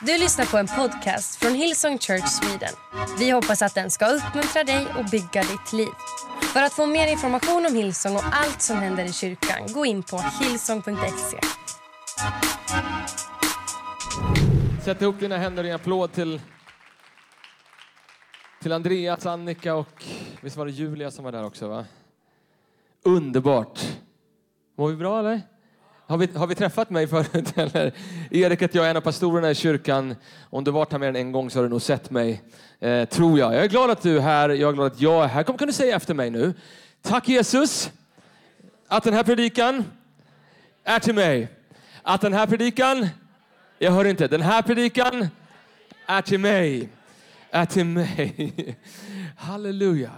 Du 0.00 0.18
lyssnar 0.18 0.44
på 0.44 0.58
en 0.58 0.66
podcast 0.66 1.36
från 1.36 1.54
Hillsong 1.54 1.98
Church 1.98 2.28
Sweden. 2.28 2.74
Vi 3.18 3.30
hoppas 3.30 3.62
att 3.62 3.74
den 3.74 3.90
ska 3.90 4.06
uppmuntra 4.06 4.64
dig 4.64 4.86
och 4.98 5.04
bygga 5.04 5.42
ditt 5.42 5.72
liv. 5.72 5.88
För 6.52 6.62
att 6.62 6.72
få 6.72 6.86
mer 6.86 7.12
information 7.12 7.66
om 7.66 7.74
Hillsong 7.74 8.16
och 8.16 8.22
allt 8.32 8.62
som 8.62 8.76
händer 8.76 9.04
i 9.04 9.12
kyrkan, 9.12 9.72
gå 9.72 9.86
in 9.86 10.02
på 10.02 10.18
hillsong.se. 10.40 11.38
Sätt 14.84 15.02
ihop 15.02 15.20
dina 15.20 15.36
händer 15.36 15.64
i 15.64 15.68
en 15.68 15.74
applåd 15.74 16.12
till, 16.12 16.40
till 18.62 18.72
Andreas, 18.72 19.26
Annika 19.26 19.74
och 19.74 20.04
visst 20.40 20.56
var 20.56 20.66
det 20.66 20.72
Julia 20.72 21.10
som 21.10 21.24
var 21.24 21.32
där 21.32 21.44
också? 21.44 21.68
va? 21.68 21.84
Underbart! 23.02 23.80
Mår 24.78 24.88
vi 24.88 24.96
bra 24.96 25.18
eller? 25.18 25.42
Har 26.08 26.16
vi, 26.16 26.28
har 26.34 26.46
vi 26.46 26.54
träffat 26.54 26.90
mig 26.90 27.06
förut? 27.06 27.52
Eller? 27.58 27.92
Erik 28.30 28.62
heter 28.62 28.78
jag, 28.78 28.86
är 28.86 28.90
en 28.90 28.96
av 28.96 29.00
pastorerna 29.00 29.50
i 29.50 29.54
kyrkan. 29.54 30.14
Om 30.50 30.64
du 30.64 30.70
varit 30.70 30.92
här 30.92 30.98
mer 30.98 31.08
än 31.08 31.16
en 31.16 31.32
gång 31.32 31.50
så 31.50 31.58
har 31.58 31.62
du 31.62 31.68
nog 31.68 31.82
sett 31.82 32.10
mig, 32.10 32.42
eh, 32.80 33.04
tror 33.04 33.38
jag. 33.38 33.54
Jag 33.54 33.64
är 33.64 33.68
glad 33.68 33.90
att 33.90 34.02
du 34.02 34.16
är 34.16 34.20
här, 34.20 34.48
jag 34.48 34.68
är 34.68 34.72
glad 34.72 34.86
att 34.86 35.00
jag 35.00 35.24
är 35.24 35.28
här. 35.28 35.42
Kom, 35.42 35.58
kan 35.58 35.66
du 35.66 35.72
säga 35.72 35.96
efter 35.96 36.14
mig 36.14 36.30
nu? 36.30 36.54
Tack 37.02 37.28
Jesus 37.28 37.90
att 38.88 39.04
den 39.04 39.14
här 39.14 39.22
predikan 39.22 39.84
är 40.84 40.98
till 40.98 41.14
mig. 41.14 41.48
Att 42.02 42.20
den 42.20 42.32
här 42.32 42.46
predikan, 42.46 43.08
jag 43.78 43.92
hör 43.92 44.04
inte, 44.04 44.28
den 44.28 44.42
här 44.42 44.62
predikan 44.62 45.28
är 46.06 46.22
till 46.22 46.40
mig. 46.40 46.88
Är 47.50 47.66
till 47.66 47.86
mig. 47.86 48.76
Halleluja. 49.36 50.12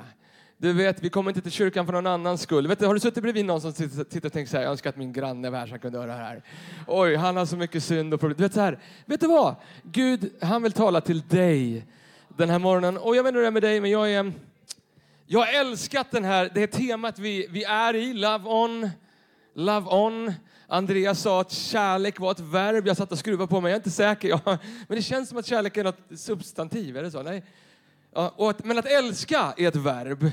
Du 0.61 0.73
vet, 0.73 1.03
vi 1.03 1.11
kommer 1.11 1.31
inte 1.31 1.41
till 1.41 1.53
kyrkan 1.53 1.87
för 1.87 1.93
någon 1.93 2.07
annans 2.07 2.43
skull. 2.43 2.67
Vet 2.67 2.79
du, 2.79 2.87
har 2.87 2.95
du 2.95 3.01
suttit 3.01 3.23
bredvid 3.23 3.45
någon 3.45 3.61
som 3.61 3.73
sitter, 3.73 4.27
och 4.27 4.33
tänker 4.33 4.51
så 4.51 4.57
här, 4.57 4.65
jag 4.65 4.71
önskar 4.71 4.91
att 4.91 4.97
min 4.97 5.13
granne 5.13 5.51
var 5.51 5.59
här 5.59 5.67
så 5.67 5.71
han 5.71 5.81
kunde 5.81 5.99
höra 5.99 6.07
det 6.07 6.19
här. 6.19 6.43
Oj, 6.87 7.17
han 7.17 7.37
har 7.37 7.47
så 7.47 7.57
mycket 7.57 7.85
synd 7.85 8.15
och 8.15 8.21
problem. 8.21 8.37
Du 8.37 8.43
vet, 8.43 8.55
så 8.55 8.61
här, 8.61 8.79
vet 9.07 9.21
du 9.21 9.27
vad? 9.27 9.55
Gud, 9.83 10.33
han 10.41 10.63
vill 10.63 10.73
tala 10.73 11.01
till 11.01 11.21
dig 11.29 11.87
den 12.29 12.51
här 12.51 12.59
morgonen. 12.59 12.97
Och 12.97 13.17
jag 13.17 13.23
vet 13.23 13.29
inte 13.29 13.37
hur 13.37 13.43
det 13.43 13.49
är 13.49 13.53
med 13.53 13.63
dig, 13.63 13.81
men 13.81 13.91
jag 13.91 14.13
är... 14.13 14.33
Jag 15.27 15.41
har 15.41 15.61
älskat 15.61 16.11
den 16.11 16.25
här, 16.25 16.51
det 16.55 16.61
här 16.61 16.67
temat 16.67 17.19
vi, 17.19 17.47
vi 17.51 17.65
är 17.65 17.97
i, 17.97 18.13
Love 18.13 18.49
On. 18.49 18.91
Love 19.55 19.87
On. 19.91 20.33
Andreas 20.67 21.21
sa 21.21 21.41
att 21.41 21.53
kärlek 21.53 22.21
var 22.21 22.31
ett 22.31 22.41
verb. 22.41 22.87
Jag 22.87 22.97
satt 22.97 23.13
och 23.13 23.19
skruvade 23.19 23.49
på 23.49 23.61
mig, 23.61 23.71
jag 23.71 23.75
är 23.75 23.81
inte 23.81 23.91
säker. 23.91 24.29
jag, 24.45 24.59
men 24.89 24.97
det 24.97 25.03
känns 25.03 25.29
som 25.29 25.39
att 25.39 25.47
kärlek 25.47 25.77
är 25.77 25.85
något 25.85 26.01
substantiv, 26.17 26.97
är 26.97 27.03
det 27.03 27.11
så? 27.11 27.23
Nej. 27.23 27.43
Ja, 28.15 28.35
och 28.37 28.51
att, 28.51 28.65
men 28.65 28.79
att 28.79 28.87
älska 28.87 29.55
är 29.57 29.69
ett 29.69 29.77
verb. 29.77 30.31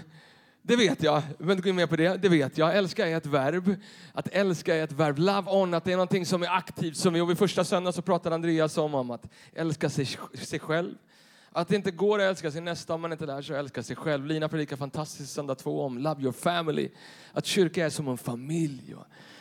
Det 0.62 0.76
vet 0.76 1.04
jag. 1.04 1.22
Jag 1.40 1.52
inte 1.52 1.64
gå 1.64 1.70
in 1.70 1.76
mer 1.76 1.88
på 1.88 1.96
det. 1.96 2.18
Det 2.18 2.30
vet 2.30 2.58
jag. 2.58 2.78
Älska 2.78 3.08
är 3.08 3.18
ett 3.18 3.26
verb. 3.26 3.76
Att 4.14 4.28
älska 4.28 4.76
är 4.76 4.84
ett 4.84 4.92
verb. 4.92 5.20
Love 5.20 5.52
on, 5.52 5.74
att 5.74 5.84
det 5.84 5.92
är 5.92 5.96
någonting 5.96 6.26
som 6.26 6.44
är 6.44 6.58
aktivt. 6.58 6.98
Som 6.98 7.14
vi, 7.14 7.22
och 7.22 7.30
vid 7.30 7.38
första 7.38 7.64
söndagen 7.64 7.94
så 7.94 8.02
pratade 8.02 8.36
Andreas 8.36 8.78
om, 8.78 8.96
om 8.96 9.12
att 9.12 9.26
älska 9.54 9.90
sig, 9.90 10.06
sig 10.34 10.60
själv. 10.60 10.94
Att 11.52 11.68
det 11.68 11.76
inte 11.76 11.92
går 11.92 12.20
att 12.20 12.24
älska 12.24 12.52
sin 12.52 12.66
nästa 12.66 12.94
om 12.94 13.02
man 13.02 13.12
inte 13.12 13.26
lär 13.26 13.42
sig 13.42 13.56
att 13.56 13.60
älska 13.60 13.84
sig 13.84 13.96
själv. 13.96 14.26
Lina 14.26 14.50
predikar 14.50 14.76
fantastiskt 14.76 15.34
söndag 15.34 15.56
två 15.56 15.82
om 15.82 15.98
Love 15.98 16.22
your 16.22 16.32
family. 16.32 16.90
Att 17.34 17.46
kyrka 17.46 17.86
är 17.86 17.90
som 17.90 18.08
en 18.08 18.18
familj. 18.18 18.96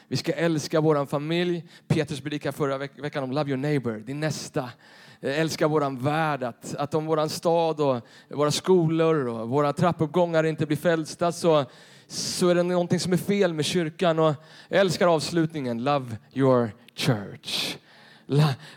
Vi 0.09 0.17
ska 0.17 0.33
älska 0.33 0.81
vår 0.81 1.07
familj. 1.07 1.69
Petrus 1.89 2.21
predikade 2.21 2.57
förra 2.57 2.79
veck 2.79 2.93
veckan 2.99 3.25
om 3.25 3.33
Love 3.33 3.51
your 3.51 3.59
neighbor, 3.59 3.93
din 3.93 4.21
nästa. 4.21 4.71
Eh, 5.25 5.41
älskar 5.41 5.69
våran 5.69 5.99
värld, 5.99 6.43
att, 6.43 6.75
att 6.75 6.95
om 6.95 7.07
våran 7.07 7.29
stad 7.29 7.81
och 7.81 8.01
våra 8.29 8.51
skolor 8.51 9.29
och 9.29 9.49
våra 9.49 9.73
trappuppgångar 9.73 10.45
inte 10.45 10.67
blir 10.67 10.77
frälsta 10.77 11.33
så, 11.33 11.65
så 12.07 12.49
är 12.49 12.55
det 12.55 12.63
någonting 12.63 13.01
som 13.01 13.13
är 13.13 13.17
fel 13.17 13.55
med 13.55 13.65
kyrkan. 13.65 14.19
Och 14.19 14.35
jag 14.69 14.81
älskar 14.81 15.07
avslutningen, 15.07 15.85
Love 15.85 16.17
your 16.33 16.71
church. 16.95 17.77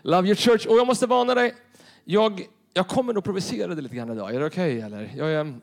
Love 0.01 0.27
your 0.27 0.35
church. 0.35 0.65
Och 0.65 0.77
jag 0.77 0.87
måste 0.87 1.07
varna 1.07 1.35
dig, 1.35 1.55
jag, 2.03 2.47
jag 2.73 2.87
kommer 2.87 3.13
nog 3.13 3.23
provocera 3.23 3.67
dig 3.67 3.83
lite 3.83 3.95
grann 3.95 4.11
idag. 4.11 4.35
Är 4.35 4.39
det 4.39 4.45
okej 4.45 4.77
okay, 4.77 4.85
eller? 4.85 5.13
Jag 5.17 5.31
är, 5.31 5.59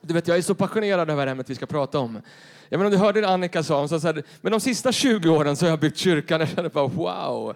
du 0.00 0.14
vet, 0.14 0.28
jag 0.28 0.36
är 0.36 0.42
så 0.42 0.54
passionerad 0.54 1.10
över 1.10 1.26
ämnet 1.26 1.50
vi 1.50 1.54
ska 1.54 1.66
prata 1.66 1.98
om. 1.98 2.20
Jag 2.68 2.78
menar, 2.78 2.90
om 2.90 2.92
du 2.92 2.98
hörde 2.98 3.20
det 3.20 3.28
Annika 3.28 3.62
sa, 3.62 3.78
hon 3.78 3.88
sa 3.88 4.00
så 4.00 4.06
här, 4.06 4.22
men 4.40 4.52
de 4.52 4.60
sista 4.60 4.92
20 4.92 5.28
åren 5.28 5.56
så 5.56 5.64
har 5.64 5.70
jag 5.70 5.80
byggt 5.80 5.96
kyrkan. 5.96 6.40
Jag 6.40 6.48
känner 6.48 6.68
bara 6.68 6.86
wow. 6.86 7.54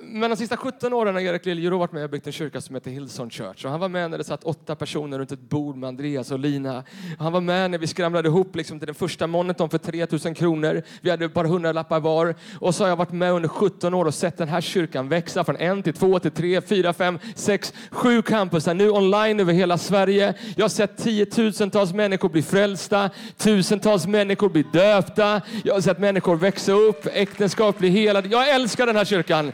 Men 0.00 0.30
de 0.30 0.36
sista 0.36 0.56
17 0.56 0.92
åren 0.92 1.14
har 1.14 1.22
Erik 1.22 1.46
Liljero 1.46 1.78
varit 1.78 1.92
med 1.92 2.04
och 2.04 2.10
byggt 2.10 2.26
en 2.26 2.32
kyrka 2.32 2.60
som 2.60 2.74
heter 2.74 2.90
Hillsong 2.90 3.30
Church. 3.30 3.64
Och 3.64 3.70
han 3.70 3.80
var 3.80 3.88
med 3.88 4.10
när 4.10 4.18
det 4.18 4.24
satt 4.24 4.44
åtta 4.44 4.76
personer 4.76 5.18
runt 5.18 5.32
ett 5.32 5.40
bord 5.40 5.76
med 5.76 5.88
Andreas 5.88 6.30
och 6.30 6.38
Lina. 6.38 6.84
Han 7.18 7.32
var 7.32 7.40
med 7.40 7.70
när 7.70 7.78
vi 7.78 7.86
skramlade 7.86 8.28
ihop 8.28 8.56
liksom 8.56 8.78
till 8.78 8.86
den 8.86 8.94
första 8.94 9.26
monitorn 9.26 9.70
för 9.70 9.78
3000 9.78 10.34
kronor. 10.34 10.82
Vi 11.00 11.10
hade 11.10 11.28
bara 11.28 11.46
100 11.46 11.72
lappar 11.72 12.00
var. 12.00 12.34
Och 12.60 12.74
så 12.74 12.84
har 12.84 12.88
jag 12.88 12.96
varit 12.96 13.12
med 13.12 13.32
under 13.32 13.48
17 13.48 13.94
år 13.94 14.04
och 14.04 14.14
sett 14.14 14.36
den 14.38 14.48
här 14.48 14.60
kyrkan 14.60 15.08
växa 15.08 15.44
från 15.44 15.56
en 15.56 15.82
till 15.82 15.94
två 15.94 16.18
till 16.18 16.30
tre, 16.30 16.60
fyra, 16.60 16.92
fem, 16.92 17.18
sex, 17.34 17.74
sju 17.90 18.22
campusar. 18.22 18.74
Nu 18.74 18.90
online 18.90 19.40
över 19.40 19.52
hela 19.52 19.78
Sverige. 19.78 20.34
Jag 20.56 20.64
har 20.64 20.68
sett 20.68 20.96
tiotusentals 20.96 21.92
människor 21.92 22.28
bli 22.28 22.42
frälsta. 22.42 23.10
Tusentals 23.36 24.06
människor 24.06 24.48
bli 24.48 24.64
döpta. 24.72 25.40
Jag 25.64 25.74
har 25.74 25.80
sett 25.80 25.98
människor 25.98 26.36
växa 26.36 26.72
upp, 26.72 27.06
äktenskap 27.12 27.78
bli 27.78 27.88
helade. 27.88 28.28
Jag 28.28 28.48
älskar 28.48 28.86
den 28.86 28.96
här 28.96 29.04
kyrkan. 29.04 29.52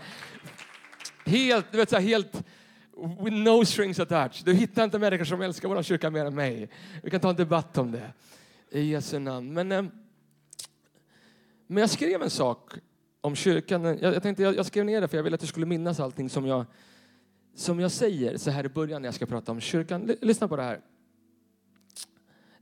Helt, 1.26 1.72
du 1.72 1.78
vet, 1.78 1.91
så 1.91 1.97
här, 1.97 2.03
helt 2.03 2.44
with 2.97 3.37
no 3.37 3.64
strings 3.64 4.00
attached. 4.00 4.44
Du 4.44 4.54
hittar 4.54 4.84
inte 4.84 4.98
människor 4.98 5.25
som 5.25 5.42
älskar 5.42 5.69
vår 5.69 5.82
kyrka 5.82 6.10
mer 6.10 6.25
än 6.25 6.34
mig. 6.34 6.69
Vi 7.03 7.10
kan 7.10 7.20
ta 7.20 7.31
en 7.31 7.37
debatt 7.37 7.78
om 7.78 7.92
det. 7.92 8.12
I 8.70 8.81
Jesu 8.81 9.19
namn. 9.19 9.54
Men, 9.54 9.72
eh, 9.72 9.84
men 11.66 11.81
jag 11.81 11.91
skrev 11.91 12.22
en 12.22 12.31
sak 12.31 12.72
om 13.20 13.34
kyrkan. 13.34 13.84
Jag, 13.84 14.15
jag, 14.15 14.22
tänkte, 14.22 14.42
jag, 14.42 14.56
jag 14.56 14.66
skrev 14.66 14.84
ner 14.84 15.00
det 15.00 15.09
för 15.09 15.16
jag 15.16 15.25
ville 15.25 15.34
att 15.34 15.41
du 15.41 15.47
skulle 15.47 15.66
minnas 15.66 16.00
allting 16.00 16.31
som 16.31 16.47
jag, 16.47 16.65
som 17.54 17.81
jag 17.81 17.91
säger 17.91 18.36
så 18.36 18.50
här 18.50 18.66
i 18.66 18.69
början 18.69 19.03
när 19.03 19.06
jag 19.06 19.15
ska 19.15 19.26
prata 19.26 19.53
om 19.53 19.60
kyrkan. 19.60 20.10
L 20.10 20.16
lyssna 20.20 20.48
på 20.48 20.56
det 20.56 20.62
här. 20.62 20.81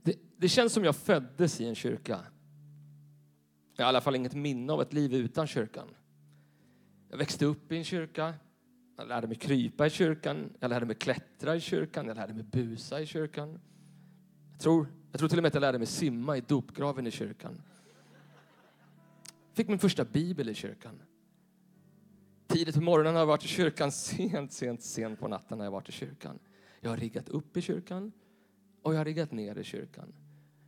Det, 0.01 0.15
det 0.37 0.49
känns 0.49 0.73
som 0.73 0.83
jag 0.83 0.95
föddes 0.95 1.61
i 1.61 1.65
en 1.65 1.75
kyrka. 1.75 2.19
Jag 3.75 3.85
har 3.85 3.87
i 3.87 3.89
alla 3.89 4.01
fall 4.01 4.15
inget 4.15 4.33
minne 4.33 4.73
av 4.73 4.81
ett 4.81 4.93
liv 4.93 5.13
utan 5.13 5.47
kyrkan. 5.47 5.87
Jag 7.09 7.17
växte 7.17 7.45
upp 7.45 7.71
i 7.71 7.77
en 7.77 7.83
kyrka. 7.83 8.33
Jag 8.97 9.07
lärde 9.07 9.27
mig 9.27 9.35
krypa 9.35 9.87
i 9.87 9.89
kyrkan, 9.89 10.53
jag 10.59 10.69
lärde 10.69 10.85
mig 10.85 10.95
klättra 10.95 11.55
i 11.55 11.59
kyrkan, 11.59 12.07
jag 12.07 12.17
lärde 12.17 12.33
mig 12.33 12.43
busa 12.43 13.01
i 13.01 13.05
kyrkan. 13.05 13.59
Jag 14.51 14.59
tror, 14.59 14.87
jag 15.11 15.19
tror 15.19 15.29
till 15.29 15.39
och 15.39 15.43
med 15.43 15.47
att 15.47 15.53
jag 15.53 15.61
lärde 15.61 15.77
mig 15.77 15.87
simma 15.87 16.37
i 16.37 16.41
dopgraven 16.41 17.07
i 17.07 17.11
kyrkan. 17.11 17.61
Fick 19.53 19.67
min 19.67 19.79
första 19.79 20.05
bibel 20.05 20.49
i 20.49 20.53
kyrkan. 20.53 21.01
Tidigt 22.47 22.75
på 22.75 22.81
morgonen 22.81 23.13
har 23.13 23.21
jag 23.21 23.27
varit 23.27 23.45
i 23.45 23.47
kyrkan, 23.47 23.91
sent, 23.91 24.53
sent, 24.53 24.83
sent 24.83 25.19
på 25.19 25.27
natten 25.27 25.59
har 25.59 25.65
jag 25.65 25.71
varit 25.71 25.89
i 25.89 25.91
kyrkan. 25.91 26.39
Jag 26.79 26.89
har 26.89 26.97
riggat 26.97 27.29
upp 27.29 27.57
i 27.57 27.61
kyrkan 27.61 28.11
och 28.81 28.93
jag 28.93 28.97
har 28.97 29.05
riggat 29.05 29.31
ner 29.31 29.57
i 29.57 29.63
kyrkan. 29.63 30.13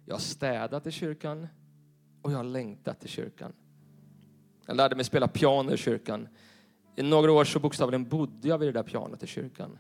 Jag 0.06 0.16
har 0.16 0.20
städat 0.20 0.88
i 0.88 0.92
kyrkan 0.92 1.48
och 2.22 2.32
jag 2.32 2.38
har 2.38 2.44
längtat 2.44 3.06
i 3.06 3.08
kyrkan. 3.08 3.54
Jag 4.66 4.78
lärde 4.78 4.96
mig 4.96 5.06
spela 5.06 5.28
piano 5.28 5.74
i 5.74 5.78
kyrkan. 5.78 6.28
I 6.98 7.04
några 7.04 7.32
år 7.32 7.44
så 7.44 7.60
bokstavligen 7.60 8.10
bodde 8.10 8.48
jag 8.48 8.58
vid 8.58 8.68
det 8.68 8.72
där 8.72 8.84
pianot 8.84 9.24
i 9.24 9.28
kyrkan. 9.28 9.78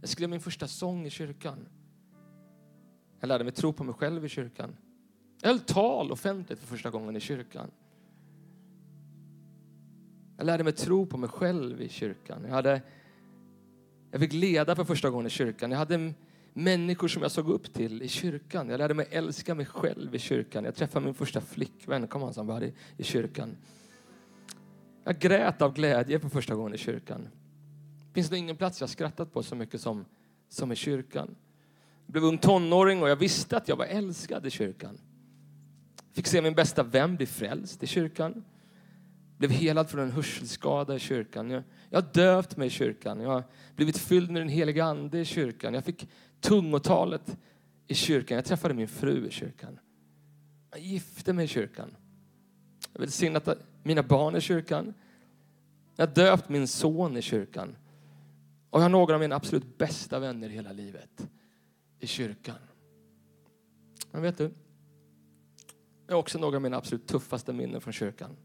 Jag 0.00 0.08
skrev 0.08 0.30
min 0.30 0.40
första 0.40 0.68
sång 0.68 1.06
i 1.06 1.10
kyrkan. 1.10 1.68
Jag 3.20 3.28
lärde 3.28 3.44
mig 3.44 3.52
tro 3.52 3.72
på 3.72 3.84
mig 3.84 3.94
själv 3.94 4.24
i 4.24 4.28
kyrkan. 4.28 4.76
Jag 5.40 5.48
höll 5.48 5.60
tal 5.60 6.12
offentligt 6.12 6.58
för 6.58 6.66
första 6.66 6.90
gången 6.90 7.16
i 7.16 7.20
kyrkan. 7.20 7.70
Jag 10.36 10.46
lärde 10.46 10.64
mig 10.64 10.72
tro 10.72 11.06
på 11.06 11.16
mig 11.16 11.28
själv 11.28 11.82
i 11.82 11.88
kyrkan. 11.88 12.44
Jag, 12.44 12.54
hade, 12.54 12.82
jag 14.10 14.20
fick 14.20 14.32
leda 14.32 14.76
för 14.76 14.84
första 14.84 15.10
gången 15.10 15.26
i 15.26 15.30
kyrkan. 15.30 15.70
Jag 15.70 15.78
hade 15.78 16.12
människor 16.52 17.08
som 17.08 17.22
jag 17.22 17.30
såg 17.30 17.48
upp 17.50 17.74
till 17.74 18.02
i 18.02 18.08
kyrkan. 18.08 18.68
Jag 18.68 18.78
lärde 18.78 18.94
mig 18.94 19.06
älska 19.10 19.54
mig 19.54 19.66
själv 19.66 20.14
i 20.14 20.18
kyrkan. 20.18 20.64
Jag 20.64 20.74
träffade 20.74 21.04
min 21.04 21.14
första 21.14 21.40
flickvän, 21.40 22.06
kom 22.06 22.22
han, 22.22 22.34
som 22.34 22.46
var 22.46 22.62
i, 22.62 22.74
i 22.96 23.02
kyrkan. 23.02 23.56
Jag 25.08 25.18
grät 25.18 25.62
av 25.62 25.74
glädje 25.74 26.20
för 26.20 26.28
första 26.28 26.54
gången 26.54 26.74
i 26.74 26.78
kyrkan. 26.78 27.28
Det 28.08 28.14
finns 28.14 28.28
det 28.28 28.38
ingen 28.38 28.56
plats 28.56 28.80
jag 28.80 28.90
skrattat 28.90 29.32
på 29.32 29.42
så 29.42 29.54
mycket 29.54 29.80
som, 29.80 30.04
som 30.48 30.72
i 30.72 30.76
kyrkan. 30.76 31.36
Jag 32.06 32.12
blev 32.12 32.24
ung 32.24 32.38
tonåring 32.38 33.02
och 33.02 33.08
jag 33.08 33.16
visste 33.16 33.56
att 33.56 33.68
jag 33.68 33.76
var 33.76 33.84
älskad 33.84 34.46
i 34.46 34.50
kyrkan. 34.50 35.00
Fick 36.12 36.26
se 36.26 36.42
min 36.42 36.54
bästa 36.54 36.82
vän 36.82 37.16
bli 37.16 37.26
frälst 37.26 37.82
i 37.82 37.86
kyrkan. 37.86 38.44
Blev 39.38 39.50
helad 39.50 39.90
från 39.90 40.00
en 40.00 40.10
hörselskada 40.10 40.96
i 40.96 40.98
kyrkan. 40.98 41.50
Jag, 41.50 41.62
jag 41.90 42.02
har 42.02 42.08
döpt 42.12 42.56
mig 42.56 42.66
i 42.66 42.70
kyrkan. 42.70 43.20
Jag 43.20 43.30
har 43.30 43.44
blivit 43.76 43.98
fylld 43.98 44.30
med 44.30 44.42
den 44.42 44.48
heliga 44.48 44.84
ande 44.84 45.20
i 45.20 45.24
kyrkan. 45.24 45.74
Jag 45.74 45.84
fick 45.84 46.08
tungotalet 46.40 47.36
i 47.86 47.94
kyrkan. 47.94 48.36
Jag 48.36 48.44
träffade 48.44 48.74
min 48.74 48.88
fru 48.88 49.26
i 49.26 49.30
kyrkan. 49.30 49.78
Jag 50.70 50.80
gifte 50.80 51.32
mig 51.32 51.44
i 51.44 51.48
kyrkan. 51.48 51.96
Jag 52.98 53.02
välsignat 53.02 53.48
mina 53.82 54.02
barn 54.02 54.36
i 54.36 54.40
kyrkan. 54.40 54.94
Jag 55.96 56.06
har 56.06 56.14
döpt 56.14 56.48
min 56.48 56.68
son 56.68 57.16
i 57.16 57.22
kyrkan. 57.22 57.76
Och 58.70 58.78
jag 58.78 58.84
har 58.84 58.88
några 58.88 59.14
av 59.14 59.20
mina 59.20 59.36
absolut 59.36 59.78
bästa 59.78 60.18
vänner 60.18 60.48
i 60.48 60.52
hela 60.52 60.72
livet 60.72 61.28
i 62.00 62.06
kyrkan. 62.06 62.54
Men 64.10 64.22
vet 64.22 64.38
du? 64.38 64.50
Jag 66.06 66.14
har 66.14 66.20
också 66.20 66.38
några 66.38 66.56
av 66.56 66.62
mina 66.62 66.76
absolut 66.76 67.06
tuffaste 67.06 67.52
minnen 67.52 67.80
från 67.80 67.92
kyrkan. 67.92 68.36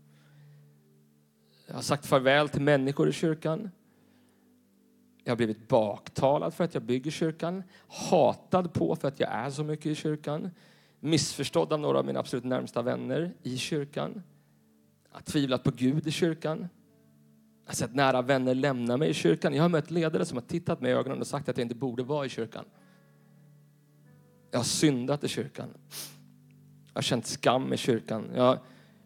Jag 1.67 1.75
har 1.75 1.81
sagt 1.81 2.05
farväl 2.05 2.49
till 2.49 2.61
människor 2.61 3.09
i 3.09 3.11
kyrkan. 3.11 3.69
Jag 5.23 5.31
har 5.31 5.37
blivit 5.37 5.67
baktalad 5.67 6.53
för 6.53 6.63
att 6.63 6.73
jag 6.73 6.83
bygger 6.83 7.11
kyrkan. 7.11 7.63
Hatad 7.87 8.73
på 8.73 8.95
för 8.95 9.07
att 9.07 9.19
jag 9.19 9.31
är 9.31 9.49
så 9.49 9.63
mycket 9.63 9.85
i 9.85 9.95
kyrkan. 9.95 10.51
Missförstådd 10.99 11.73
av 11.73 11.79
några 11.79 11.99
av 11.99 12.05
mina 12.05 12.19
absolut 12.19 12.45
närmsta 12.45 12.81
vänner 12.81 13.33
i 13.43 13.57
kyrkan. 13.57 14.23
Jag 15.13 15.19
har 15.19 15.23
tvivlat 15.23 15.63
på 15.63 15.71
Gud 15.71 16.07
i 16.07 16.11
kyrkan. 16.11 16.59
Alltså 16.61 16.69
jag 17.65 17.69
har 17.69 17.73
sett 17.73 17.95
nära 17.95 18.21
vänner 18.21 18.55
lämna 18.55 18.97
mig 18.97 19.09
i 19.09 19.13
kyrkan. 19.13 19.53
Jag 19.53 19.63
har 19.63 19.69
mött 19.69 19.91
ledare 19.91 20.25
som 20.25 20.37
har 20.37 20.41
tittat 20.41 20.81
mig 20.81 20.91
i 20.91 20.93
ögonen 20.93 21.19
och 21.19 21.27
sagt 21.27 21.49
att 21.49 21.57
jag 21.57 21.65
inte 21.65 21.75
borde 21.75 22.03
vara 22.03 22.25
i 22.25 22.29
kyrkan. 22.29 22.65
Jag 24.51 24.59
har 24.59 24.63
syndat 24.63 25.23
i 25.23 25.27
kyrkan. 25.27 25.69
Jag 26.87 26.95
har 26.97 27.01
känt 27.01 27.25
skam 27.25 27.73
i 27.73 27.77
kyrkan. 27.77 28.29
Jag 28.35 28.43
har 28.43 28.59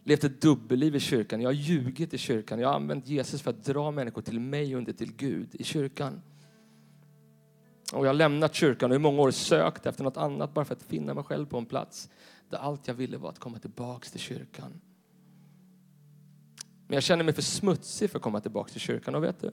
levt 0.04 0.24
ett 0.24 0.42
dubbelliv 0.42 0.95
i 0.95 1.00
kyrkan. 1.00 1.42
Jag 1.42 1.50
har 1.50 1.54
ljugit 1.54 2.13
i 2.13 2.18
kyrkan. 2.18 2.59
Jag 2.59 2.68
har 2.68 2.75
använt 2.75 3.07
Jesus 3.07 3.42
för 3.42 3.50
att 3.50 3.65
dra 3.65 3.92
människor 3.92 4.21
till 4.21 4.39
mig 4.39 4.75
och 4.75 4.80
inte 4.80 4.94
till 4.94 5.13
Gud 5.15 5.50
i 5.51 5.63
kyrkan. 5.63 6.21
Och 7.94 8.06
jag 8.06 8.09
har 8.09 8.13
lämnat 8.13 8.56
kyrkan 8.56 8.92
och 8.92 8.95
i 8.95 9.00
många 9.00 9.21
år 9.21 9.31
sökt 9.31 9.86
efter 9.86 10.04
något 10.04 10.18
annat 10.18 10.54
bara 10.54 10.65
för 10.65 10.75
att 10.75 10.83
finna 10.83 11.13
mig 11.13 11.24
själv 11.24 11.45
på 11.45 11.57
en 11.57 11.65
plats 11.65 12.09
där 12.50 12.57
allt 12.57 12.88
jag 12.88 12.95
ville 12.95 13.18
var 13.18 13.30
att 13.30 13.39
komma 13.39 13.59
tillbaks 13.59 14.12
till 14.12 14.19
kyrkan. 14.19 14.81
Men 16.87 16.95
jag 16.95 17.03
känner 17.03 17.23
mig 17.23 17.33
för 17.33 17.41
smutsig 17.41 18.09
för 18.09 18.17
att 18.17 18.23
komma 18.23 18.39
tillbaka 18.39 18.71
till 18.71 18.81
kyrkan. 18.81 19.15
Och 19.15 19.23
vet 19.23 19.41
du, 19.41 19.51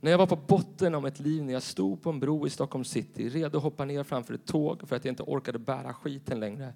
när 0.00 0.10
jag 0.10 0.18
var 0.18 0.26
på 0.26 0.36
botten 0.36 0.94
av 0.94 1.02
mitt 1.02 1.20
liv, 1.20 1.44
när 1.44 1.52
jag 1.52 1.62
stod 1.62 2.02
på 2.02 2.10
en 2.10 2.20
bro 2.20 2.46
i 2.46 2.50
Stockholm 2.50 2.84
city, 2.84 3.28
redo 3.28 3.58
att 3.58 3.62
hoppa 3.62 3.84
ner 3.84 4.02
framför 4.02 4.34
ett 4.34 4.46
tåg 4.46 4.88
för 4.88 4.96
att 4.96 5.04
jag 5.04 5.12
inte 5.12 5.22
orkade 5.22 5.58
bära 5.58 5.94
skiten 5.94 6.40
längre. 6.40 6.74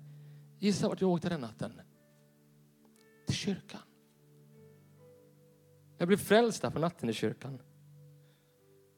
Gissa 0.58 0.88
vart 0.88 1.00
jag 1.00 1.10
åkte 1.10 1.28
den 1.28 1.40
natten? 1.40 1.80
Till 3.26 3.36
kyrkan. 3.36 3.80
Jag 5.98 6.08
blev 6.08 6.16
frälst 6.16 6.62
där 6.62 6.70
på 6.70 6.78
natten 6.78 7.08
i 7.08 7.12
kyrkan. 7.12 7.58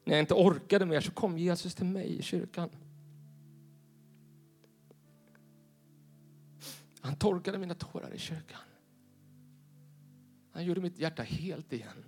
När 0.05 0.13
jag 0.13 0.19
inte 0.19 0.33
orkade 0.33 0.85
mer 0.85 1.01
så 1.01 1.11
kom 1.11 1.37
Jesus 1.37 1.75
till 1.75 1.85
mig 1.85 2.19
i 2.19 2.21
kyrkan. 2.21 2.69
Han 7.01 7.15
torkade 7.15 7.57
mina 7.57 7.75
tårar 7.75 8.13
i 8.13 8.19
kyrkan. 8.19 8.59
Han 10.57 10.65
gjorde 10.65 10.81
mitt 10.81 10.99
hjärta 10.99 11.23
helt 11.23 11.73
igen. 11.73 12.05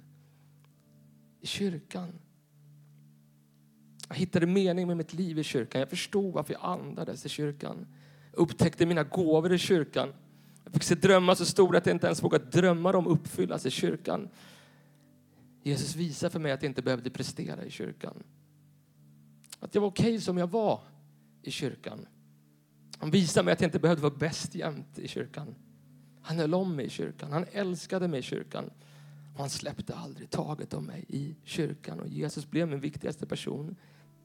I 1.41 1.47
kyrkan. 1.47 2.09
Jag 4.07 4.15
hittade 4.15 4.45
mening 4.45 4.87
med 4.87 4.97
mitt 4.97 5.13
liv 5.13 5.39
i 5.39 5.43
kyrkan. 5.43 5.79
Jag 5.79 5.89
förstod 5.89 6.33
varför 6.33 6.53
jag 6.53 6.63
andades 6.63 7.25
i 7.25 7.29
kyrkan. 7.29 7.87
Jag 8.31 8.39
upptäckte 8.39 8.85
mina 8.85 9.03
gåvor 9.03 9.53
i 9.53 9.57
kyrkan. 9.57 10.13
Jag 10.63 10.73
fick 10.73 10.83
se 10.83 10.95
drömmar 10.95 11.35
så 11.35 11.45
stora 11.45 11.77
att 11.77 11.85
jag 11.85 11.95
inte 11.95 12.07
ens 12.07 12.23
vågat 12.23 12.51
drömma 12.51 12.91
dem 12.91 13.07
uppfyllas 13.07 13.65
i 13.65 13.69
kyrkan. 13.69 14.29
Jesus 15.63 15.95
visade 15.95 16.31
för 16.31 16.39
mig 16.39 16.51
att 16.51 16.63
jag 16.63 16.69
inte 16.69 16.81
behövde 16.81 17.09
prestera 17.09 17.65
i 17.65 17.69
kyrkan. 17.69 18.23
Att 19.59 19.75
jag 19.75 19.81
var 19.81 19.89
okej 19.89 20.05
okay 20.05 20.19
som 20.19 20.37
jag 20.37 20.47
var 20.47 20.81
i 21.41 21.51
kyrkan. 21.51 22.07
Han 22.97 23.11
visade 23.11 23.45
mig 23.45 23.51
att 23.51 23.61
jag 23.61 23.67
inte 23.67 23.79
behövde 23.79 24.03
vara 24.03 24.15
bäst 24.15 24.55
jämt 24.55 24.99
i 24.99 25.07
kyrkan. 25.07 25.55
Han 26.21 26.37
höll 26.37 26.53
om 26.53 26.75
mig 26.75 26.85
i 26.85 26.89
kyrkan. 26.89 27.31
Han 27.31 27.45
älskade 27.51 28.07
mig 28.07 28.19
i 28.19 28.23
kyrkan. 28.23 28.69
Och 29.33 29.39
han 29.39 29.49
släppte 29.49 29.95
aldrig 29.95 30.29
taget 30.29 30.73
om 30.73 30.85
mig 30.85 31.05
i 31.07 31.35
kyrkan. 31.43 31.99
Och 31.99 32.07
Jesus 32.07 32.49
blev 32.49 32.67
min 32.67 32.79
viktigaste 32.79 33.25
person 33.25 33.75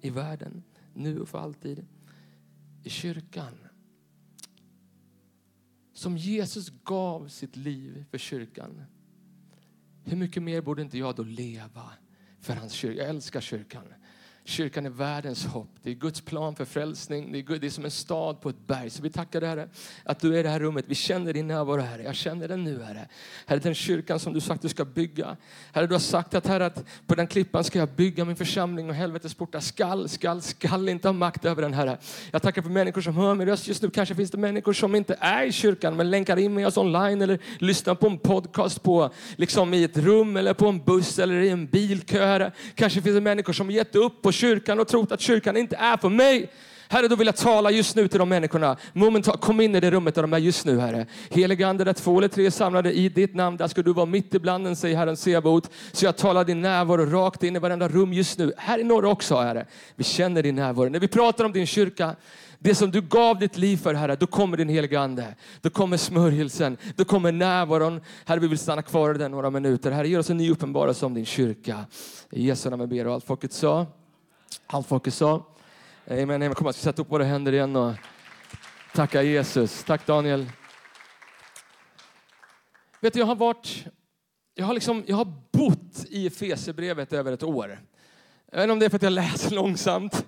i 0.00 0.10
världen, 0.10 0.62
nu 0.94 1.20
och 1.20 1.28
för 1.28 1.38
alltid. 1.38 1.86
I 2.82 2.90
kyrkan. 2.90 3.54
Som 5.92 6.16
Jesus 6.16 6.72
gav 6.84 7.28
sitt 7.28 7.56
liv 7.56 8.04
för 8.10 8.18
kyrkan. 8.18 8.82
Hur 10.04 10.16
mycket 10.16 10.42
mer 10.42 10.60
borde 10.60 10.82
inte 10.82 10.98
jag 10.98 11.16
då 11.16 11.22
leva 11.22 11.90
för 12.40 12.54
hans 12.54 12.72
kyrka? 12.72 13.00
Jag 13.00 13.08
älskar 13.08 13.40
kyrkan. 13.40 13.84
Kyrkan 14.46 14.86
är 14.86 14.90
världens 14.90 15.46
hopp. 15.46 15.68
Det 15.82 15.90
är 15.90 15.94
Guds 15.94 16.20
plan 16.20 16.54
för 16.54 16.64
frälsning. 16.64 17.32
Det 17.32 17.38
är, 17.38 17.58
det 17.58 17.66
är 17.66 17.70
som 17.70 17.84
en 17.84 17.90
stad 17.90 18.40
på 18.40 18.48
ett 18.48 18.66
berg. 18.66 18.90
Så 18.90 19.02
vi 19.02 19.10
tackar 19.10 19.40
dig 19.40 19.48
Herre 19.48 19.68
att 20.04 20.20
du 20.20 20.34
är 20.34 20.40
i 20.40 20.42
det 20.42 20.48
här 20.48 20.60
rummet. 20.60 20.84
Vi 20.88 20.94
känner 20.94 21.32
din 21.32 21.46
närvaro 21.46 21.80
Herre. 21.80 22.02
Jag 22.02 22.14
känner 22.14 22.48
den 22.48 22.64
nu 22.64 22.82
Herre. 22.82 23.08
Herre, 23.46 23.58
den 23.58 23.74
kyrkan 23.74 24.18
som 24.20 24.32
du 24.32 24.40
sagt 24.40 24.62
du 24.62 24.68
ska 24.68 24.84
bygga. 24.84 25.36
Herre, 25.72 25.86
du 25.86 25.94
har 25.94 26.00
sagt 26.00 26.34
att 26.34 26.46
Herre, 26.46 26.66
att 26.66 26.84
på 27.06 27.14
den 27.14 27.26
klippan 27.26 27.64
ska 27.64 27.78
jag 27.78 27.88
bygga 27.88 28.24
min 28.24 28.36
församling 28.36 28.88
och 28.88 28.94
helvetets 28.94 29.34
portar 29.34 29.60
skall, 29.60 30.08
skall, 30.08 30.42
skall 30.42 30.88
inte 30.88 31.08
ha 31.08 31.12
makt 31.12 31.44
över 31.44 31.62
den 31.62 31.74
Herre. 31.74 31.98
Jag 32.30 32.42
tackar 32.42 32.62
för 32.62 32.70
människor 32.70 33.00
som 33.00 33.16
hör 33.16 33.34
min 33.34 33.48
röst 33.48 33.68
just 33.68 33.82
nu. 33.82 33.90
Kanske 33.90 34.14
finns 34.14 34.30
det 34.30 34.38
människor 34.38 34.72
som 34.72 34.94
inte 34.94 35.16
är 35.20 35.44
i 35.44 35.52
kyrkan 35.52 35.96
men 35.96 36.10
länkar 36.10 36.36
in 36.36 36.54
med 36.54 36.66
oss 36.66 36.76
online 36.76 37.22
eller 37.22 37.38
lyssnar 37.58 37.94
på 37.94 38.06
en 38.06 38.18
podcast 38.18 38.82
på, 38.82 39.10
liksom 39.36 39.74
i 39.74 39.84
ett 39.84 39.98
rum 39.98 40.36
eller 40.36 40.54
på 40.54 40.66
en 40.66 40.84
buss 40.84 41.18
eller 41.18 41.34
i 41.34 41.48
en 41.48 41.66
bilkö 41.66 42.26
Herre. 42.26 42.52
Kanske 42.74 43.02
finns 43.02 43.14
det 43.14 43.20
människor 43.20 43.52
som 43.52 43.70
gett 43.70 43.96
upp 43.96 44.26
och 44.26 44.33
kyrkan 44.34 44.80
och 44.80 44.88
trott 44.88 45.12
att 45.12 45.20
kyrkan 45.20 45.56
inte 45.56 45.76
är 45.76 45.96
för 45.96 46.08
mig. 46.08 46.50
Herre, 46.88 47.08
då 47.08 47.16
vill 47.16 47.26
jag 47.26 47.36
tala 47.36 47.70
just 47.70 47.96
nu 47.96 48.08
till 48.08 48.18
de 48.18 48.28
människorna. 48.28 48.76
Momentan, 48.92 49.38
kom 49.38 49.60
in 49.60 49.74
i 49.74 49.80
det 49.80 49.90
rummet 49.90 50.14
där 50.14 50.22
de 50.22 50.32
är 50.32 50.38
just 50.38 50.66
nu, 50.66 50.78
Herre. 50.78 51.06
Helige 51.30 51.68
Ande, 51.68 51.84
där 51.84 51.92
två 51.92 52.18
eller 52.18 52.28
tre 52.28 52.46
är 52.46 52.50
samlade 52.50 52.92
i 52.92 53.08
ditt 53.08 53.34
namn, 53.34 53.56
där 53.56 53.68
ska 53.68 53.82
du 53.82 53.92
vara 53.92 54.06
mitt 54.06 54.34
ibland 54.34 54.64
den, 54.64 54.76
säger 54.76 54.96
Herren 54.96 55.16
Sebot. 55.16 55.70
Så 55.92 56.04
jag 56.04 56.16
talar 56.16 56.44
din 56.44 56.60
närvaro 56.60 57.06
rakt 57.06 57.42
in 57.42 57.56
i 57.56 57.58
varenda 57.58 57.88
rum 57.88 58.12
just 58.12 58.38
nu. 58.38 58.52
Här 58.56 58.78
i 58.78 58.84
norr 58.84 59.04
också, 59.04 59.36
Herre. 59.36 59.66
Vi 59.96 60.04
känner 60.04 60.42
din 60.42 60.54
närvaro. 60.54 60.88
När 60.88 61.00
vi 61.00 61.08
pratar 61.08 61.44
om 61.44 61.52
din 61.52 61.66
kyrka, 61.66 62.16
det 62.58 62.74
som 62.74 62.90
du 62.90 63.00
gav 63.00 63.38
ditt 63.38 63.56
liv 63.56 63.76
för, 63.76 63.94
Herre, 63.94 64.16
då 64.16 64.26
kommer 64.26 64.56
din 64.56 64.68
heliga 64.68 65.00
Ande. 65.00 65.34
Då 65.60 65.70
kommer 65.70 65.96
smörjelsen, 65.96 66.76
då 66.96 67.04
kommer 67.04 67.32
närvaron. 67.32 68.00
Herre, 68.24 68.40
vi 68.40 68.48
vill 68.48 68.58
stanna 68.58 68.82
kvar 68.82 69.14
i 69.14 69.18
den 69.18 69.30
några 69.30 69.50
minuter. 69.50 69.90
Herre, 69.90 70.08
ge 70.08 70.18
oss 70.18 70.30
en 70.30 70.36
ny 70.36 70.50
uppenbarelse 70.50 71.06
om 71.06 71.14
din 71.14 71.26
kyrka. 71.26 71.84
I 72.30 72.46
Jesu 72.46 72.70
namn 72.70 72.88
ber 72.88 73.06
och 73.06 73.14
allt 73.14 73.24
folket 73.24 73.52
sa. 73.52 73.86
Allt 74.66 74.86
folket 74.86 75.14
sa. 75.14 75.46
Amen. 76.06 76.30
amen. 76.30 76.54
Kom, 76.54 76.66
Jag 76.66 76.74
ska 76.74 76.82
sätta 76.82 77.02
upp 77.02 77.10
våra 77.10 77.24
händer 77.24 77.52
igen 77.52 77.76
och 77.76 77.94
tacka 78.94 79.22
Jesus. 79.22 79.84
Tack 79.84 80.06
Daniel. 80.06 80.50
Vet 83.00 83.12
du, 83.12 83.18
jag 83.18 83.26
har 83.26 83.36
varit, 83.36 83.84
jag 84.54 84.66
har, 84.66 84.74
liksom, 84.74 85.04
jag 85.06 85.16
har 85.16 85.32
bott 85.52 86.04
i 86.08 86.30
Fesebrevet 86.30 87.12
över 87.12 87.32
ett 87.32 87.42
år. 87.42 87.78
Jag 88.50 88.58
vet 88.58 88.62
inte 88.62 88.72
om 88.72 88.78
det 88.78 88.86
är 88.86 88.90
för 88.90 88.96
att 88.96 89.02
jag 89.02 89.12
läser 89.12 89.54
långsamt 89.54 90.26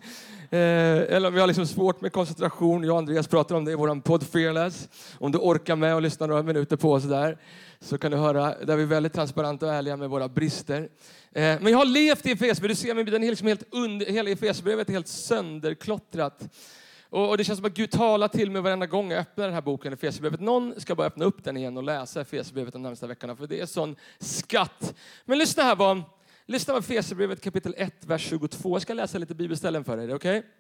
Eh, 0.50 1.16
eller 1.16 1.28
om 1.28 1.34
vi 1.34 1.40
har 1.40 1.46
liksom 1.46 1.66
svårt 1.66 2.00
med 2.00 2.12
koncentration. 2.12 2.84
Jag 2.84 2.93
och 2.93 2.98
Andreas 2.98 3.28
pratar 3.28 3.54
om 3.54 3.64
det 3.64 3.72
i 3.72 3.75
vår 3.75 4.00
podd 4.00 4.26
Fearless. 4.26 4.88
Om 5.19 5.32
du 5.32 5.38
orkar 5.38 5.76
med 5.76 5.94
och 5.94 6.02
lyssna 6.02 6.26
några 6.26 6.43
minuter 6.43 6.76
på 6.76 6.93
oss 6.93 7.02
där 7.02 7.38
så 7.81 7.98
kan 7.98 8.10
du 8.10 8.16
höra, 8.16 8.54
där 8.64 8.76
vi 8.76 8.82
är 8.82 8.87
väldigt 8.87 9.12
transparenta 9.12 9.66
och 9.66 9.72
ärliga 9.72 9.96
med 9.96 10.10
våra 10.10 10.28
brister. 10.28 10.88
Eh, 11.32 11.60
men 11.60 11.66
jag 11.66 11.78
har 11.78 11.84
levt 11.84 12.26
i 12.26 12.30
Efesierbrevet, 12.30 12.78
du 12.78 12.87
ser 12.87 12.94
mig, 12.94 13.04
den 13.04 13.25
är 13.25 13.30
liksom 13.30 13.49
helt 13.49 13.64
under, 13.71 14.06
hela 14.06 14.30
Efesierbrevet 14.30 14.88
är 14.88 14.92
helt 14.92 15.09
sönderklottrat. 15.09 16.49
Och, 17.11 17.38
det 17.38 17.44
känns 17.44 17.59
som 17.59 17.66
att 17.66 17.75
Gud 17.75 17.90
talar 17.90 18.28
till 18.28 18.50
mig 18.50 18.62
varenda 18.62 18.87
gång 18.87 19.11
jag 19.11 19.21
öppnar 19.21 19.44
den 19.44 19.54
här 19.54 19.61
boken, 19.61 19.92
Efesierbrevet. 19.92 20.40
Någon 20.40 20.80
ska 20.80 20.94
bara 20.94 21.06
öppna 21.06 21.25
upp 21.25 21.44
den 21.44 21.56
igen 21.56 21.76
och 21.76 21.82
läsa 21.82 22.21
Efesierbrevet 22.21 22.73
de 22.73 22.82
närmsta 22.82 23.06
veckorna, 23.06 23.37
för 23.37 23.47
det 23.47 23.61
är 23.61 23.66
sån 23.66 23.97
skatt. 24.18 24.94
Men 25.25 25.38
lyssna 25.38 25.62
här 25.62 25.76
vad, 25.76 26.02
lyssna 26.47 26.75
på 26.75 26.83
Fesebrevet 26.83 27.41
kapitel 27.41 27.75
1, 27.76 28.05
vers 28.05 28.29
22. 28.29 28.75
Jag 28.75 28.83
ska 28.83 28.95
läsa 28.95 29.19
lite 29.19 29.35
bibelställen 29.35 29.85
för 29.85 29.97
dig, 29.97 30.15
okej? 30.15 30.38
Okay? 30.38 30.50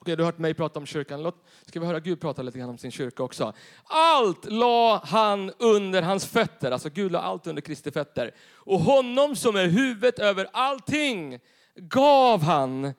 okay? 0.00 0.16
du 0.16 0.22
har 0.22 0.32
hört 0.32 0.38
mig 0.38 0.54
prata 0.54 0.78
om 0.78 0.86
kyrkan. 0.86 1.22
Låt, 1.22 1.44
ska 1.66 1.80
vi 1.80 1.86
höra 1.86 2.00
Gud 2.00 2.20
prata 2.20 2.42
lite 2.42 2.58
grann 2.58 2.70
om 2.70 2.78
sin 2.78 2.90
kyrka 2.90 3.22
också. 3.22 3.52
Allt 3.84 4.44
la 4.44 5.00
han 5.04 5.52
under 5.58 6.02
hans 6.02 6.26
fötter. 6.26 6.70
Alltså 6.70 6.88
Gud 6.90 7.12
la 7.12 7.20
allt 7.20 7.46
under 7.46 7.62
Kristi 7.62 7.90
fötter. 7.90 8.34
Och 8.54 8.80
honom 8.80 9.36
som 9.36 9.56
är 9.56 9.66
huvudet 9.66 10.18
över 10.18 10.48
allting 10.52 11.40
gav 11.76 12.42
han 12.42 12.92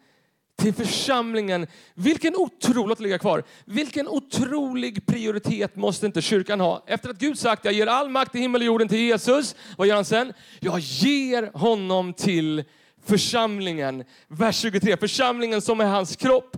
till 0.55 0.73
församlingen. 0.73 1.67
Vilken 1.93 2.35
otrolig, 2.35 3.01
ligga 3.01 3.19
kvar. 3.19 3.43
Vilken 3.65 4.07
otrolig 4.07 5.05
prioritet 5.05 5.75
måste 5.75 6.05
inte 6.05 6.21
kyrkan 6.21 6.59
ha? 6.59 6.83
Efter 6.87 7.09
att 7.09 7.17
Gud 7.17 7.39
sagt, 7.39 7.65
jag 7.65 7.73
ger 7.73 7.87
all 7.87 8.09
makt 8.09 8.35
i 8.35 8.39
himmel 8.39 8.61
och 8.61 8.65
jorden 8.65 8.87
till 8.87 8.99
Jesus. 8.99 9.55
Vad 9.77 9.87
gör 9.87 9.95
han 9.95 10.05
sen? 10.05 10.33
Jag 10.59 10.79
ger 10.79 11.51
honom 11.53 12.13
till 12.13 12.63
församlingen. 13.05 14.03
Vers 14.27 14.55
23. 14.61 14.97
Församlingen 14.97 15.61
som 15.61 15.79
är 15.79 15.85
hans 15.85 16.15
kropp, 16.15 16.57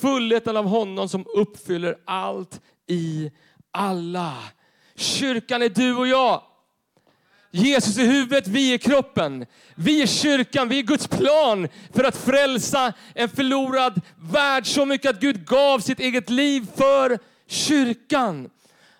fullheten 0.00 0.56
av 0.56 0.64
honom 0.66 1.08
som 1.08 1.24
uppfyller 1.36 1.96
allt 2.04 2.60
i 2.86 3.30
alla. 3.70 4.34
Kyrkan 4.96 5.62
är 5.62 5.68
du 5.68 5.96
och 5.96 6.06
jag. 6.06 6.42
Jesus 7.50 7.98
är 7.98 8.04
huvudet, 8.04 8.48
vi 8.48 8.74
är 8.74 8.78
kroppen. 8.78 9.46
Vi 9.74 10.02
är 10.02 10.06
kyrkan, 10.06 10.68
vi 10.68 10.78
är 10.78 10.82
Guds 10.82 11.08
plan 11.08 11.68
för 11.94 12.04
att 12.04 12.16
frälsa 12.16 12.92
en 13.14 13.28
förlorad 13.28 14.00
värld 14.32 14.66
så 14.66 14.84
mycket 14.84 15.10
att 15.10 15.20
Gud 15.20 15.46
gav 15.46 15.78
sitt 15.78 16.00
eget 16.00 16.30
liv 16.30 16.66
för 16.76 17.18
kyrkan. 17.46 18.50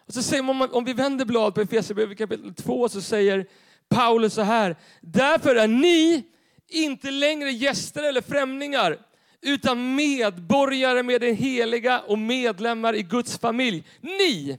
Och 0.07 0.15
så 0.15 0.23
säger 0.23 0.43
man, 0.43 0.71
om 0.73 0.85
vi 0.85 0.93
vänder 0.93 1.25
blad 1.25 1.55
på 1.55 1.61
Efesierbrevet 1.61 2.19
kapitel 2.19 2.55
2 2.55 2.89
så 2.89 3.01
säger 3.01 3.47
Paulus 3.89 4.35
så 4.35 4.43
här. 4.43 4.77
Därför 5.01 5.57
är 5.57 5.69
ni 5.69 6.25
inte 6.69 7.11
längre 7.11 7.51
gäster 7.51 8.03
eller 8.03 8.21
främlingar, 8.21 8.99
utan 9.43 9.95
medborgare 9.95 11.03
med 11.03 11.21
den 11.21 11.37
heliga 11.37 12.01
och 12.01 12.19
medlemmar 12.19 12.95
i 12.95 13.03
Guds 13.03 13.39
familj. 13.39 13.85
Ni 14.01 14.59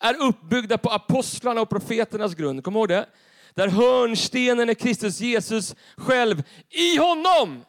är 0.00 0.22
uppbyggda 0.22 0.78
på 0.78 0.90
apostlarna 0.90 1.60
och 1.60 1.68
profeternas 1.68 2.34
grund. 2.34 2.64
Kom 2.64 2.76
ihåg 2.76 2.88
det? 2.88 3.06
Där 3.56 3.68
hörnstenen 3.68 4.68
är 4.68 4.74
Kristus 4.74 5.20
Jesus 5.20 5.74
själv. 5.96 6.42
I 6.70 6.96
honom! 6.96 7.64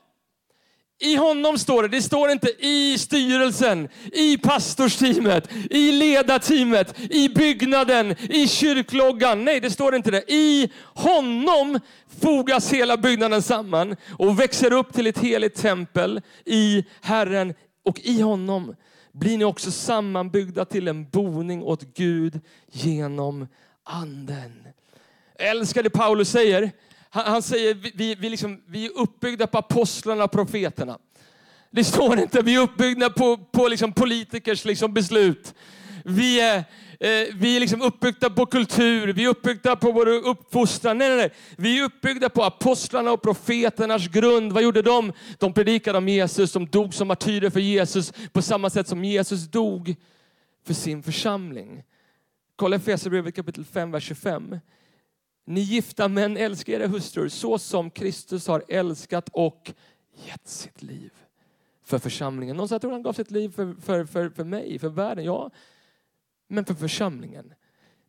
I 0.99 1.15
honom 1.15 1.57
står 1.57 1.83
det. 1.83 1.87
Det 1.87 2.01
står 2.01 2.29
inte 2.31 2.47
i 2.59 2.97
styrelsen, 2.97 3.89
i 4.13 4.37
pastorsteamet, 4.37 5.49
i 5.69 5.91
ledarteamet, 5.91 6.99
i 6.99 7.29
byggnaden, 7.29 8.15
i 8.19 8.47
kyrkloggan. 8.47 9.45
Nej, 9.45 9.59
det 9.59 9.71
står 9.71 9.95
inte 9.95 10.11
det. 10.11 10.31
I 10.31 10.71
honom 10.83 11.79
fogas 12.21 12.73
hela 12.73 12.97
byggnaden 12.97 13.41
samman 13.41 13.95
och 14.09 14.39
växer 14.39 14.73
upp 14.73 14.93
till 14.93 15.07
ett 15.07 15.19
heligt 15.19 15.55
tempel 15.55 16.21
i 16.45 16.85
Herren. 17.01 17.53
Och 17.85 17.99
i 17.99 18.21
honom 18.21 18.75
blir 19.13 19.37
ni 19.37 19.45
också 19.45 19.71
sammanbyggda 19.71 20.65
till 20.65 20.87
en 20.87 21.09
boning 21.09 21.63
åt 21.63 21.95
Gud 21.95 22.39
genom 22.71 23.47
anden. 23.83 24.66
Jag 25.39 25.47
älskar 25.47 25.83
det 25.83 25.89
Paulus 25.89 26.29
säger. 26.29 26.71
Han, 27.09 27.25
han 27.25 27.41
säger 27.41 27.73
vi, 27.73 28.15
vi, 28.15 28.29
liksom, 28.29 28.61
vi 28.67 28.85
är 28.85 28.97
uppbyggda 28.97 29.47
på 29.47 29.57
apostlarna 29.57 30.23
och 30.23 30.31
profeterna. 30.31 30.97
Det 31.71 31.83
står 31.83 32.19
inte 32.19 32.41
vi 32.41 32.55
är 32.55 32.59
uppbyggda 32.59 33.09
på, 33.09 33.37
på 33.37 33.67
liksom 33.67 33.93
politikers 33.93 34.65
liksom 34.65 34.93
beslut. 34.93 35.53
Vi 36.05 36.39
är, 36.39 36.57
eh, 36.99 37.35
vi 37.35 37.55
är 37.55 37.59
liksom 37.59 37.81
uppbyggda 37.81 38.29
på 38.29 38.45
kultur, 38.45 39.13
vi 39.13 39.23
är 39.23 39.29
uppbyggda 39.29 39.75
på 39.75 39.91
vår 39.91 40.07
uppfostran. 40.07 40.97
Nej, 40.97 41.09
nej, 41.09 41.17
nej. 41.17 41.33
Vi 41.57 41.79
är 41.79 41.83
uppbyggda 41.83 42.29
på 42.29 42.43
apostlarna 42.43 43.11
och 43.11 43.21
profeternas 43.21 44.07
grund. 44.07 44.51
Vad 44.51 44.63
gjorde 44.63 44.81
de? 44.81 45.13
De 45.37 45.53
predikade 45.53 45.97
om 45.97 46.07
Jesus, 46.07 46.53
de 46.53 46.65
dog 46.65 46.93
som 46.93 47.07
martyrer 47.07 47.49
för 47.49 47.59
Jesus 47.59 48.13
på 48.31 48.41
samma 48.41 48.69
sätt 48.69 48.87
som 48.87 49.05
Jesus 49.05 49.47
dog 49.47 49.95
för 50.67 50.73
sin 50.73 51.03
församling. 51.03 51.83
Kolla 52.55 52.75
Efesierbrevet 52.75 53.35
kapitel 53.35 53.65
5, 53.65 53.91
vers 53.91 54.03
25. 54.03 54.59
Ni 55.49 55.61
gifta 55.61 56.07
män, 56.07 56.37
älskar 56.37 56.73
era 56.73 56.87
hustrur 56.87 57.29
så 57.29 57.57
som 57.57 57.89
Kristus 57.89 58.47
har 58.47 58.63
älskat 58.67 59.29
och 59.33 59.73
gett 60.25 60.47
sitt 60.47 60.81
liv 60.81 61.11
för 61.83 61.99
församlingen. 61.99 62.57
Någon 62.57 62.69
sa 62.69 62.75
att 62.75 62.83
han 62.83 63.03
gav 63.03 63.13
sitt 63.13 63.31
liv 63.31 63.49
för, 63.49 63.75
för, 63.81 64.05
för, 64.05 64.29
för 64.29 64.43
mig, 64.43 64.79
för 64.79 64.89
världen. 64.89 65.25
Ja, 65.25 65.51
men 66.47 66.65
för 66.65 66.73
församlingen. 66.73 67.53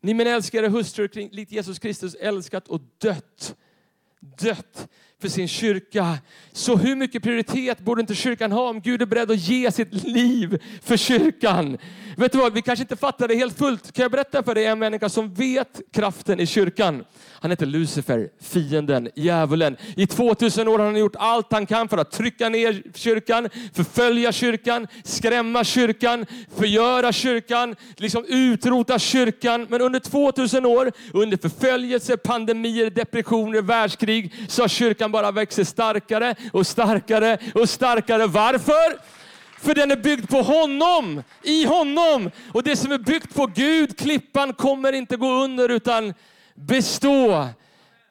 Ni 0.01 0.13
män 0.13 0.27
älskar 0.27 0.63
era 0.63 0.69
hustrur 0.69 1.35
likt 1.35 1.51
Jesus 1.51 1.79
Kristus 1.79 2.15
älskat 2.15 2.67
och 2.67 2.81
dött. 2.97 3.55
Dött 4.19 4.89
för 5.21 5.27
sin 5.27 5.47
kyrka. 5.47 6.17
Så 6.51 6.75
hur 6.75 6.95
mycket 6.95 7.23
prioritet 7.23 7.79
borde 7.79 8.01
inte 8.01 8.15
kyrkan 8.15 8.51
ha 8.51 8.69
om 8.69 8.81
Gud 8.81 9.01
är 9.01 9.05
beredd 9.05 9.31
att 9.31 9.47
ge 9.47 9.71
sitt 9.71 9.93
liv 9.93 10.61
för 10.83 10.97
kyrkan? 10.97 11.77
Vet 12.17 12.31
du 12.31 12.37
vad, 12.37 12.53
vi 12.53 12.61
kanske 12.61 12.83
inte 12.83 12.95
fattar 12.95 13.27
det 13.27 13.35
helt 13.35 13.57
fullt. 13.57 13.91
Kan 13.91 14.03
jag 14.03 14.11
berätta 14.11 14.43
för 14.43 14.55
dig 14.55 14.65
en 14.65 14.79
människa 14.79 15.09
som 15.09 15.33
vet 15.33 15.81
kraften 15.91 16.39
i 16.39 16.45
kyrkan? 16.45 17.03
Han 17.41 17.51
heter 17.51 17.65
Lucifer, 17.65 18.29
fienden, 18.41 19.09
djävulen. 19.15 19.77
I 19.95 20.07
2000 20.07 20.67
år 20.67 20.79
har 20.79 20.85
han 20.85 20.97
gjort 20.97 21.15
allt 21.15 21.51
han 21.51 21.65
kan 21.65 21.89
för 21.89 21.97
att 21.97 22.11
trycka 22.11 22.49
ner 22.49 22.83
kyrkan, 22.95 23.49
förfölja 23.73 24.31
kyrkan, 24.31 24.87
skrämma 25.03 25.63
kyrkan, 25.63 26.25
förgöra 26.57 27.11
kyrkan, 27.11 27.75
liksom 27.95 28.25
utrota 28.27 28.99
kyrkan. 28.99 29.67
Men 29.69 29.81
under 29.81 29.99
2000 29.99 30.65
år, 30.65 30.91
under 31.13 31.37
förföljelse, 31.37 32.17
pandemier, 32.17 32.89
depressioner, 32.89 33.61
världskrig, 33.61 34.33
så 34.47 34.63
har 34.63 34.67
kyrkan 34.67 35.08
den 35.09 35.11
bara 35.11 35.31
växer 35.31 35.63
starkare 35.63 36.35
och 36.53 36.67
starkare 36.67 37.37
och 37.55 37.69
starkare. 37.69 38.27
Varför? 38.27 38.99
För 39.59 39.75
den 39.75 39.91
är 39.91 39.95
byggd 39.95 40.29
på 40.29 40.41
honom, 40.41 41.23
i 41.43 41.65
honom. 41.65 42.31
Och 42.53 42.63
det 42.63 42.75
som 42.75 42.91
är 42.91 42.97
byggt 42.97 43.35
på 43.35 43.45
Gud, 43.45 43.97
klippan, 43.97 44.53
kommer 44.53 44.93
inte 44.93 45.17
gå 45.17 45.43
under 45.43 45.69
utan 45.69 46.13
bestå. 46.55 47.47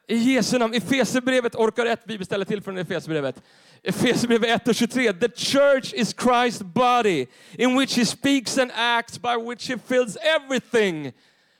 I 0.07 0.15
Jesu 0.15 0.57
namn. 0.57 0.73
Efesierbrevet, 0.73 1.55
orkar 1.55 1.85
ett 1.85 2.05
bibelställe 2.05 2.45
till 2.45 2.61
från 2.61 2.77
Efesierbrevet. 2.77 3.35
Efesierbrevet 3.83 4.61
1 4.61 4.67
och 4.67 4.75
23. 4.75 5.13
The 5.13 5.29
church 5.29 5.93
is 5.93 6.15
Christ's 6.15 6.63
body 6.63 7.25
in 7.51 7.79
which 7.79 7.97
he 7.97 8.05
speaks 8.05 8.57
and 8.57 8.71
acts 8.75 9.21
by 9.21 9.49
which 9.49 9.69
he 9.69 9.77
fills 9.87 10.17
everything 10.37 11.13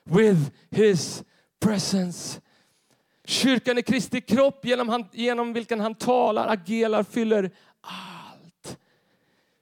with 0.05 0.39
his 0.71 1.23
presence. 1.59 2.39
Kyrkan 3.29 3.77
är 3.77 3.81
Kristi 3.81 4.21
kropp 4.21 4.65
genom, 4.65 4.89
han, 4.89 5.05
genom 5.11 5.53
vilken 5.53 5.79
han 5.79 5.95
talar, 5.95 6.47
agerar, 6.47 7.03
fyller 7.03 7.51
ah 7.81 8.18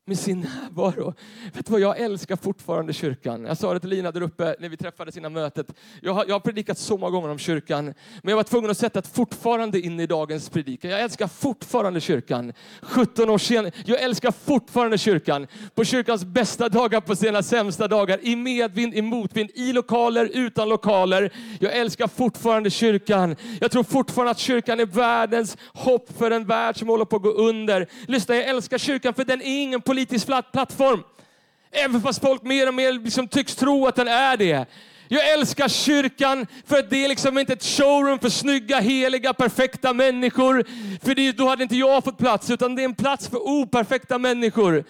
med 0.07 0.19
sin 0.19 0.39
närvaro. 0.41 1.13
Vet 1.53 1.65
du 1.65 1.71
vad, 1.71 1.81
jag 1.81 1.99
älskar 1.99 2.35
fortfarande 2.35 2.93
kyrkan. 2.93 3.45
Jag 3.45 3.57
sa 3.57 3.73
det 3.73 3.79
till 3.79 3.89
Lina 3.89 4.11
där 4.11 4.21
uppe 4.21 4.55
när 4.59 4.69
vi 4.69 4.77
träffades 4.77 5.17
innan 5.17 5.33
mötet. 5.33 5.67
Jag 6.01 6.13
har, 6.13 6.25
jag 6.27 6.35
har 6.35 6.39
predikat 6.39 6.77
så 6.77 6.97
många 6.97 7.11
gånger 7.11 7.29
om 7.29 7.37
kyrkan, 7.37 7.85
men 7.85 8.29
jag 8.29 8.35
var 8.35 8.43
tvungen 8.43 8.71
att 8.71 8.77
sätta 8.77 8.99
ett 8.99 9.07
fortfarande 9.07 9.79
in 9.79 9.99
i 9.99 10.07
dagens 10.07 10.49
predikan. 10.49 10.91
Jag 10.91 11.01
älskar 11.01 11.27
fortfarande 11.27 12.01
kyrkan. 12.01 12.53
17 12.81 13.29
år 13.29 13.37
senare. 13.37 13.71
Jag 13.85 14.01
älskar 14.01 14.31
fortfarande 14.31 14.97
kyrkan. 14.97 15.47
På 15.75 15.83
kyrkans 15.83 16.25
bästa 16.25 16.69
dagar, 16.69 17.01
på 17.01 17.15
sina 17.15 17.43
sämsta 17.43 17.87
dagar. 17.87 18.19
I 18.21 18.35
medvind, 18.35 18.93
i 18.93 19.01
motvind, 19.01 19.49
i 19.53 19.73
lokaler, 19.73 20.29
utan 20.33 20.69
lokaler. 20.69 21.33
Jag 21.59 21.77
älskar 21.77 22.07
fortfarande 22.07 22.69
kyrkan. 22.69 23.35
Jag 23.61 23.71
tror 23.71 23.83
fortfarande 23.83 24.31
att 24.31 24.39
kyrkan 24.39 24.79
är 24.79 24.85
världens 24.85 25.57
hopp 25.73 26.17
för 26.17 26.31
en 26.31 26.45
värld 26.45 26.79
som 26.79 26.87
håller 26.87 27.05
på 27.05 27.15
att 27.15 27.21
gå 27.21 27.31
under. 27.31 27.87
Lyssna, 28.07 28.35
jag 28.35 28.45
älskar 28.45 28.77
kyrkan 28.77 29.13
för 29.13 29.25
den 29.25 29.41
är 29.41 29.61
ingen 29.61 29.81
politisk 29.97 30.27
plattform. 30.51 31.03
Även 31.71 32.01
fast 32.01 32.21
folk 32.21 32.43
mer 32.43 32.67
och 32.67 32.73
mer 32.73 32.91
liksom 32.91 33.27
tycks 33.27 33.55
tro 33.55 33.87
att 33.87 33.95
den 33.95 34.07
är 34.07 34.37
det. 34.37 34.65
Jag 35.07 35.33
älskar 35.33 35.67
kyrkan 35.67 36.47
för 36.65 36.79
att 36.79 36.89
det 36.89 37.05
är 37.05 37.07
liksom 37.07 37.37
inte 37.37 37.53
ett 37.53 37.63
showroom 37.63 38.19
för 38.19 38.29
snygga, 38.29 38.79
heliga, 38.79 39.33
perfekta 39.33 39.93
människor. 39.93 40.65
För 41.05 41.15
det, 41.15 41.31
då 41.31 41.47
hade 41.47 41.63
inte 41.63 41.75
jag 41.75 42.03
fått 42.03 42.17
plats, 42.17 42.49
utan 42.49 42.75
det 42.75 42.81
är 42.81 42.85
en 42.85 42.95
plats 42.95 43.27
för 43.27 43.37
operfekta 43.37 44.17
människor. 44.17 44.83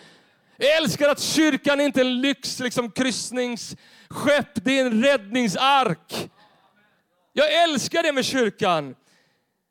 Jag 0.57 0.77
älskar 0.77 1.09
att 1.09 1.19
kyrkan 1.19 1.81
inte 1.81 2.01
är 2.01 2.05
en 2.05 2.21
lyx 2.21 2.59
liksom, 2.59 2.91
kryssningsskepp, 2.91 4.49
det 4.53 4.79
är 4.79 4.85
en 4.85 5.03
räddningsark. 5.03 6.29
Jag 7.33 7.63
älskar 7.63 8.03
det 8.03 8.11
med 8.11 8.25
kyrkan. 8.25 8.95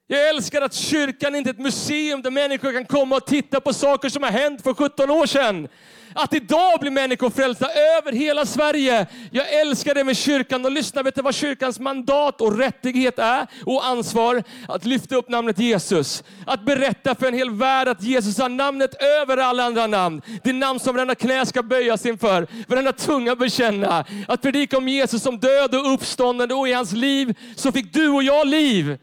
Jag 0.08 0.28
älskar 0.28 0.62
att 0.62 0.74
kyrkan 0.74 1.34
inte 1.34 1.50
är 1.50 1.52
ett 1.54 1.58
museum 1.58 2.22
där 2.22 2.30
människor 2.30 2.72
kan 2.72 2.84
komma 2.84 3.16
och 3.16 3.26
titta 3.26 3.60
på 3.60 3.72
saker 3.72 4.08
som 4.08 4.22
har 4.22 4.30
hänt 4.30 4.62
för 4.62 4.74
17 4.74 5.10
år 5.10 5.26
sedan. 5.26 5.68
Att 6.14 6.34
idag 6.34 6.80
blir 6.80 6.90
människor 6.90 7.30
frälsta 7.30 7.66
över 7.98 8.12
hela 8.12 8.46
Sverige. 8.46 9.06
Jag 9.30 9.60
älskar 9.60 9.94
det 9.94 10.04
med 10.04 10.16
kyrkan. 10.16 10.64
Och 10.64 10.72
lyssna, 10.72 11.02
vet 11.02 11.14
du 11.14 11.22
vad 11.22 11.34
kyrkans 11.34 11.80
mandat 11.80 12.40
och 12.40 12.58
rättighet 12.58 13.18
är? 13.18 13.46
Och 13.64 13.86
ansvar? 13.86 14.42
Att 14.68 14.84
lyfta 14.84 15.16
upp 15.16 15.28
namnet 15.28 15.58
Jesus. 15.58 16.24
Att 16.46 16.64
berätta 16.64 17.14
för 17.14 17.26
en 17.26 17.34
hel 17.34 17.50
värld 17.50 17.88
att 17.88 18.02
Jesus 18.02 18.38
har 18.38 18.48
namnet 18.48 19.02
över 19.02 19.36
alla 19.36 19.64
andra 19.64 19.86
namn. 19.86 20.22
Det 20.44 20.52
namn 20.52 20.80
som 20.80 20.94
varenda 20.94 21.14
knä 21.14 21.46
ska 21.46 21.62
böjas 21.62 22.06
inför, 22.06 22.46
varenda 22.68 22.92
tunga 22.92 23.36
bekänna. 23.36 24.04
Att 24.28 24.42
predika 24.42 24.78
om 24.78 24.88
Jesus 24.88 25.22
som 25.22 25.38
död 25.38 25.74
och 25.74 25.92
uppståndande 25.92 26.54
och 26.54 26.68
i 26.68 26.72
hans 26.72 26.92
liv 26.92 27.34
så 27.56 27.72
fick 27.72 27.92
du 27.92 28.08
och 28.08 28.22
jag 28.22 28.46
liv. 28.46 28.98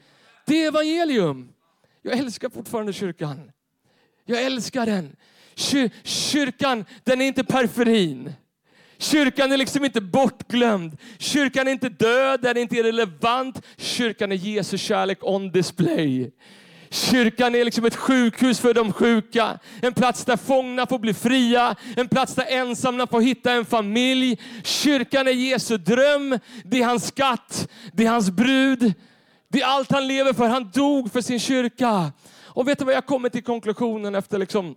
Det 0.46 0.64
är 0.64 0.68
evangelium. 0.68 1.50
Jag 2.02 2.18
älskar 2.18 2.50
fortfarande 2.50 2.94
kyrkan. 2.94 3.52
Jag 4.26 4.44
älskar 4.44 4.86
den. 4.86 5.16
kyrkan, 6.04 6.86
den 7.04 7.22
är 7.22 7.26
inte 7.26 7.44
periferin. 7.44 8.34
Kyrkan 8.98 9.52
är 9.52 9.58
liksom 9.58 9.86
inte 9.86 10.02
bortglömd. 10.02 10.98
Kyrkan 11.18 11.68
är 11.68 11.72
inte 11.72 11.90
död, 11.90 12.42
den 12.42 12.58
är 12.58 12.62
inte 12.62 12.76
irrelevant. 12.76 13.62
Kyrkan 13.78 14.32
är 14.32 14.36
Jesu 14.36 14.78
kärlek 14.78 15.18
on 15.22 15.52
display. 15.52 16.32
Kyrkan 16.94 17.56
är 17.56 17.66
liksom 17.66 17.86
ett 17.86 17.96
sjukhus 17.96 18.60
för 18.60 18.74
de 18.74 18.94
sjuka, 18.94 19.60
en 19.82 19.94
plats 19.94 20.26
där 20.26 20.38
fångna 20.38 20.88
får 20.88 21.00
bli 21.00 21.14
fria, 21.14 21.76
en 21.96 22.08
plats 22.08 22.36
där 22.36 22.46
ensamma 22.50 23.08
får 23.08 23.22
hitta 23.22 23.52
en 23.52 23.66
familj. 23.66 24.40
Kyrkan 24.64 25.28
är 25.28 25.32
Jesu 25.32 25.78
dröm, 25.78 26.40
det 26.64 26.82
är 26.82 26.86
hans 26.86 27.08
skatt, 27.08 27.68
det 27.94 28.06
är 28.06 28.10
hans 28.10 28.32
brud, 28.32 28.94
det 29.54 29.62
är 29.62 29.66
allt 29.66 29.92
han 29.92 30.08
lever 30.08 30.34
för. 30.34 30.48
Han 30.48 30.72
dog 30.74 31.12
för 31.12 31.22
sin 31.22 31.40
kyrka. 31.40 32.12
Och 32.46 32.68
vet 32.68 32.80
du 32.80 32.86
vad 32.86 32.94
jag 32.94 33.06
kommer 33.06 33.30
till 33.30 33.44
konklusionen 33.44 34.16
efter 34.16 34.38
liksom 34.38 34.76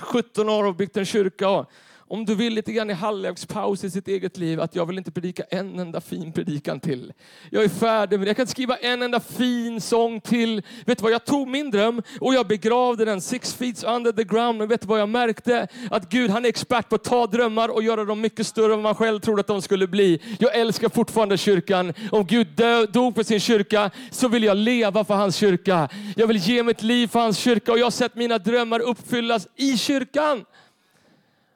17 0.00 0.48
år 0.48 0.64
och 0.64 0.74
byggt 0.74 0.96
en 0.96 1.04
kyrka? 1.04 1.66
Om 2.12 2.24
du 2.24 2.34
vill 2.34 2.54
lite 2.54 2.72
grann 2.72 2.90
i 2.90 2.92
halvlekspaus 2.92 3.84
i 3.84 3.90
sitt 3.90 4.08
eget 4.08 4.36
liv, 4.36 4.60
att 4.60 4.74
jag 4.74 4.86
vill 4.86 4.98
inte 4.98 5.10
predika 5.10 5.42
en 5.50 5.78
enda 5.78 6.00
fin 6.00 6.32
predikan 6.32 6.80
till. 6.80 7.12
Jag 7.50 7.64
är 7.64 7.68
färdig 7.68 8.18
med 8.18 8.26
det. 8.26 8.30
Jag 8.30 8.36
kan 8.36 8.42
inte 8.42 8.50
skriva 8.50 8.76
en 8.76 9.02
enda 9.02 9.20
fin 9.20 9.80
sång 9.80 10.20
till. 10.20 10.62
Vet 10.86 10.98
du 10.98 11.02
vad, 11.02 11.12
jag 11.12 11.24
tog 11.24 11.48
min 11.48 11.70
dröm 11.70 12.02
och 12.20 12.34
jag 12.34 12.46
begravde 12.46 13.04
den 13.04 13.20
six 13.20 13.54
feet 13.54 13.84
under 13.84 14.12
the 14.12 14.24
ground. 14.24 14.58
Men 14.58 14.68
vet 14.68 14.80
du 14.80 14.86
vad 14.86 15.00
jag 15.00 15.08
märkte? 15.08 15.68
Att 15.90 16.08
Gud 16.08 16.30
han 16.30 16.44
är 16.44 16.48
expert 16.48 16.88
på 16.88 16.94
att 16.94 17.04
ta 17.04 17.26
drömmar 17.26 17.68
och 17.68 17.82
göra 17.82 18.04
dem 18.04 18.20
mycket 18.20 18.46
större 18.46 18.64
än 18.64 18.70
vad 18.70 18.82
man 18.82 18.94
själv 18.94 19.20
trodde 19.20 19.40
att 19.40 19.46
de 19.46 19.62
skulle 19.62 19.86
bli. 19.86 20.20
Jag 20.38 20.56
älskar 20.56 20.88
fortfarande 20.88 21.38
kyrkan. 21.38 21.94
Om 22.10 22.26
Gud 22.26 22.48
dog 22.92 23.14
för 23.14 23.22
sin 23.22 23.40
kyrka 23.40 23.90
så 24.10 24.28
vill 24.28 24.44
jag 24.44 24.56
leva 24.56 25.04
för 25.04 25.14
hans 25.14 25.36
kyrka. 25.36 25.88
Jag 26.16 26.26
vill 26.26 26.36
ge 26.36 26.62
mitt 26.62 26.82
liv 26.82 27.06
för 27.06 27.20
hans 27.20 27.38
kyrka 27.38 27.72
och 27.72 27.78
jag 27.78 27.86
har 27.86 27.90
sett 27.90 28.14
mina 28.14 28.38
drömmar 28.38 28.80
uppfyllas 28.80 29.48
i 29.56 29.78
kyrkan. 29.78 30.44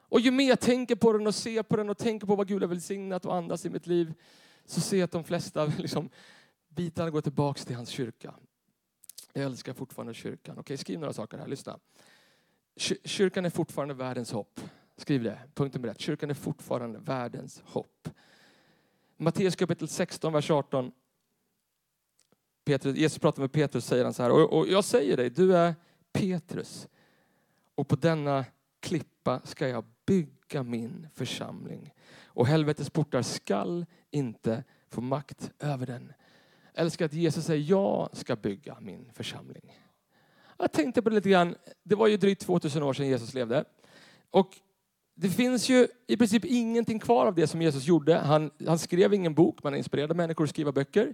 Och 0.09 0.19
ju 0.19 0.31
mer 0.31 0.49
jag 0.49 0.59
tänker 0.59 0.95
på 0.95 1.13
den 1.13 1.27
och 1.27 1.35
ser 1.35 1.63
på 1.63 1.75
den 1.75 1.89
och 1.89 1.97
tänker 1.97 2.27
på 2.27 2.35
vad 2.35 2.47
Gud 2.47 2.61
har 2.61 2.67
välsignat 2.69 3.25
och 3.25 3.35
andas 3.35 3.65
i 3.65 3.69
mitt 3.69 3.87
liv, 3.87 4.13
så 4.65 4.81
ser 4.81 4.97
jag 4.97 5.03
att 5.05 5.11
de 5.11 5.23
flesta 5.23 5.65
liksom 5.77 6.09
bitarna 6.69 7.09
går 7.09 7.21
tillbaks 7.21 7.65
till 7.65 7.75
hans 7.75 7.89
kyrka. 7.89 8.33
Jag 9.33 9.45
älskar 9.45 9.73
fortfarande 9.73 10.13
kyrkan. 10.13 10.59
Okej, 10.59 10.77
skriv 10.77 10.99
några 10.99 11.13
saker 11.13 11.37
här, 11.37 11.47
lyssna. 11.47 11.79
Kyrkan 13.03 13.45
är 13.45 13.49
fortfarande 13.49 13.93
världens 13.93 14.31
hopp. 14.31 14.61
Skriv 14.97 15.23
det, 15.23 15.39
punkt 15.53 15.73
nummer 15.73 15.87
ett. 15.87 15.99
Kyrkan 15.99 16.29
är 16.29 16.33
fortfarande 16.33 16.99
världens 16.99 17.61
hopp. 17.65 18.09
Matteus 19.17 19.55
kapitel 19.55 19.87
16, 19.87 20.33
vers 20.33 20.51
18. 20.51 20.91
Petrus, 22.65 22.97
Jesus 22.97 23.19
pratar 23.19 23.41
med 23.41 23.51
Petrus 23.51 23.85
säger 23.85 24.03
han 24.03 24.13
så 24.13 24.23
här, 24.23 24.31
och, 24.31 24.57
och 24.57 24.67
jag 24.67 24.83
säger 24.83 25.17
dig, 25.17 25.29
du 25.29 25.57
är 25.57 25.75
Petrus. 26.11 26.87
Och 27.75 27.87
på 27.87 27.95
denna 27.95 28.45
klippa 28.79 29.41
ska 29.43 29.67
jag 29.67 29.85
bygga 30.07 30.63
min 30.63 31.07
församling. 31.13 31.93
Och 32.25 32.47
helvetets 32.47 32.89
portar 32.89 33.21
skall 33.21 33.85
inte 34.11 34.63
få 34.89 35.01
makt 35.01 35.51
över 35.59 35.85
den. 35.85 36.13
Jag 36.73 36.81
älskar 36.81 37.05
att 37.05 37.13
Jesus 37.13 37.45
säger, 37.45 37.69
jag 37.69 38.09
ska 38.13 38.35
bygga 38.35 38.77
min 38.81 39.09
församling. 39.13 39.73
Jag 40.57 40.71
tänkte 40.71 41.01
på 41.01 41.09
det 41.09 41.15
lite 41.15 41.29
grann, 41.29 41.55
det 41.83 41.95
var 41.95 42.07
ju 42.07 42.17
drygt 42.17 42.41
2000 42.41 42.83
år 42.83 42.93
sedan 42.93 43.07
Jesus 43.07 43.33
levde. 43.33 43.65
Och 44.31 44.49
det 45.15 45.29
finns 45.29 45.69
ju 45.69 45.87
i 46.07 46.17
princip 46.17 46.45
ingenting 46.45 46.99
kvar 46.99 47.25
av 47.25 47.35
det 47.35 47.47
som 47.47 47.61
Jesus 47.61 47.87
gjorde. 47.87 48.15
Han, 48.15 48.51
han 48.67 48.79
skrev 48.79 49.13
ingen 49.13 49.33
bok, 49.33 49.63
man 49.63 49.75
inspirerade 49.75 50.13
människor 50.13 50.43
att 50.43 50.49
skriva 50.49 50.71
böcker. 50.71 51.13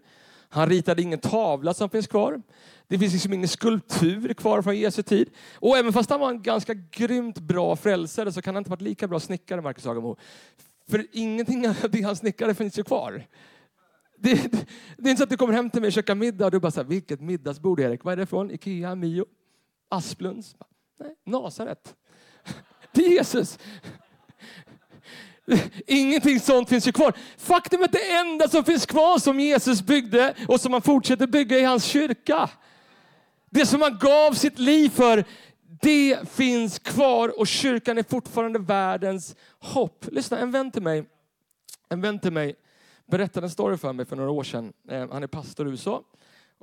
Han 0.53 0.69
ritade 0.69 1.01
ingen 1.01 1.19
tavla 1.19 1.73
som 1.73 1.89
finns 1.89 2.07
kvar. 2.07 2.41
Det 2.87 2.99
finns 2.99 3.13
liksom 3.13 3.33
ingen 3.33 3.47
skulptur 3.47 4.33
kvar 4.33 4.61
från 4.61 4.77
Jesu 4.77 5.03
tid. 5.03 5.29
Och 5.55 5.77
även 5.77 5.93
fast 5.93 6.09
han 6.09 6.19
var 6.19 6.29
en 6.29 6.41
ganska 6.41 6.73
grymt 6.73 7.39
bra 7.39 7.75
frälsare 7.75 8.31
så 8.31 8.41
kan 8.41 8.55
han 8.55 8.61
inte 8.61 8.69
varit 8.69 8.81
lika 8.81 9.07
bra 9.07 9.19
snickare, 9.19 9.61
Marcus 9.61 9.85
Agamo. 9.85 10.17
För 10.89 11.05
ingenting 11.11 11.67
av 11.67 11.75
det 11.89 12.01
han 12.01 12.15
snickade 12.15 12.55
finns 12.55 12.79
ju 12.79 12.83
kvar. 12.83 13.27
Det, 14.17 14.51
det, 14.51 14.65
det, 14.97 15.09
är 15.09 15.09
inte 15.09 15.17
så 15.17 15.23
att 15.23 15.29
du 15.29 15.37
kommer 15.37 15.53
hem 15.53 15.69
till 15.69 15.81
mig 15.81 15.87
och 15.87 15.93
käkar 15.93 16.15
middag 16.15 16.45
och 16.45 16.51
du 16.51 16.59
bara 16.59 16.71
så 16.71 16.83
vilket 16.83 17.21
middagsbord 17.21 17.79
Erik? 17.79 18.03
Vad 18.03 18.11
är 18.11 18.17
det 18.17 18.25
från? 18.25 18.51
Ikea, 18.51 18.95
Mio, 18.95 19.25
Asplunds? 19.89 20.55
Nej, 20.99 21.15
Nasaret. 21.25 21.95
Det 22.91 23.05
är 23.05 23.11
Jesus. 23.11 23.59
Ingenting 25.87 26.39
sånt 26.39 26.69
finns 26.69 26.87
ju 26.87 26.91
kvar. 26.91 27.13
Faktum 27.37 27.81
är 27.81 27.85
att 27.85 27.91
det 27.91 28.11
enda 28.11 28.47
som 28.47 28.63
finns 28.63 28.85
kvar 28.85 29.19
som 29.19 29.39
Jesus 29.39 29.81
byggde 29.81 30.33
och 30.47 30.61
som 30.61 30.73
han 30.73 30.81
fortsätter 30.81 31.27
bygga 31.27 31.59
i 31.59 31.63
hans 31.63 31.85
kyrka. 31.85 32.49
Det 33.49 33.65
som 33.65 33.81
han 33.81 33.97
gav 33.97 34.33
sitt 34.33 34.59
liv 34.59 34.89
för, 34.89 35.25
det 35.81 36.29
finns 36.29 36.79
kvar 36.79 37.39
och 37.39 37.47
kyrkan 37.47 37.97
är 37.97 38.03
fortfarande 38.03 38.59
världens 38.59 39.35
hopp. 39.59 40.05
Lyssna, 40.11 40.39
en 40.39 40.51
vän 40.51 40.71
till 40.71 40.81
mig, 40.81 41.05
en 41.89 42.01
vän 42.01 42.19
till 42.19 42.33
mig 42.33 42.55
berättade 43.05 43.45
en 43.45 43.51
story 43.51 43.77
för 43.77 43.93
mig 43.93 44.05
för 44.05 44.15
några 44.15 44.31
år 44.31 44.43
sedan. 44.43 44.73
Eh, 44.89 45.09
han 45.11 45.23
är 45.23 45.27
pastor 45.27 45.67
i 45.67 45.71
USA. 45.71 46.03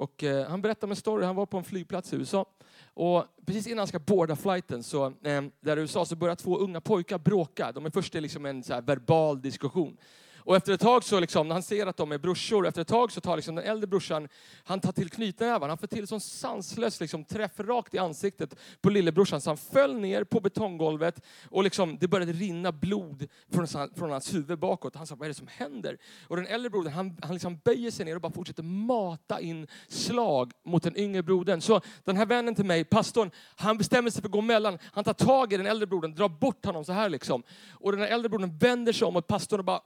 Och 0.00 0.24
eh, 0.24 0.48
han 0.48 0.62
berättade 0.62 0.86
om 0.86 0.90
en 0.90 0.96
story, 0.96 1.24
han 1.24 1.36
var 1.36 1.46
på 1.46 1.58
en 1.58 1.64
flygplats 1.64 2.12
i 2.12 2.16
USA. 2.16 2.46
Och 2.84 3.24
precis 3.46 3.66
innan 3.66 3.78
han 3.78 3.86
ska 3.86 3.98
boarda 3.98 4.36
flighten 4.36 4.82
så, 4.82 5.06
eh, 5.06 5.42
där 5.60 5.76
i 5.76 5.80
USA 5.80 6.04
så 6.04 6.16
börjar 6.16 6.34
två 6.34 6.58
unga 6.58 6.80
pojkar 6.80 7.18
bråka. 7.18 7.72
De 7.72 7.86
är 7.86 7.90
först 7.90 8.14
i 8.14 8.20
liksom 8.20 8.46
en 8.46 8.62
så 8.62 8.80
verbal 8.80 9.40
diskussion. 9.40 9.96
Och 10.44 10.56
efter 10.56 10.72
ett 10.72 10.80
tag 10.80 11.04
så, 11.04 11.20
liksom, 11.20 11.48
när 11.48 11.54
han 11.54 11.62
ser 11.62 11.86
att 11.86 11.96
de 11.96 12.12
är 12.12 12.18
brorsor, 12.18 12.66
efter 12.66 12.82
ett 12.82 12.88
tag 12.88 13.12
så 13.12 13.20
tar 13.20 13.36
liksom 13.36 13.54
den 13.54 13.64
äldre 13.64 13.86
brorsan, 13.86 14.28
han 14.64 14.80
tar 14.80 14.92
till 14.92 15.10
knytnävar. 15.10 15.68
Han 15.68 15.78
får 15.78 15.86
till 15.86 16.06
sån 16.06 16.20
sanslös 16.20 17.00
liksom, 17.00 17.24
träff 17.24 17.60
rakt 17.60 17.94
i 17.94 17.98
ansiktet 17.98 18.56
på 18.80 18.90
lillebrorsan 18.90 19.40
så 19.40 19.50
han 19.50 19.56
föll 19.56 20.00
ner 20.00 20.24
på 20.24 20.40
betonggolvet 20.40 21.20
och 21.50 21.64
liksom, 21.64 21.98
det 22.00 22.08
började 22.08 22.32
rinna 22.32 22.72
blod 22.72 23.26
från, 23.52 23.66
från 23.96 24.10
hans 24.10 24.34
huvud 24.34 24.58
bakåt. 24.58 24.96
Han 24.96 25.06
sa, 25.06 25.14
vad 25.14 25.26
är 25.26 25.28
det 25.28 25.34
som 25.34 25.48
händer? 25.50 25.98
Och 26.28 26.36
den 26.36 26.46
äldre 26.46 26.70
brodern, 26.70 26.92
han, 26.92 27.18
han 27.22 27.32
liksom 27.32 27.58
böjer 27.64 27.90
sig 27.90 28.04
ner 28.04 28.14
och 28.14 28.20
bara 28.20 28.32
fortsätter 28.32 28.62
mata 28.62 29.40
in 29.40 29.66
slag 29.88 30.52
mot 30.64 30.82
den 30.82 30.96
yngre 30.96 31.22
brodern. 31.22 31.60
Så 31.60 31.80
den 32.04 32.16
här 32.16 32.26
vännen 32.26 32.54
till 32.54 32.64
mig, 32.64 32.84
pastorn, 32.84 33.30
han 33.56 33.78
bestämmer 33.78 34.10
sig 34.10 34.22
för 34.22 34.28
att 34.28 34.32
gå 34.32 34.40
mellan. 34.40 34.78
Han 34.92 35.04
tar 35.04 35.12
tag 35.12 35.52
i 35.52 35.56
den 35.56 35.66
äldre 35.66 35.86
brodern, 35.86 36.14
drar 36.14 36.28
bort 36.28 36.64
honom 36.64 36.84
så 36.84 36.92
här 36.92 37.08
liksom. 37.08 37.42
Och 37.72 37.92
den 37.92 38.00
här 38.00 38.08
äldre 38.08 38.28
brodern 38.28 38.58
vänder 38.58 38.92
sig 38.92 39.06
om 39.06 39.14
mot 39.14 39.26
pastorn 39.26 39.58
och 39.58 39.64
bara 39.64 39.80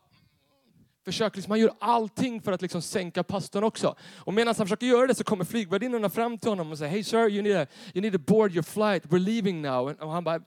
försöker 1.04 1.36
liksom, 1.36 1.50
han 1.50 1.60
gör 1.60 1.72
allting 1.78 2.42
för 2.42 2.52
att 2.52 2.62
liksom 2.62 2.82
sänka 2.82 3.22
pastorn 3.22 3.64
också. 3.64 3.96
Och 4.16 4.34
medan 4.34 4.54
han 4.58 4.66
försöker 4.66 4.86
göra 4.86 5.06
det 5.06 5.14
så 5.14 5.24
kommer 5.24 5.44
flygvärdinnorna 5.44 6.10
fram 6.10 6.38
till 6.38 6.48
honom 6.48 6.70
och 6.70 6.78
säger 6.78 6.92
Hey 6.92 7.04
sir, 7.04 7.28
you 7.28 7.42
need, 7.42 7.56
a, 7.56 7.66
you 7.94 8.02
need 8.02 8.12
to 8.12 8.18
board 8.18 8.52
your 8.52 8.62
flight, 8.62 9.04
we're 9.04 9.18
leaving 9.18 9.62
now. 9.62 9.88
Och 10.00 10.12
han 10.12 10.24
bara, 10.24 10.40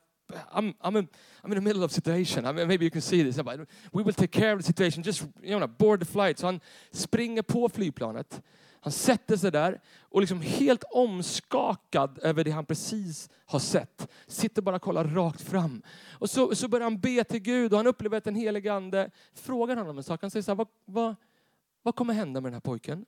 I'm, 0.52 0.74
I'm, 0.82 0.98
in, 0.98 1.08
I'm 1.44 1.52
in 1.52 1.56
the 1.56 1.62
middle 1.62 1.84
of 1.84 1.92
situation. 1.92 2.46
I 2.46 2.52
mean, 2.52 2.68
maybe 2.68 2.86
you 2.86 2.92
can 2.92 3.02
see 3.02 3.24
this. 3.24 3.38
Bara, 3.38 3.66
We 3.94 4.04
will 4.04 4.14
take 4.14 4.32
care 4.32 4.54
of 4.54 4.60
the 4.60 4.66
situation. 4.66 5.04
Just 5.04 5.26
you 5.42 5.58
know, 5.58 5.68
board 5.68 6.00
the 6.00 6.06
flight. 6.06 6.40
Så 6.40 6.46
han 6.46 6.60
springer 6.92 7.42
på 7.42 7.70
flygplanet. 7.70 8.42
Han 8.82 8.92
sätter 8.92 9.38
sig 9.38 9.52
där 9.52 9.82
och 10.02 10.22
liksom 10.22 10.42
helt 10.42 10.84
omskakad 10.84 12.20
över 12.24 12.44
det 12.44 12.52
han 12.52 12.66
precis 12.66 13.30
har 13.46 13.60
sett. 13.60 14.08
Sitter 14.28 14.62
bara 14.62 14.76
och 14.76 14.82
kollar 14.82 15.04
rakt 15.04 15.42
fram. 15.42 15.82
Och 16.12 16.30
så, 16.30 16.56
så 16.56 16.68
börjar 16.68 16.84
han 16.84 17.00
be 17.00 17.24
till 17.24 17.40
Gud 17.40 17.74
och 17.74 17.80
han 17.80 17.88
upplever 17.88 18.18
att 18.18 18.24
den 18.24 18.36
helige 18.36 18.74
ande 18.74 19.12
frågar 19.34 19.76
honom 19.76 19.98
en 19.98 20.04
sak. 20.04 20.22
Han 20.22 20.32
säger 20.32 20.44
så 20.44 20.52
här, 20.52 20.56
vad, 20.56 20.68
vad, 20.86 21.16
vad 21.84 21.96
kommer 21.96 22.14
hända 22.14 22.42
med 22.42 22.48
den 22.52 22.54
här 22.54 22.62
pojken? 22.62 23.06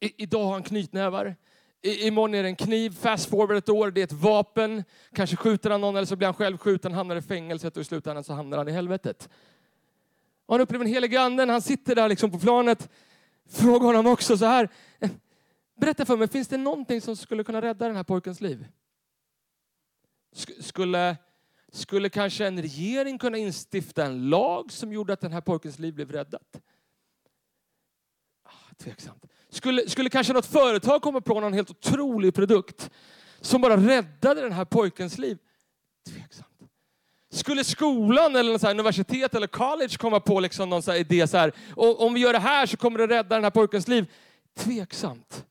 I, 0.00 0.22
idag 0.22 0.44
har 0.44 0.52
han 0.52 0.62
knytnävar. 0.62 1.36
I, 1.82 2.06
imorgon 2.06 2.34
är 2.34 2.42
det 2.42 2.48
en 2.48 2.56
kniv, 2.56 2.90
fast 2.90 3.30
forward 3.30 3.56
ett 3.56 3.68
år, 3.68 3.90
det 3.90 4.00
är 4.00 4.04
ett 4.04 4.12
vapen. 4.12 4.84
Kanske 5.12 5.36
skjuter 5.36 5.70
han 5.70 5.80
någon 5.80 5.96
eller 5.96 6.06
så 6.06 6.16
blir 6.16 6.26
han 6.26 6.34
själv 6.34 6.58
skjuten, 6.58 6.92
hamnar 6.92 7.16
i 7.16 7.22
fängelset 7.22 7.76
och 7.76 7.80
i 7.80 7.84
slutändan 7.84 8.24
så 8.24 8.32
hamnar 8.32 8.58
han 8.58 8.68
i 8.68 8.72
helvetet. 8.72 9.28
Och 10.46 10.54
han 10.54 10.60
upplever 10.60 10.84
den 10.84 10.94
helige 10.94 11.20
anden, 11.20 11.48
han 11.48 11.62
sitter 11.62 11.94
där 11.94 12.08
liksom 12.08 12.30
på 12.30 12.38
planet 12.38 12.90
fråga 13.48 13.86
honom 13.86 14.06
också 14.06 14.38
så 14.38 14.44
här. 14.44 14.68
Berätta 15.80 16.06
för 16.06 16.16
mig, 16.16 16.28
finns 16.28 16.48
det 16.48 16.56
någonting 16.56 17.00
som 17.00 17.16
skulle 17.16 17.44
kunna 17.44 17.62
rädda 17.62 17.86
den 17.86 17.96
här 17.96 18.04
pojkens 18.04 18.40
liv? 18.40 18.66
Skulle, 20.60 21.16
skulle 21.72 22.08
kanske 22.08 22.46
en 22.46 22.62
regering 22.62 23.18
kunna 23.18 23.38
instifta 23.38 24.04
en 24.04 24.30
lag 24.30 24.72
som 24.72 24.92
gjorde 24.92 25.12
att 25.12 25.20
den 25.20 25.32
här 25.32 25.40
pojkens 25.40 25.78
liv 25.78 25.94
blev 25.94 26.12
räddat? 26.12 26.60
Ah, 28.42 28.74
tveksamt. 28.76 29.24
Skulle, 29.48 29.88
skulle 29.88 30.10
kanske 30.10 30.32
något 30.32 30.46
företag 30.46 31.02
komma 31.02 31.20
på 31.20 31.40
någon 31.40 31.52
helt 31.52 31.70
otrolig 31.70 32.34
produkt 32.34 32.90
som 33.40 33.60
bara 33.60 33.76
räddade 33.76 34.40
den 34.40 34.52
här 34.52 34.64
pojkens 34.64 35.18
liv? 35.18 35.38
Tveksamt. 36.08 36.47
Skulle 37.30 37.64
skolan 37.64 38.36
eller 38.36 38.58
så 38.58 38.70
universitet 38.70 39.34
eller 39.34 39.46
college 39.46 39.96
komma 39.98 40.20
på 40.20 40.40
liksom 40.40 40.70
någon 40.70 40.82
så 40.82 40.94
idé 40.94 41.26
så 41.26 41.36
här, 41.36 41.52
om 41.76 42.14
vi 42.14 42.20
gör 42.20 42.32
det 42.32 42.38
här 42.38 42.66
så 42.66 42.76
kommer 42.76 42.98
det 42.98 43.06
rädda 43.06 43.34
den 43.34 43.44
här 43.44 43.50
pojkens 43.50 43.88
liv? 43.88 44.06
Tveksamt. 44.58 45.44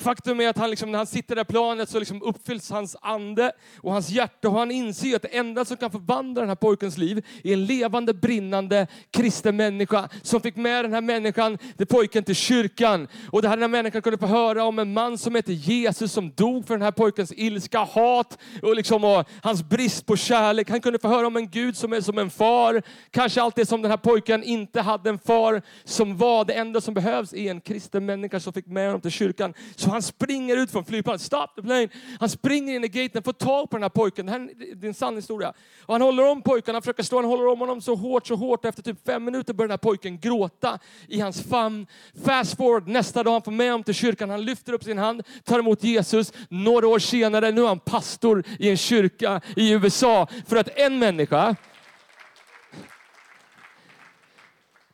Faktum 0.00 0.40
är 0.40 0.48
att 0.48 0.58
han 0.58 0.70
liksom, 0.70 0.92
när 0.92 0.98
han 0.98 1.06
sitter 1.06 1.36
där 1.36 1.44
planet 1.44 1.88
så 1.88 1.98
liksom 1.98 2.22
uppfylls 2.22 2.70
hans 2.70 2.96
ande 3.00 3.52
och 3.80 3.92
hans 3.92 4.10
hjärta 4.10 4.48
och 4.48 4.58
han 4.58 4.70
inser 4.70 5.16
att 5.16 5.22
det 5.22 5.28
enda 5.28 5.64
som 5.64 5.76
kan 5.76 5.90
förvandla 5.90 6.40
den 6.40 6.48
här 6.48 6.56
pojkens 6.56 6.98
liv 6.98 7.26
är 7.44 7.52
en 7.52 7.66
levande, 7.66 8.14
brinnande 8.14 8.86
kristen 9.10 9.56
människa 9.56 10.08
som 10.22 10.40
fick 10.40 10.56
med 10.56 10.84
den 10.84 10.92
här 10.92 11.00
människan, 11.00 11.58
den 11.76 11.86
pojken 11.86 12.24
till 12.24 12.34
kyrkan. 12.34 13.08
Och 13.30 13.42
den 13.42 13.62
här 13.62 13.68
människan 13.68 14.02
kunde 14.02 14.18
få 14.18 14.26
höra 14.26 14.64
om 14.64 14.78
en 14.78 14.92
man 14.92 15.18
som 15.18 15.34
heter 15.34 15.52
Jesus 15.52 16.12
som 16.12 16.30
dog 16.30 16.66
för 16.66 16.74
den 16.74 16.82
här 16.82 16.92
pojkens 16.92 17.32
ilska, 17.36 17.78
hat 17.78 18.38
och, 18.62 18.76
liksom, 18.76 19.04
och 19.04 19.28
hans 19.42 19.62
brist 19.62 20.06
på 20.06 20.16
kärlek. 20.16 20.70
Han 20.70 20.80
kunde 20.80 20.98
få 20.98 21.08
höra 21.08 21.26
om 21.26 21.36
en 21.36 21.50
Gud 21.50 21.76
som 21.76 21.92
är 21.92 22.00
som 22.00 22.18
en 22.18 22.30
far. 22.30 22.82
Kanske 23.10 23.42
allt 23.42 23.56
det 23.56 23.66
som 23.66 23.82
den 23.82 23.90
här 23.90 23.98
pojken 23.98 24.42
inte 24.42 24.80
hade 24.80 25.10
en 25.10 25.18
far 25.18 25.62
som 25.84 26.16
var. 26.16 26.44
Det 26.44 26.52
enda 26.52 26.80
som 26.80 26.94
behövs 26.94 27.32
är 27.32 27.50
en 27.50 27.60
kristen 27.60 28.06
människa 28.06 28.40
som 28.40 28.52
fick 28.52 28.66
med 28.66 28.86
honom 28.86 29.00
till 29.00 29.10
kyrkan. 29.10 29.54
Så 29.84 29.90
han 29.90 30.02
springer 30.02 30.56
ut 30.56 30.70
från 30.70 30.84
flygplanet. 30.84 31.20
Stop 31.20 31.46
the 31.56 31.62
plane! 31.62 31.88
Han 32.20 32.28
springer 32.28 32.74
in 32.74 32.84
i 32.84 32.88
gaten, 32.88 33.22
får 33.22 33.32
tag 33.32 33.70
på 33.70 33.76
den 33.76 33.82
här 33.82 33.88
pojken. 33.88 34.26
Det 34.26 34.32
här 34.32 34.48
är 34.82 34.86
en 34.86 34.94
sann 34.94 35.16
historia. 35.16 35.52
Och 35.80 35.94
han 35.94 36.02
håller 36.02 36.30
om 36.30 36.42
pojken, 36.42 36.74
han 36.74 36.82
försöker 36.82 37.02
slå, 37.02 37.18
han 37.18 37.24
håller 37.24 37.46
om 37.46 37.60
honom 37.60 37.80
så 37.80 37.94
hårt, 37.94 38.26
så 38.26 38.34
hårt. 38.34 38.64
Efter 38.64 38.82
typ 38.82 39.06
fem 39.06 39.24
minuter 39.24 39.54
börjar 39.54 39.68
den 39.68 39.72
här 39.72 39.78
pojken 39.78 40.18
gråta 40.18 40.78
i 41.08 41.20
hans 41.20 41.42
famn. 41.42 41.86
Fast 42.24 42.56
forward, 42.56 42.88
nästa 42.88 43.22
dag 43.22 43.32
han 43.32 43.42
får 43.42 43.52
med 43.52 43.70
honom 43.70 43.84
till 43.84 43.94
kyrkan. 43.94 44.30
Han 44.30 44.44
lyfter 44.44 44.72
upp 44.72 44.84
sin 44.84 44.98
hand, 44.98 45.22
tar 45.44 45.58
emot 45.58 45.84
Jesus. 45.84 46.32
Några 46.48 46.88
år 46.88 46.98
senare, 46.98 47.50
nu 47.50 47.62
är 47.62 47.68
han 47.68 47.78
pastor 47.78 48.44
i 48.58 48.70
en 48.70 48.76
kyrka 48.76 49.40
i 49.56 49.72
USA. 49.72 50.26
För 50.46 50.56
att 50.56 50.78
en 50.78 50.98
människa 50.98 51.56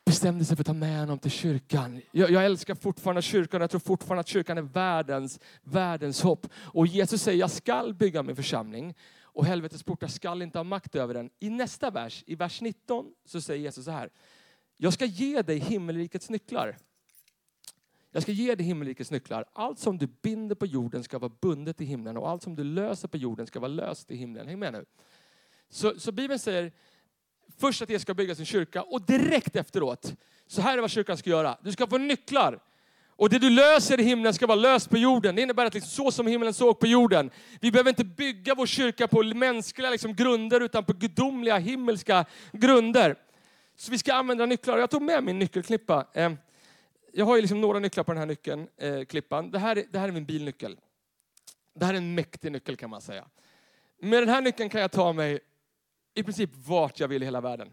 bestämde 0.05 0.45
sig 0.45 0.55
för 0.55 0.61
att 0.61 0.67
ta 0.67 0.73
med 0.73 0.99
honom 0.99 1.19
till 1.19 1.31
kyrkan. 1.31 2.01
Jag, 2.11 2.31
jag, 2.31 2.45
älskar 2.45 2.75
fortfarande 2.75 3.21
kyrkan. 3.21 3.61
Jag 3.61 3.69
tror 3.69 3.79
fortfarande 3.79 4.19
att 4.19 4.27
kyrkan 4.27 4.57
är 4.57 4.61
världens, 4.61 5.39
världens 5.63 6.21
hopp. 6.21 6.47
Och 6.53 6.87
Jesus 6.87 7.21
säger, 7.21 7.39
jag 7.39 7.51
skall 7.51 7.93
bygga 7.93 8.23
min 8.23 8.35
församling 8.35 8.95
och 9.33 9.45
helvetets 9.45 9.83
portar 9.83 10.07
skall 10.07 10.41
inte 10.41 10.59
ha 10.59 10.63
makt 10.63 10.95
över 10.95 11.13
den. 11.13 11.29
I 11.39 11.49
nästa 11.49 11.89
vers, 11.89 12.23
i 12.27 12.35
vers 12.35 12.61
19, 12.61 13.05
så 13.25 13.41
säger 13.41 13.61
Jesus 13.61 13.85
så 13.85 13.91
här. 13.91 14.09
Jag 14.77 14.93
ska 14.93 15.05
ge 15.05 15.41
dig 15.41 15.57
himmelrikets 15.57 16.29
nycklar. 16.29 16.77
Jag 18.11 18.23
ska 18.23 18.31
ge 18.31 18.55
dig 18.55 18.65
himmelrikets 18.65 19.11
nycklar. 19.11 19.45
Allt 19.53 19.79
som 19.79 19.97
du 19.97 20.07
binder 20.07 20.55
på 20.55 20.65
jorden 20.65 21.03
ska 21.03 21.19
vara 21.19 21.31
bundet 21.41 21.81
i 21.81 21.85
himlen 21.85 22.17
och 22.17 22.29
allt 22.29 22.43
som 22.43 22.55
du 22.55 22.63
löser 22.63 23.07
på 23.07 23.17
jorden 23.17 23.47
ska 23.47 23.59
vara 23.59 23.71
löst 23.71 24.11
i 24.11 24.15
himlen. 24.15 24.47
Häng 24.47 24.59
med 24.59 24.73
nu. 24.73 24.85
Så, 25.69 25.99
så 25.99 26.11
Bibeln 26.11 26.39
säger, 26.39 26.71
Först 27.61 27.81
att 27.81 27.89
Jesus 27.89 28.01
ska 28.01 28.13
bygga 28.13 28.35
sin 28.35 28.45
kyrka 28.45 28.81
och 28.81 29.01
direkt 29.01 29.55
efteråt, 29.55 30.13
så 30.47 30.61
här 30.61 30.77
är 30.77 30.81
vad 30.81 30.91
kyrkan 30.91 31.17
ska 31.17 31.29
göra. 31.29 31.57
Du 31.61 31.71
ska 31.71 31.87
få 31.87 31.97
nycklar. 31.97 32.59
Och 33.09 33.29
det 33.29 33.39
du 33.39 33.49
löser 33.49 33.99
i 33.99 34.03
himlen 34.03 34.33
ska 34.33 34.47
vara 34.47 34.55
löst 34.55 34.89
på 34.89 34.97
jorden. 34.97 35.35
Det 35.35 35.41
innebär 35.41 35.65
att 35.65 35.73
liksom 35.73 35.89
så 35.89 36.11
som 36.11 36.27
himlen 36.27 36.53
såg 36.53 36.79
på 36.79 36.87
jorden. 36.87 37.31
Vi 37.59 37.71
behöver 37.71 37.89
inte 37.89 38.03
bygga 38.03 38.55
vår 38.55 38.65
kyrka 38.65 39.07
på 39.07 39.23
mänskliga 39.23 39.89
liksom 39.89 40.15
grunder 40.15 40.61
utan 40.61 40.85
på 40.85 40.93
gudomliga 40.93 41.57
himmelska 41.57 42.25
grunder. 42.51 43.15
Så 43.75 43.91
vi 43.91 43.97
ska 43.97 44.13
använda 44.13 44.45
nycklar. 44.45 44.77
Jag 44.77 44.89
tog 44.89 45.01
med 45.01 45.23
min 45.23 45.39
nyckelklippa. 45.39 46.05
Eh, 46.13 46.31
jag 47.13 47.25
har 47.25 47.35
ju 47.35 47.41
liksom 47.41 47.61
några 47.61 47.79
nycklar 47.79 48.03
på 48.03 48.11
den 48.11 48.19
här 48.19 48.25
nyckeln, 48.25 48.67
eh, 48.77 49.05
klippan. 49.05 49.51
Det 49.51 49.59
här, 49.59 49.83
det 49.91 49.99
här 49.99 50.07
är 50.07 50.11
min 50.11 50.25
bilnyckel. 50.25 50.77
Det 51.75 51.85
här 51.85 51.93
är 51.93 51.97
en 51.97 52.15
mäktig 52.15 52.51
nyckel 52.51 52.77
kan 52.77 52.89
man 52.89 53.01
säga. 53.01 53.25
Med 54.01 54.21
den 54.21 54.29
här 54.29 54.41
nyckeln 54.41 54.69
kan 54.69 54.81
jag 54.81 54.91
ta 54.91 55.13
mig 55.13 55.39
i 56.13 56.23
princip 56.23 56.49
vart 56.67 56.99
jag 56.99 57.07
vill 57.07 57.21
i 57.21 57.25
hela 57.25 57.41
världen. 57.41 57.67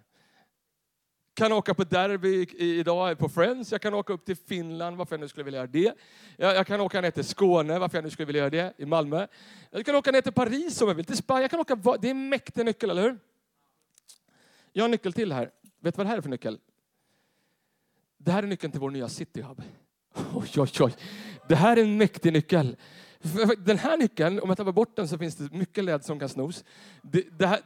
Jag 1.34 1.46
kan 1.46 1.52
åka 1.52 1.74
på 1.74 1.84
derby 1.84 2.46
idag 2.58 3.18
på 3.18 3.28
Friends, 3.28 3.72
jag 3.72 3.82
kan 3.82 3.94
åka 3.94 4.12
upp 4.12 4.24
till 4.24 4.36
Finland, 4.36 4.96
varför 4.96 5.16
jag 5.16 5.20
nu 5.20 5.28
skulle 5.28 5.44
vilja 5.44 5.58
göra 5.58 5.66
det. 5.66 5.94
Jag, 6.36 6.56
jag, 6.56 6.66
kan 6.66 6.80
åka 6.80 7.00
ner 7.00 7.10
till 7.10 7.24
Skåne, 7.24 7.78
varför 7.78 7.96
jag 7.96 8.04
nu 8.04 8.10
skulle 8.10 8.26
vilja 8.26 8.40
göra 8.40 8.50
det, 8.50 8.74
i 8.76 8.86
Malmö. 8.86 9.26
Jag 9.70 9.86
kan 9.86 9.94
åka 9.94 10.10
ner 10.10 10.20
till 10.20 10.32
Paris 10.32 10.82
om 10.82 10.88
jag 10.88 10.94
vill, 10.94 11.04
till 11.04 11.16
Spanien. 11.16 11.42
Jag 11.42 11.50
kan 11.50 11.60
åka, 11.60 11.96
det 11.98 12.08
är 12.08 12.10
en 12.10 12.28
mäktig 12.28 12.64
nyckel, 12.64 12.90
eller 12.90 13.02
hur? 13.02 13.18
Jag 14.72 14.82
har 14.82 14.88
en 14.88 14.90
nyckel 14.90 15.12
till 15.12 15.32
här. 15.32 15.50
Vet 15.80 15.94
du 15.94 15.98
vad 15.98 16.06
det 16.06 16.10
här 16.10 16.16
är 16.16 16.22
för 16.22 16.28
nyckel? 16.28 16.58
Det 18.18 18.32
här 18.32 18.42
är 18.42 18.46
nyckeln 18.46 18.70
till 18.70 18.80
vår 18.80 18.90
nya 18.90 19.08
cityhub. 19.08 19.62
Oj, 20.34 20.50
oj, 20.56 20.70
oj. 20.80 20.94
Det 21.48 21.54
här 21.54 21.76
är 21.76 21.82
en 21.82 21.96
mäktig 21.96 22.32
nyckel. 22.32 22.76
Den 23.58 23.78
här 23.78 23.96
nyckeln, 23.96 24.40
om 24.40 24.48
jag 24.48 24.56
tappar 24.56 24.72
bort 24.72 24.96
den 24.96 25.08
så 25.08 25.18
finns 25.18 25.36
det 25.36 25.52
mycket 25.52 25.84
led 25.84 26.04
som 26.04 26.18
kan 26.18 26.28
snos. 26.28 26.64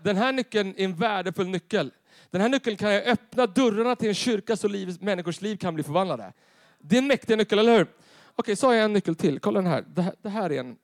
Den 0.03 0.17
här 0.17 0.33
nyckeln 0.33 0.75
är 0.77 0.85
en 0.85 0.95
värdefull 0.95 1.49
nyckel. 1.49 1.93
Den 2.31 2.41
här 2.41 2.49
nyckeln 2.49 2.77
kan 2.77 2.93
jag 2.93 3.07
öppna 3.07 3.47
dörrarna 3.47 3.97
till 3.97 4.09
en 4.09 4.15
kyrka 4.15 4.57
så 4.57 4.69
liv, 4.69 4.97
människors 5.01 5.41
liv 5.41 5.57
kan 5.57 5.75
bli 5.75 5.85
förvandlade. 5.85 6.33
Det 6.79 6.97
är 6.97 6.99
en 6.99 7.07
mäktig 7.07 7.39
nyckel, 7.39 7.59
eller 7.59 7.79
hur? 7.79 7.87
Okej, 8.35 8.57
så 8.57 8.67
har 8.67 8.75
jag 8.75 8.85
en 8.85 8.93
nyckel 8.93 9.15
till. 9.15 9.41
Kolla 9.41 9.63
den 9.63 9.71
här. 9.71 9.85
Det 9.89 10.03
här, 10.03 10.15
det 10.23 10.29
här, 10.29 10.53
är, 10.53 10.61
en, 10.61 10.77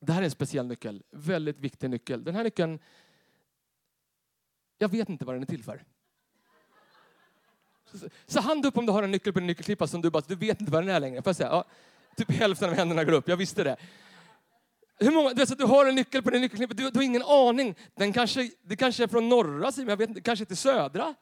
det 0.00 0.12
här 0.12 0.20
är 0.20 0.24
en 0.24 0.30
speciell 0.30 0.66
nyckel. 0.66 1.02
Väldigt 1.10 1.58
viktig 1.58 1.90
nyckel. 1.90 2.24
Den 2.24 2.34
här 2.34 2.44
nyckeln, 2.44 2.78
jag 4.78 4.88
vet 4.88 5.08
inte 5.08 5.24
vad 5.24 5.34
den 5.34 5.42
är 5.42 5.46
till 5.46 5.62
för. 5.62 5.84
Så, 7.92 8.08
så 8.26 8.40
hand 8.40 8.66
upp 8.66 8.78
om 8.78 8.86
du 8.86 8.92
har 8.92 9.02
en 9.02 9.10
nyckel 9.10 9.32
på 9.32 9.38
din 9.38 9.46
nyckelklippa 9.46 9.86
som 9.86 10.02
du 10.02 10.10
bara, 10.10 10.22
du 10.26 10.34
vet 10.34 10.60
inte 10.60 10.72
vad 10.72 10.82
den 10.82 10.94
är 10.94 11.00
längre. 11.00 11.22
Får 11.22 11.28
jag 11.28 11.36
säga? 11.36 11.48
Ja, 11.48 11.64
typ 12.16 12.30
hälften 12.30 12.68
av 12.68 12.74
händerna 12.74 13.04
går 13.04 13.12
upp, 13.12 13.28
jag 13.28 13.36
visste 13.36 13.64
det. 13.64 13.76
Hur 14.98 15.10
många, 15.10 15.28
du, 15.28 15.34
vet, 15.34 15.48
så 15.48 15.54
du 15.54 15.64
har 15.64 15.86
en 15.86 15.94
nyckel 15.94 16.22
på 16.22 16.30
din 16.30 16.40
nyckelklippa, 16.40 16.74
du, 16.74 16.90
du 16.90 16.98
har 16.98 17.04
ingen 17.04 17.22
aning. 17.22 17.74
Den 17.96 18.12
kanske, 18.12 18.50
det 18.62 18.76
kanske 18.76 19.02
är 19.02 19.08
från 19.08 19.28
norra 19.28 19.72
sidan, 19.72 19.88
jag 19.88 19.96
vet 19.96 20.08
inte, 20.08 20.20
kanske 20.20 20.44
till 20.44 20.56
södra. 20.56 21.14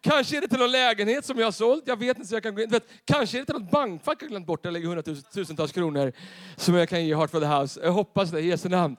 Kanske 0.00 0.36
är 0.36 0.40
det 0.40 0.48
till 0.48 0.58
någon 0.58 0.72
lägenhet 0.72 1.24
som 1.24 1.38
jag 1.38 1.46
har 1.46 1.52
sålt. 1.52 1.82
Jag 1.86 1.98
vet 1.98 2.16
inte. 2.16 2.28
Så 2.28 2.34
jag 2.34 2.42
kan 2.42 2.54
gå 2.54 2.62
in. 2.62 2.70
Vet, 2.70 2.88
kanske 3.04 3.36
är 3.36 3.40
det 3.40 3.46
till 3.46 3.54
något 3.54 3.70
bankfack 3.70 4.22
jag 4.22 4.30
glömt 4.30 4.46
bort. 4.46 4.64
Jag 4.64 4.72
lägger 4.72 4.86
hundratusentals 4.86 5.72
kronor 5.72 6.12
som 6.56 6.74
jag 6.74 6.88
kan 6.88 7.06
ge 7.06 7.14
Heart 7.14 7.30
for 7.30 7.40
the 7.40 7.46
House. 7.46 7.80
Jag 7.82 7.92
hoppas 7.92 8.30
det 8.30 8.40
i 8.40 8.46
Jesu 8.46 8.68
namn. 8.68 8.96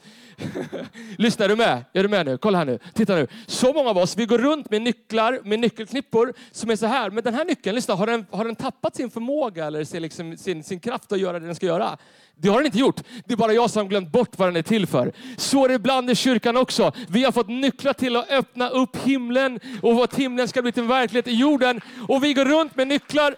Lyssna, 1.17 1.45
är 1.45 1.49
du 1.49 1.55
med? 1.55 1.85
Är 1.93 2.03
du 2.03 2.09
med 2.09 2.25
nu? 2.25 2.38
Kolla 2.38 2.57
här 2.57 2.65
nu. 2.65 2.79
Titta 2.93 3.15
nu. 3.15 3.27
Så 3.47 3.73
många 3.73 3.89
av 3.89 3.97
oss, 3.97 4.17
vi 4.17 4.25
går 4.25 4.38
runt 4.38 4.71
med 4.71 4.81
nycklar, 4.81 5.39
med 5.43 5.59
nyckelknippor 5.59 6.33
som 6.51 6.69
är 6.69 6.75
så 6.75 6.85
här. 6.85 7.09
Men 7.09 7.23
den 7.23 7.33
här 7.33 7.45
nyckeln, 7.45 7.75
lyssna, 7.75 7.95
har 7.95 8.07
den, 8.07 8.25
har 8.31 8.45
den 8.45 8.55
tappat 8.55 8.95
sin 8.95 9.09
förmåga 9.12 9.65
eller 9.65 9.83
sin, 9.83 10.01
liksom, 10.01 10.38
sin, 10.38 10.63
sin 10.63 10.79
kraft 10.79 11.12
att 11.12 11.19
göra 11.19 11.39
det 11.39 11.45
den 11.45 11.55
ska 11.55 11.65
göra? 11.65 11.97
Det 12.41 12.49
har 12.49 12.58
den 12.58 12.65
inte 12.65 12.78
gjort. 12.78 13.02
Det 13.25 13.34
är 13.34 13.38
bara 13.38 13.54
jag 13.54 13.69
som 13.69 13.89
glömt 13.89 14.12
bort 14.12 14.30
vad 14.38 14.47
den 14.47 14.56
är 14.56 14.62
till 14.62 14.88
för. 14.88 15.12
Så 15.38 15.63
är 15.63 15.67
det 15.67 15.73
ibland 15.73 16.10
i 16.10 16.15
kyrkan 16.15 16.58
också. 16.58 16.91
Vi 17.10 17.23
har 17.23 17.32
fått 17.32 17.47
nycklar 17.47 17.93
till 17.93 18.15
att 18.15 18.32
öppna 18.32 18.69
upp 18.69 18.97
himlen 18.97 19.60
och 19.82 20.04
att 20.04 20.15
himlen 20.15 20.47
ska 20.47 20.62
bli 20.62 20.71
till 20.71 20.84
verklighet 20.84 21.28
i 21.28 21.34
jorden. 21.34 21.82
Och 22.08 22.23
vi 22.23 22.34
går 22.34 22.45
runt 22.45 22.75
med 22.75 22.88
nycklar 22.88 23.36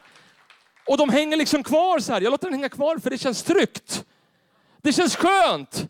och 0.88 0.98
de 0.98 1.10
hänger 1.10 1.38
liksom 1.38 1.64
kvar 1.64 2.00
så 2.00 2.14
här. 2.14 2.22
Jag 2.22 2.32
låter 2.32 2.46
den 2.46 2.54
hänga 2.54 2.70
kvar 2.70 2.98
för 2.98 3.10
det 3.10 3.18
känns 3.18 3.44
tryggt. 3.44 4.06
Det 4.82 4.94
känns 4.94 5.16
skönt 5.16 5.88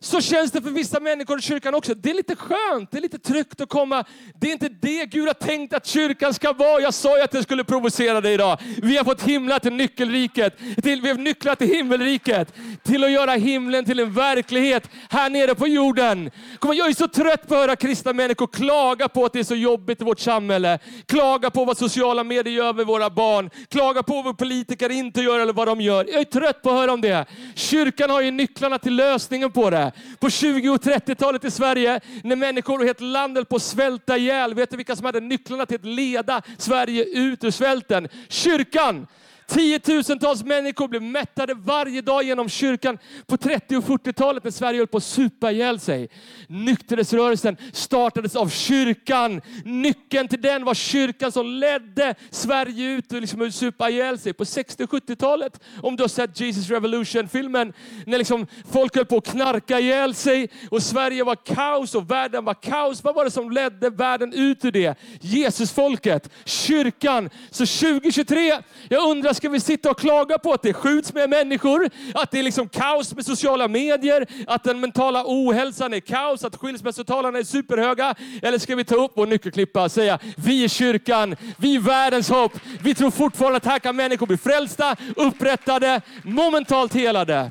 så 0.00 0.20
känns 0.20 0.50
det 0.50 0.62
för 0.62 0.70
vissa 0.70 1.00
människor 1.00 1.38
i 1.38 1.42
kyrkan 1.42 1.74
också. 1.74 1.94
Det 1.94 2.10
är 2.10 2.14
lite 2.14 2.36
skönt, 2.36 2.90
det 2.90 2.98
är 2.98 3.02
lite 3.02 3.18
tryggt 3.18 3.60
att 3.60 3.68
komma. 3.68 4.04
Det 4.40 4.48
är 4.48 4.52
inte 4.52 4.68
det 4.68 5.06
Gud 5.06 5.26
har 5.26 5.34
tänkt 5.34 5.74
att 5.74 5.86
kyrkan 5.86 6.34
ska 6.34 6.52
vara. 6.52 6.80
Jag 6.80 6.94
sa 6.94 7.16
ju 7.16 7.22
att 7.22 7.30
det 7.30 7.42
skulle 7.42 7.64
provocera 7.64 8.20
dig 8.20 8.34
idag. 8.34 8.58
Vi 8.82 8.96
har 8.96 9.04
fått 9.04 9.22
himla 9.22 9.60
till 9.60 9.72
nyckelriket, 9.72 10.58
till, 10.82 11.00
vi 11.02 11.08
har 11.08 11.14
nycklar 11.16 11.54
till 11.54 11.66
himmelriket, 11.66 12.54
till 12.82 13.04
att 13.04 13.10
göra 13.10 13.32
himlen 13.32 13.84
till 13.84 14.00
en 14.00 14.12
verklighet 14.12 14.90
här 15.10 15.30
nere 15.30 15.54
på 15.54 15.68
jorden. 15.68 16.30
Kom, 16.58 16.76
jag 16.76 16.88
är 16.88 16.94
så 16.94 17.08
trött 17.08 17.48
på 17.48 17.54
att 17.54 17.60
höra 17.60 17.76
kristna 17.76 18.12
människor 18.12 18.46
klaga 18.46 19.08
på 19.08 19.24
att 19.24 19.32
det 19.32 19.38
är 19.38 19.44
så 19.44 19.54
jobbigt 19.54 20.00
i 20.00 20.04
vårt 20.04 20.20
samhälle. 20.20 20.78
Klaga 21.06 21.50
på 21.50 21.64
vad 21.64 21.78
sociala 21.78 22.24
medier 22.24 22.54
gör 22.54 22.72
med 22.72 22.86
våra 22.86 23.10
barn. 23.10 23.50
Klaga 23.68 24.02
på 24.02 24.22
vad 24.22 24.38
politiker 24.38 24.90
inte 24.90 25.20
gör 25.20 25.40
eller 25.40 25.52
vad 25.52 25.68
de 25.68 25.80
gör. 25.80 26.06
Jag 26.08 26.20
är 26.20 26.24
trött 26.24 26.62
på 26.62 26.70
att 26.70 26.76
höra 26.76 26.92
om 26.92 27.00
det. 27.00 27.26
Kyrkan 27.54 28.10
har 28.10 28.20
ju 28.20 28.30
nycklarna 28.30 28.78
till 28.78 28.96
lösningen 28.96 29.52
på 29.52 29.70
det. 29.70 29.87
På 30.18 30.30
20 30.30 30.68
och 30.68 30.82
30-talet 30.82 31.44
i 31.44 31.50
Sverige, 31.50 32.00
när 32.24 32.36
människor 32.36 32.78
och 32.78 32.84
helt 32.84 33.00
landet 33.00 33.36
höll 33.36 33.44
på 33.44 33.56
att 33.56 33.62
svälta 33.62 34.16
ihjäl. 34.16 34.54
Vet 34.54 34.70
du 34.70 34.76
vilka 34.76 34.96
som 34.96 35.04
hade 35.04 35.20
nycklarna 35.20 35.66
till 35.66 35.76
att 35.76 35.84
leda 35.84 36.42
Sverige 36.58 37.04
ut 37.04 37.44
ur 37.44 37.50
svälten? 37.50 38.08
Kyrkan! 38.28 39.06
Tiotusentals 39.48 40.44
människor 40.44 40.88
blev 40.88 41.02
mättade 41.02 41.54
varje 41.54 42.00
dag 42.00 42.22
genom 42.22 42.48
kyrkan 42.48 42.98
på 43.26 43.36
30 43.36 43.76
och 43.76 43.84
40-talet 43.84 44.44
när 44.44 44.50
Sverige 44.50 44.78
höll 44.78 44.86
på 44.86 44.96
att 44.96 45.04
supa 45.04 45.52
ihjäl 45.52 45.80
sig. 45.80 46.08
Nykterhetsrörelsen 46.46 47.56
startades 47.72 48.36
av 48.36 48.48
kyrkan. 48.48 49.40
Nyckeln 49.64 50.28
till 50.28 50.40
den 50.40 50.64
var 50.64 50.74
kyrkan 50.74 51.32
som 51.32 51.46
ledde 51.46 52.14
Sverige 52.30 52.90
ut 52.90 53.12
och 53.12 53.20
liksom 53.20 53.52
supa 53.52 53.90
ihjäl 53.90 54.18
sig. 54.18 54.32
På 54.32 54.44
60 54.44 54.84
och 54.84 54.90
70-talet, 54.90 55.60
om 55.82 55.96
du 55.96 56.02
har 56.02 56.08
sett 56.08 56.40
Jesus 56.40 56.70
Revolution-filmen, 56.70 57.72
när 58.06 58.18
liksom 58.18 58.46
folk 58.72 58.96
höll 58.96 59.06
på 59.06 59.16
att 59.16 59.26
knarka 59.26 59.80
ihjäl 59.80 60.14
sig 60.14 60.50
och 60.70 60.82
Sverige 60.82 61.24
var 61.24 61.36
kaos 61.36 61.94
och 61.94 62.10
världen 62.10 62.44
var 62.44 62.54
kaos. 62.54 63.04
Vad 63.04 63.14
var 63.14 63.24
det 63.24 63.30
som 63.30 63.50
ledde 63.50 63.90
världen 63.90 64.32
ut 64.32 64.64
ur 64.64 64.72
det? 64.72 64.98
Jesusfolket, 65.20 66.30
kyrkan. 66.44 67.30
Så 67.50 67.66
2023, 67.66 68.58
jag 68.88 69.10
undrar 69.10 69.37
ska 69.38 69.48
vi 69.48 69.60
sitta 69.60 69.90
och 69.90 69.98
klaga 69.98 70.38
på 70.38 70.52
att 70.52 70.62
det 70.62 70.72
skjuts 70.72 71.14
med 71.14 71.30
människor, 71.30 71.90
att 72.14 72.30
det 72.30 72.38
är 72.38 72.42
liksom 72.42 72.68
kaos 72.68 73.14
med 73.14 73.24
sociala 73.24 73.68
medier, 73.68 74.26
att 74.46 74.64
den 74.64 74.80
mentala 74.80 75.24
ohälsan 75.26 75.94
är 75.94 76.00
kaos, 76.00 76.44
att 76.44 76.56
skilsmässotalen 76.56 77.36
är 77.36 77.42
superhöga? 77.42 78.14
Eller 78.42 78.58
ska 78.58 78.76
vi 78.76 78.84
ta 78.84 78.94
upp 78.94 79.12
vår 79.14 79.26
nyckelklippa 79.26 79.84
och 79.84 79.92
säga, 79.92 80.18
vi 80.36 80.64
är 80.64 80.68
kyrkan, 80.68 81.36
vi 81.58 81.76
är 81.76 81.80
världens 81.80 82.28
hopp, 82.28 82.52
vi 82.82 82.94
tror 82.94 83.10
fortfarande 83.10 83.56
att 83.56 83.64
här 83.64 83.78
kan 83.78 83.96
människor 83.96 84.26
bli 84.26 84.36
frälsta, 84.36 84.96
upprättade, 85.16 86.00
momentalt 86.22 86.94
helade. 86.94 87.50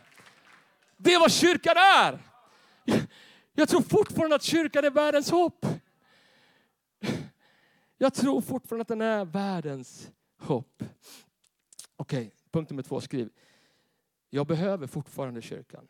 Det 0.98 1.14
är 1.14 1.20
vad 1.20 1.32
kyrkan 1.32 1.76
är. 1.78 2.20
Jag 3.56 3.70
tror 3.70 3.82
fortfarande 3.82 4.36
att 4.36 4.44
kyrkan 4.44 4.86
är 4.86 4.90
världens 4.90 5.32
hopp. 5.32 5.66
Jag 7.98 8.14
tror 8.14 8.42
fortfarande 8.42 8.82
att 8.82 8.88
den 8.88 9.02
är 9.02 9.26
världens 9.26 10.08
hopp. 10.42 10.84
Okej, 11.98 12.28
okay, 12.28 12.32
punkt 12.52 12.70
nummer 12.70 12.84
två, 12.84 13.02
skriv. 13.02 13.30
Jag 14.30 14.48
behöver 14.48 14.88
fortfarande 14.88 15.42
kyrkan. 15.42 15.88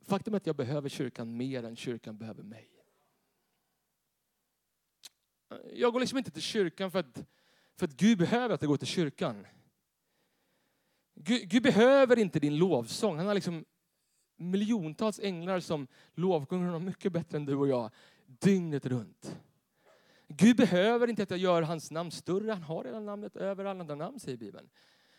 Faktum 0.00 0.34
är 0.34 0.36
att 0.36 0.46
jag 0.46 0.56
behöver 0.56 0.88
kyrkan 0.88 1.36
mer 1.36 1.64
än 1.64 1.76
kyrkan 1.76 2.18
behöver 2.18 2.42
mig. 2.42 2.70
Jag 5.72 5.92
går 5.92 6.00
liksom 6.00 6.18
inte 6.18 6.30
till 6.30 6.42
kyrkan 6.42 6.90
för 6.90 6.98
att, 6.98 7.24
för 7.76 7.86
att 7.86 7.92
Gud 7.92 8.18
behöver 8.18 8.54
att 8.54 8.62
jag 8.62 8.68
går 8.68 8.76
till 8.76 8.86
kyrkan. 8.86 9.46
Gud, 11.14 11.48
Gud 11.48 11.62
behöver 11.62 12.18
inte 12.18 12.40
din 12.40 12.56
lovsång. 12.56 13.16
Han 13.16 13.26
har 13.26 13.34
liksom 13.34 13.64
miljontals 14.36 15.20
änglar 15.20 15.60
som 15.60 15.86
lovsjunger 16.14 16.66
honom 16.66 16.84
mycket 16.84 17.12
bättre 17.12 17.36
än 17.36 17.44
du 17.44 17.56
och 17.56 17.68
jag, 17.68 17.90
dygnet 18.26 18.86
runt. 18.86 19.36
Gud 20.28 20.56
behöver 20.56 21.10
inte 21.10 21.22
att 21.22 21.30
jag 21.30 21.38
gör 21.38 21.62
hans 21.62 21.90
namn 21.90 22.10
större. 22.10 22.52
Han 22.52 22.62
har 22.62 22.84
redan 22.84 23.06
namnet 23.06 23.36
över 23.36 23.64
alla 23.64 23.80
andra 23.80 23.94
namn, 23.94 24.20
säger 24.20 24.38
Bibeln. 24.38 24.70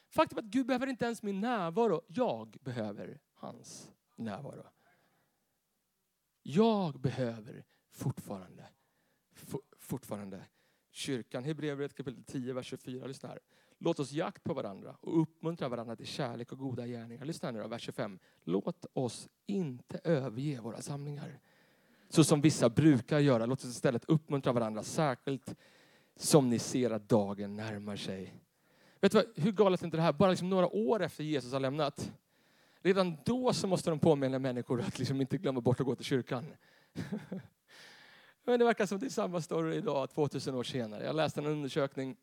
Faktum 0.10 0.38
är 0.38 0.42
att 0.42 0.50
Gud 0.50 0.66
behöver 0.66 0.88
inte 0.88 1.06
ens 1.06 1.24
min 1.24 1.40
närvaro. 1.40 2.02
Jag 2.08 2.58
behöver 2.62 3.20
hans 3.34 3.92
närvaro. 4.16 4.64
Jag 6.44 7.00
behöver 7.00 7.66
fortfarande, 7.92 8.66
fortfarande 9.80 10.46
kyrkan. 10.92 11.44
Hebreerbrevet 11.44 11.96
kapitel 11.96 12.24
10, 12.24 12.54
vers 12.54 12.66
24. 12.68 13.08
Lyssna 13.08 13.30
här. 13.30 13.40
Låt 13.78 14.00
oss 14.00 14.12
jakt 14.12 14.44
på 14.44 14.54
varandra 14.54 14.98
och 15.02 15.22
uppmuntra 15.22 15.70
varandra 15.70 15.96
till 15.96 16.06
kärlek 16.06 16.52
och 16.52 16.58
goda 16.58 16.88
gärningar. 16.88 17.26
Lyssna 17.26 17.52
nu 17.52 17.62
då, 17.62 17.68
vers 17.68 17.82
25. 17.82 18.20
Låt 18.44 18.86
oss 18.94 19.30
inte 19.46 20.00
överge 20.04 20.60
våra 20.62 20.82
samlingar 20.82 21.40
så 22.10 22.24
som 22.24 22.42
vissa 22.42 22.70
brukar 22.70 23.20
göra. 23.20 23.46
Låt 23.46 23.60
oss 23.60 23.70
istället 23.70 24.06
uppmuntra 24.06 24.54
varandra, 24.54 24.84
särskilt 24.84 25.56
som 26.16 26.50
ni 26.50 26.60
ser 26.60 26.92
att 26.92 27.10
dagen 27.10 27.56
närmar 27.56 27.96
sig. 27.96 28.34
Vet 29.02 29.12
du 29.12 29.18
vad, 29.18 29.26
hur 29.36 29.52
galet 29.52 29.82
är 29.82 29.86
inte 29.86 29.98
det 29.98 30.04
här? 30.04 30.14
Bara 30.14 30.30
liksom 30.30 30.50
några 30.50 30.68
år 30.68 31.04
efter 31.04 31.24
Jesus 31.24 31.54
har 31.54 31.60
lämnat. 31.60 32.12
Redan 32.82 33.18
då 33.26 33.54
så 33.54 33.68
måste 33.68 33.90
de 33.90 34.00
påminna 34.00 34.40
människor 34.40 34.82
att 34.82 35.00
liksom 35.00 35.22
inte 35.22 35.38
glömma 35.38 35.62
bort 35.62 35.80
att 35.80 35.86
gå 35.86 35.96
till 35.96 36.06
kyrkan. 36.06 36.46
Men 38.44 38.60
det 38.60 38.66
verkar 38.66 38.86
som 38.86 39.00
det 39.00 39.06
är 39.06 39.10
samma 39.10 39.42
story 39.42 39.76
idag, 39.76 40.10
2000 40.10 40.56
år 40.56 40.64
senare. 40.64 41.04
Jag 41.04 41.16
läste 41.16 41.40
en 41.40 41.46
undersökning 41.46 42.18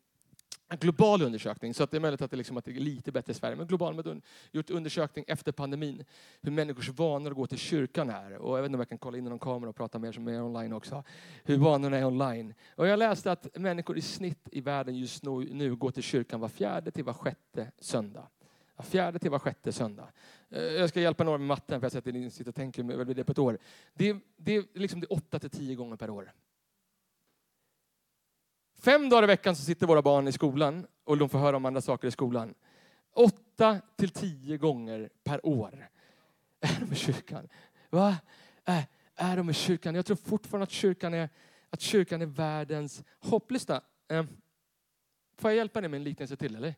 en 0.69 0.77
global 0.77 1.21
undersökning, 1.21 1.73
så 1.73 1.83
att 1.83 1.91
det 1.91 1.97
är 1.97 2.01
möjligt 2.01 2.21
att 2.21 2.31
det, 2.31 2.37
liksom, 2.37 2.57
att 2.57 2.65
det 2.65 2.71
är 2.71 2.79
lite 2.79 3.11
bättre 3.11 3.31
i 3.31 3.33
Sverige, 3.33 3.55
men 3.55 3.67
global 3.67 3.93
med 3.93 4.21
gjort 4.51 4.69
undersökning 4.69 5.25
efter 5.27 5.51
pandemin, 5.51 6.03
hur 6.41 6.51
människors 6.51 6.89
vanor 6.89 7.31
att 7.31 7.37
gå 7.37 7.47
till 7.47 7.57
kyrkan 7.57 8.09
är. 8.09 8.37
Och 8.37 8.57
jag 8.57 8.61
vet 8.61 8.69
inte 8.69 8.75
om 8.75 8.79
jag 8.81 8.89
kan 8.89 8.97
kolla 8.97 9.17
in 9.17 9.27
i 9.27 9.29
någon 9.29 9.39
kamera 9.39 9.69
och 9.69 9.75
prata 9.75 9.99
mer 9.99 10.11
som 10.11 10.27
är 10.27 10.41
online 10.41 10.73
också. 10.73 11.03
Hur 11.43 11.57
vanorna 11.57 11.97
är 11.97 12.05
online. 12.05 12.53
Och 12.75 12.87
jag 12.87 12.99
läste 12.99 13.31
att 13.31 13.57
människor 13.57 13.97
i 13.97 14.01
snitt 14.01 14.49
i 14.51 14.61
världen 14.61 14.97
just 14.97 15.23
nu, 15.23 15.31
nu 15.51 15.75
går 15.75 15.91
till 15.91 16.03
kyrkan 16.03 16.39
var 16.39 16.49
fjärde 16.49 16.91
till 16.91 17.03
var 17.03 17.13
sjätte 17.13 17.71
söndag. 17.79 18.27
Var 18.75 18.85
fjärde 18.85 19.19
till 19.19 19.31
var 19.31 19.39
sjätte 19.39 19.71
söndag. 19.71 20.07
Eh, 20.49 20.61
jag 20.63 20.89
ska 20.89 21.01
hjälpa 21.01 21.23
några 21.23 21.37
med 21.37 21.47
matten, 21.47 21.79
för 21.79 21.85
jag 21.85 21.91
ser 21.91 21.99
att 21.99 22.05
ni 22.05 22.29
sitter 22.29 22.51
och 22.51 22.55
tänker 22.55 22.83
vad 22.83 23.05
blir 23.05 23.15
det 23.15 23.23
på 23.23 23.31
ett 23.31 23.39
år. 23.39 23.57
Det 23.93 24.09
är, 24.09 24.19
det 24.37 24.55
är, 24.55 24.65
liksom 24.73 24.99
det 24.99 25.05
är 25.05 25.13
åtta 25.13 25.39
till 25.39 25.49
tio 25.49 25.75
gånger 25.75 25.95
per 25.95 26.09
år. 26.09 26.31
Fem 28.83 29.09
dagar 29.09 29.23
i 29.23 29.27
veckan 29.27 29.55
så 29.55 29.63
sitter 29.63 29.87
våra 29.87 30.01
barn 30.01 30.27
i 30.27 30.31
skolan 30.31 30.87
och 31.03 31.17
de 31.17 31.29
får 31.29 31.39
höra 31.39 31.57
om 31.57 31.65
andra 31.65 31.81
saker 31.81 32.07
i 32.07 32.11
skolan. 32.11 32.53
Åtta 33.13 33.81
till 33.95 34.09
tio 34.09 34.57
gånger 34.57 35.09
per 35.23 35.45
år 35.45 35.89
är 36.61 36.79
de 36.79 36.93
i 36.93 36.95
kyrkan. 36.95 37.49
Va? 37.89 38.17
Äh, 38.65 38.83
är 39.15 39.37
de 39.37 39.49
i 39.49 39.53
kyrkan? 39.53 39.95
Jag 39.95 40.05
tror 40.05 40.17
fortfarande 40.17 40.63
att 40.63 40.71
kyrkan 40.71 41.13
är, 41.13 41.29
att 41.69 41.81
kyrkan 41.81 42.21
är 42.21 42.25
världens 42.25 43.03
hopplista. 43.19 43.81
Eh, 44.07 44.25
får 45.37 45.51
jag 45.51 45.57
hjälpa 45.57 45.81
dig 45.81 45.89
med 45.89 45.97
en 45.97 46.03
liknelse 46.03 46.35
till 46.35 46.55
eller? 46.55 46.75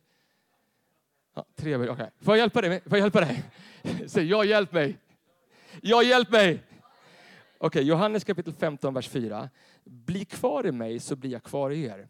Ja, 1.34 1.46
trevligt, 1.54 1.90
okay. 1.90 2.10
Får 2.20 2.36
jag 2.36 2.38
hjälpa 2.38 2.60
dig? 2.60 2.80
Får 2.80 2.98
jag 2.98 3.00
hjälpa 3.00 3.20
dig? 3.20 3.42
Säg 4.06 4.24
jag 4.26 4.46
hjälp 4.46 4.72
mig. 4.72 4.98
Jag 5.82 6.04
hjälp 6.04 6.30
mig. 6.30 6.65
Okej, 7.58 7.66
okay, 7.66 7.82
Johannes 7.82 8.24
kapitel 8.24 8.52
15, 8.52 8.94
vers 8.94 9.08
4. 9.08 9.50
Bli 9.84 10.24
kvar 10.24 10.66
i 10.66 10.72
mig 10.72 11.00
så 11.00 11.16
blir 11.16 11.30
jag 11.30 11.42
kvar 11.42 11.70
i 11.70 11.84
er. 11.84 12.08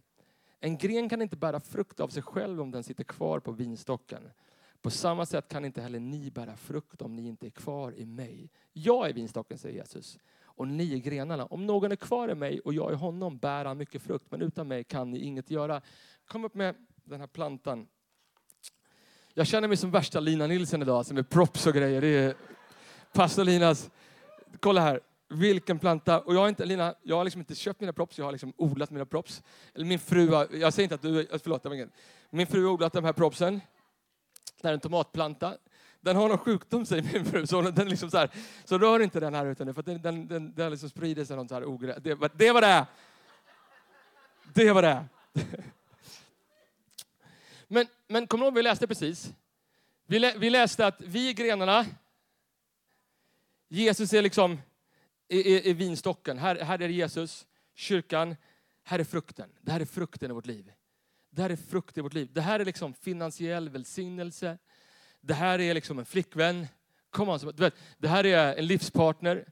En 0.61 0.79
gren 0.79 1.09
kan 1.09 1.23
inte 1.23 1.37
bära 1.37 1.61
frukt 1.61 2.01
av 2.01 2.09
sig 2.09 2.23
själv 2.23 2.61
om 2.61 2.71
den 2.71 2.83
sitter 2.83 3.05
kvar 3.05 3.41
på 3.41 3.53
vinstocken. 3.53 4.31
På 4.83 4.91
samma 4.91 5.27
sätt 5.27 5.49
kan 5.49 5.65
inte 5.65 5.81
heller 5.81 6.01
ni 6.01 6.31
bära 6.31 6.57
frukt 6.57 7.03
om 7.03 7.17
ni 7.17 7.29
inte 7.29 7.47
är 7.47 7.51
kvar 7.51 7.95
i 7.97 8.07
mig. 8.07 8.51
Jag 8.73 9.09
är 9.09 9.13
vinstocken, 9.13 9.59
säger 9.59 9.79
Jesus. 9.79 10.19
Och 10.43 10.69
ni 10.69 10.95
är 10.95 10.99
grenarna. 10.99 11.47
Om 11.47 11.67
någon 11.67 11.93
är 11.93 11.97
kvar 11.97 12.29
i 12.29 12.35
mig 12.35 12.61
och 12.61 12.75
jag 12.75 12.93
i 12.93 12.95
honom 12.95 13.39
bär 13.39 13.65
han 13.65 13.79
mycket 13.79 14.03
frukt. 14.03 14.27
Men 14.31 14.43
utan 14.43 14.69
mig 14.69 14.85
kan 14.85 15.11
ni 15.11 15.19
inget 15.19 15.51
göra. 15.51 15.83
Kom 16.27 16.45
upp 16.45 16.55
med 16.55 16.75
den 17.05 17.21
här 17.21 17.27
plantan. 17.27 17.87
Jag 19.35 19.47
känner 19.47 19.69
mig 19.69 19.77
som 19.77 19.91
värsta 19.91 20.21
Lina 20.21 20.47
Nilsson 20.47 20.83
idag, 20.83 21.07
som 21.07 21.17
är 21.17 21.23
props 21.23 21.67
och 21.67 21.75
grejer. 21.75 22.01
Det 22.01 22.09
är 22.09 22.35
pastor 23.13 23.45
Linas. 23.45 23.91
Kolla 24.61 24.81
här. 24.81 25.01
Vilken 25.29 25.79
planta. 25.79 26.21
Och 26.21 26.35
jag 26.35 26.41
har, 26.41 26.49
inte, 26.49 26.65
Lina, 26.65 26.95
jag 27.03 27.17
har 27.17 27.25
liksom 27.25 27.41
inte 27.41 27.55
köpt 27.55 27.81
mina 27.81 27.93
props, 27.93 28.19
jag 28.19 28.25
har 28.25 28.33
liksom 28.33 28.53
odlat 28.57 28.91
mina 28.91 29.07
props. 29.07 29.43
Eller 29.75 29.85
min 29.85 29.99
fru 29.99 30.29
har, 30.29 30.49
jag 30.53 30.73
säger 30.73 30.85
inte 30.85 30.95
att 30.95 31.03
du, 31.03 31.39
förlåt, 31.43 31.65
jag 31.65 31.91
min 32.31 32.47
fru 32.47 32.65
har 32.65 32.73
odlat 32.73 32.93
de 32.93 33.05
här 33.05 33.13
propsen. 33.13 33.61
Det 34.61 34.69
här 34.69 34.71
är 34.71 34.75
en 34.75 34.81
tomatplanta. 34.81 35.57
Den 36.01 36.17
har 36.17 36.29
någon 36.29 36.39
sjukdom 36.39 36.87
säger 36.87 37.03
min 37.13 37.25
fru, 37.25 37.47
så, 37.47 37.63
den 37.63 37.89
liksom 37.89 38.11
så, 38.11 38.19
här, 38.19 38.31
så 38.65 38.79
rör 38.79 39.01
inte 39.01 39.21
den 39.21 39.35
här 39.35 39.47
utan 39.47 39.75
för 39.75 39.83
den, 39.83 40.03
den, 40.03 40.29
den, 40.29 40.55
den 40.55 40.71
liksom 40.71 40.89
sprider 40.89 41.25
sig 41.25 41.37
någon 41.37 41.49
så 41.49 41.55
här 41.55 41.65
ogräs. 41.65 41.97
Det, 42.01 42.31
det 42.35 42.53
var 42.53 42.61
det! 42.61 42.87
Det 44.55 44.73
var 44.73 44.83
det! 44.83 45.05
Men, 47.69 47.87
men 48.09 48.27
kommer 48.27 48.45
du 48.45 48.47
ihåg, 48.47 48.55
vi 48.55 48.63
läste 48.63 48.87
precis. 48.87 49.33
Vi, 50.07 50.19
lä, 50.19 50.35
vi 50.37 50.51
läste 50.51 50.87
att 50.87 51.01
vi 51.01 51.29
är 51.29 51.33
grenarna. 51.33 51.87
Jesus 53.69 54.13
är 54.13 54.23
liksom 54.23 54.59
är, 55.29 55.67
är 55.67 55.75
vinstocken. 55.75 56.39
Här, 56.39 56.57
här 56.57 56.83
är 56.83 56.89
Jesus, 56.89 57.47
kyrkan. 57.75 58.37
Här 58.83 58.99
är 58.99 59.05
frukten. 59.05 59.51
Det 59.61 59.73
här 59.73 59.81
är 59.81 59.85
frukten 59.85 60.31
i 60.31 60.35
vårt 60.35 60.47
liv. 60.47 60.73
Det 61.31 61.43
här 61.43 61.51
är 61.51 61.57
frukt 61.57 61.99
i 61.99 62.01
vårt 62.01 62.15
liv. 62.15 62.29
Det 62.33 62.41
här 62.41 62.61
är 62.61 62.65
liksom 62.65 62.95
finansiell 62.95 63.69
välsignelse. 63.69 64.59
Det 65.21 65.35
här 65.35 65.59
är 65.59 65.75
liksom 65.75 65.99
en 65.99 66.05
flickvän. 66.05 66.67
Kom 67.11 67.29
on, 67.29 67.39
du 67.39 67.63
vet, 67.63 67.75
det 67.99 68.09
här 68.09 68.27
är 68.27 68.55
en 68.55 68.67
livspartner. 68.67 69.49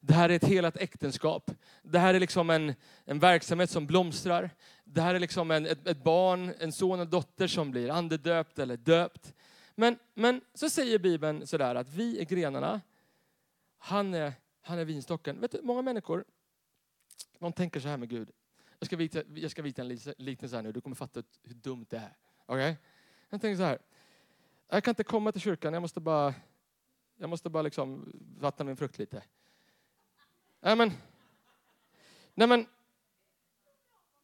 Det 0.00 0.14
här 0.14 0.28
är 0.28 0.36
ett 0.36 0.44
helat 0.44 0.76
äktenskap. 0.76 1.50
Det 1.82 1.98
här 1.98 2.14
är 2.14 2.20
liksom 2.20 2.50
en, 2.50 2.74
en 3.04 3.18
verksamhet 3.18 3.70
som 3.70 3.86
blomstrar. 3.86 4.50
Det 4.84 5.00
här 5.00 5.14
är 5.14 5.20
liksom 5.20 5.50
en, 5.50 5.66
ett, 5.66 5.86
ett 5.86 6.04
barn, 6.04 6.54
en 6.58 6.72
son 6.72 7.00
och 7.00 7.08
dotter 7.08 7.46
som 7.46 7.70
blir 7.70 7.90
andedöpt 7.90 8.58
eller 8.58 8.76
döpt. 8.76 9.34
Men, 9.74 9.98
men 10.14 10.40
så 10.54 10.70
säger 10.70 10.98
Bibeln 10.98 11.46
sådär 11.46 11.74
att 11.74 11.88
vi 11.88 12.20
är 12.20 12.24
grenarna. 12.24 12.80
Han 13.78 14.14
är 14.14 14.32
han 14.66 14.78
är 14.78 14.84
vinstocken. 14.84 15.40
Vet 15.40 15.52
du, 15.52 15.62
många 15.62 15.82
människor 15.82 16.24
de 17.38 17.52
tänker 17.52 17.80
så 17.80 17.88
här 17.88 17.96
med 17.96 18.08
Gud. 18.08 18.30
Jag 18.78 18.86
ska 18.86 18.96
visa, 18.96 19.22
jag 19.34 19.50
ska 19.50 19.62
visa 19.62 19.82
en 19.82 19.88
liknelse 20.18 20.56
här 20.56 20.62
nu, 20.62 20.72
du 20.72 20.80
kommer 20.80 20.96
fatta 20.96 21.22
hur 21.42 21.54
dumt 21.54 21.86
det 21.88 21.96
är. 21.96 22.16
Okay? 22.46 22.74
Jag 23.30 23.40
tänker 23.40 23.56
så 23.56 23.62
här, 23.62 23.78
jag 24.68 24.84
kan 24.84 24.92
inte 24.92 25.04
komma 25.04 25.32
till 25.32 25.40
kyrkan, 25.40 25.72
jag 25.72 25.80
måste 25.80 26.00
bara, 26.00 26.34
jag 27.16 27.30
måste 27.30 27.50
bara 27.50 27.62
liksom 27.62 28.12
vattna 28.40 28.64
min 28.64 28.76
frukt 28.76 28.98
lite. 28.98 29.22
Nej 30.60 30.76
men, 30.76 30.92
nej 32.34 32.48
men, 32.48 32.66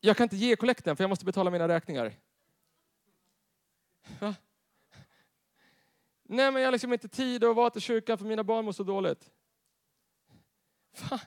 jag 0.00 0.16
kan 0.16 0.24
inte 0.24 0.36
ge 0.36 0.56
kollekten 0.56 0.96
för 0.96 1.04
jag 1.04 1.08
måste 1.08 1.24
betala 1.24 1.50
mina 1.50 1.68
räkningar. 1.68 2.12
Va? 4.20 4.34
Nej 6.22 6.52
men 6.52 6.62
jag 6.62 6.66
har 6.66 6.72
liksom 6.72 6.92
inte 6.92 7.08
tid 7.08 7.44
att 7.44 7.56
vara 7.56 7.70
till 7.70 7.82
kyrkan 7.82 8.18
för 8.18 8.24
mina 8.24 8.44
barn 8.44 8.64
mår 8.64 8.72
så 8.72 8.82
dåligt. 8.82 9.30
Va? 11.00 11.20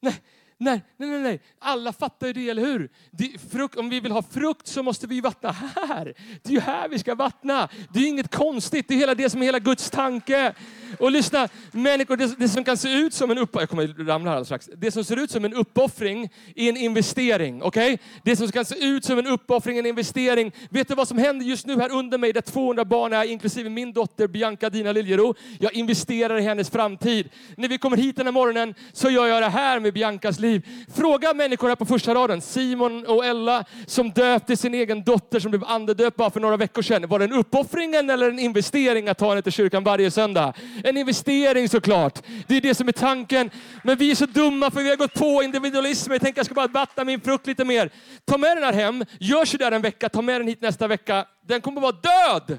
Nej, 0.00 0.22
nej, 0.58 0.82
nej, 0.96 1.08
nej, 1.08 1.20
nej. 1.20 1.40
Alla 1.58 1.92
fattar 1.92 2.26
ju 2.26 2.32
det, 2.32 2.48
eller 2.48 2.62
hur? 2.62 2.90
Det, 3.10 3.38
frukt, 3.50 3.76
om 3.76 3.88
vi 3.88 4.00
vill 4.00 4.12
ha 4.12 4.22
frukt 4.22 4.66
så 4.66 4.82
måste 4.82 5.06
vi 5.06 5.20
vattna 5.20 5.50
här. 5.52 6.14
Det 6.42 6.48
är 6.48 6.52
ju 6.52 6.60
här 6.60 6.88
vi 6.88 6.98
ska 6.98 7.14
vattna. 7.14 7.68
Det 7.92 8.00
är 8.00 8.08
inget 8.08 8.34
konstigt. 8.34 8.88
Det 8.88 8.94
är 8.94 8.98
hela 8.98 9.14
det 9.14 9.30
som 9.30 9.42
är 9.42 9.46
hela 9.46 9.58
Guds 9.58 9.90
tanke. 9.90 10.54
Och 10.98 11.10
lyssna, 11.10 11.48
människor, 11.72 12.16
det, 12.16 12.38
det 12.38 12.48
som 12.48 12.64
kan 12.64 12.76
se 12.76 12.92
ut 12.92 13.14
som 13.14 13.30
en 13.30 13.38
uppoffring, 13.38 13.60
jag 13.60 13.68
kommer 13.70 14.04
ramla 14.06 14.30
här 14.30 14.44
strax. 14.44 14.68
Det 14.76 14.90
som 14.90 15.04
ser 15.04 15.16
ut 15.16 15.30
som 15.30 15.44
en 15.44 15.54
uppoffring 15.54 16.30
är 16.56 16.68
en 16.68 16.76
investering. 16.76 17.62
Okej? 17.62 17.94
Okay? 17.94 18.06
Det 18.22 18.36
som 18.36 18.52
kan 18.52 18.64
se 18.64 18.84
ut 18.84 19.04
som 19.04 19.18
en 19.18 19.26
uppoffring 19.26 19.76
är 19.76 19.80
en 19.80 19.86
investering. 19.86 20.52
Vet 20.70 20.88
du 20.88 20.94
vad 20.94 21.08
som 21.08 21.18
händer 21.18 21.46
just 21.46 21.66
nu 21.66 21.80
här 21.80 21.92
under 21.92 22.18
mig 22.18 22.32
där 22.32 22.40
200 22.40 22.84
barn 22.84 23.12
är, 23.12 23.24
inklusive 23.24 23.70
min 23.70 23.92
dotter 23.92 24.26
Bianca 24.26 24.70
Dina 24.70 24.92
Liljero. 24.92 25.34
Jag 25.58 25.74
investerar 25.74 26.38
i 26.38 26.42
hennes 26.42 26.70
framtid. 26.70 27.28
När 27.56 27.68
vi 27.68 27.78
kommer 27.78 27.96
hit 27.96 28.16
den 28.16 28.26
här 28.26 28.32
morgonen 28.32 28.74
så 28.92 29.10
gör 29.10 29.26
jag 29.26 29.42
det 29.42 29.48
här 29.48 29.80
med 29.80 29.94
Biancas 29.94 30.38
liv. 30.38 30.68
Fråga 30.94 31.34
människor 31.34 31.68
här 31.68 31.76
på 31.76 31.84
första 31.84 32.14
raden, 32.14 32.40
Simon 32.40 33.06
och 33.06 33.24
Ella 33.24 33.64
som 33.86 34.10
döpte 34.10 34.56
sin 34.56 34.74
egen 34.74 35.04
dotter 35.04 35.40
som 35.40 35.50
blev 35.50 35.64
andedöpt 35.64 36.16
bara 36.16 36.30
för 36.30 36.40
några 36.40 36.56
veckor 36.56 36.82
sedan. 36.82 37.08
Var 37.08 37.18
det 37.18 37.24
en 37.24 37.32
uppoffring 37.32 37.94
eller 37.94 38.30
en 38.30 38.38
investering 38.38 39.08
att 39.08 39.18
ta 39.18 39.28
henne 39.28 39.42
till 39.42 39.52
kyrkan 39.52 39.84
varje 39.84 40.10
söndag? 40.10 40.52
En 40.84 40.96
investering 40.96 41.68
såklart. 41.68 42.22
Det 42.46 42.56
är 42.56 42.60
det 42.60 42.74
som 42.74 42.88
är 42.88 42.92
tanken. 42.92 43.50
Men 43.84 43.98
vi 43.98 44.10
är 44.10 44.14
så 44.14 44.26
dumma 44.26 44.70
för 44.70 44.82
vi 44.82 44.88
har 44.88 44.96
gått 44.96 45.14
på 45.14 45.42
individualismen. 45.42 46.14
Jag 46.14 46.22
tänker 46.22 46.38
jag 46.38 46.46
ska 46.46 46.54
bara 46.54 46.66
vattna 46.66 47.04
min 47.04 47.20
frukt 47.20 47.46
lite 47.46 47.64
mer. 47.64 47.90
Ta 48.24 48.38
med 48.38 48.56
den 48.56 48.64
här 48.64 48.72
hem, 48.72 49.04
gör 49.20 49.44
så 49.44 49.56
där 49.56 49.72
en 49.72 49.82
vecka, 49.82 50.08
ta 50.08 50.22
med 50.22 50.40
den 50.40 50.48
hit 50.48 50.60
nästa 50.60 50.88
vecka. 50.88 51.26
Den 51.46 51.60
kommer 51.60 51.80
vara 51.80 51.92
död. 51.92 52.58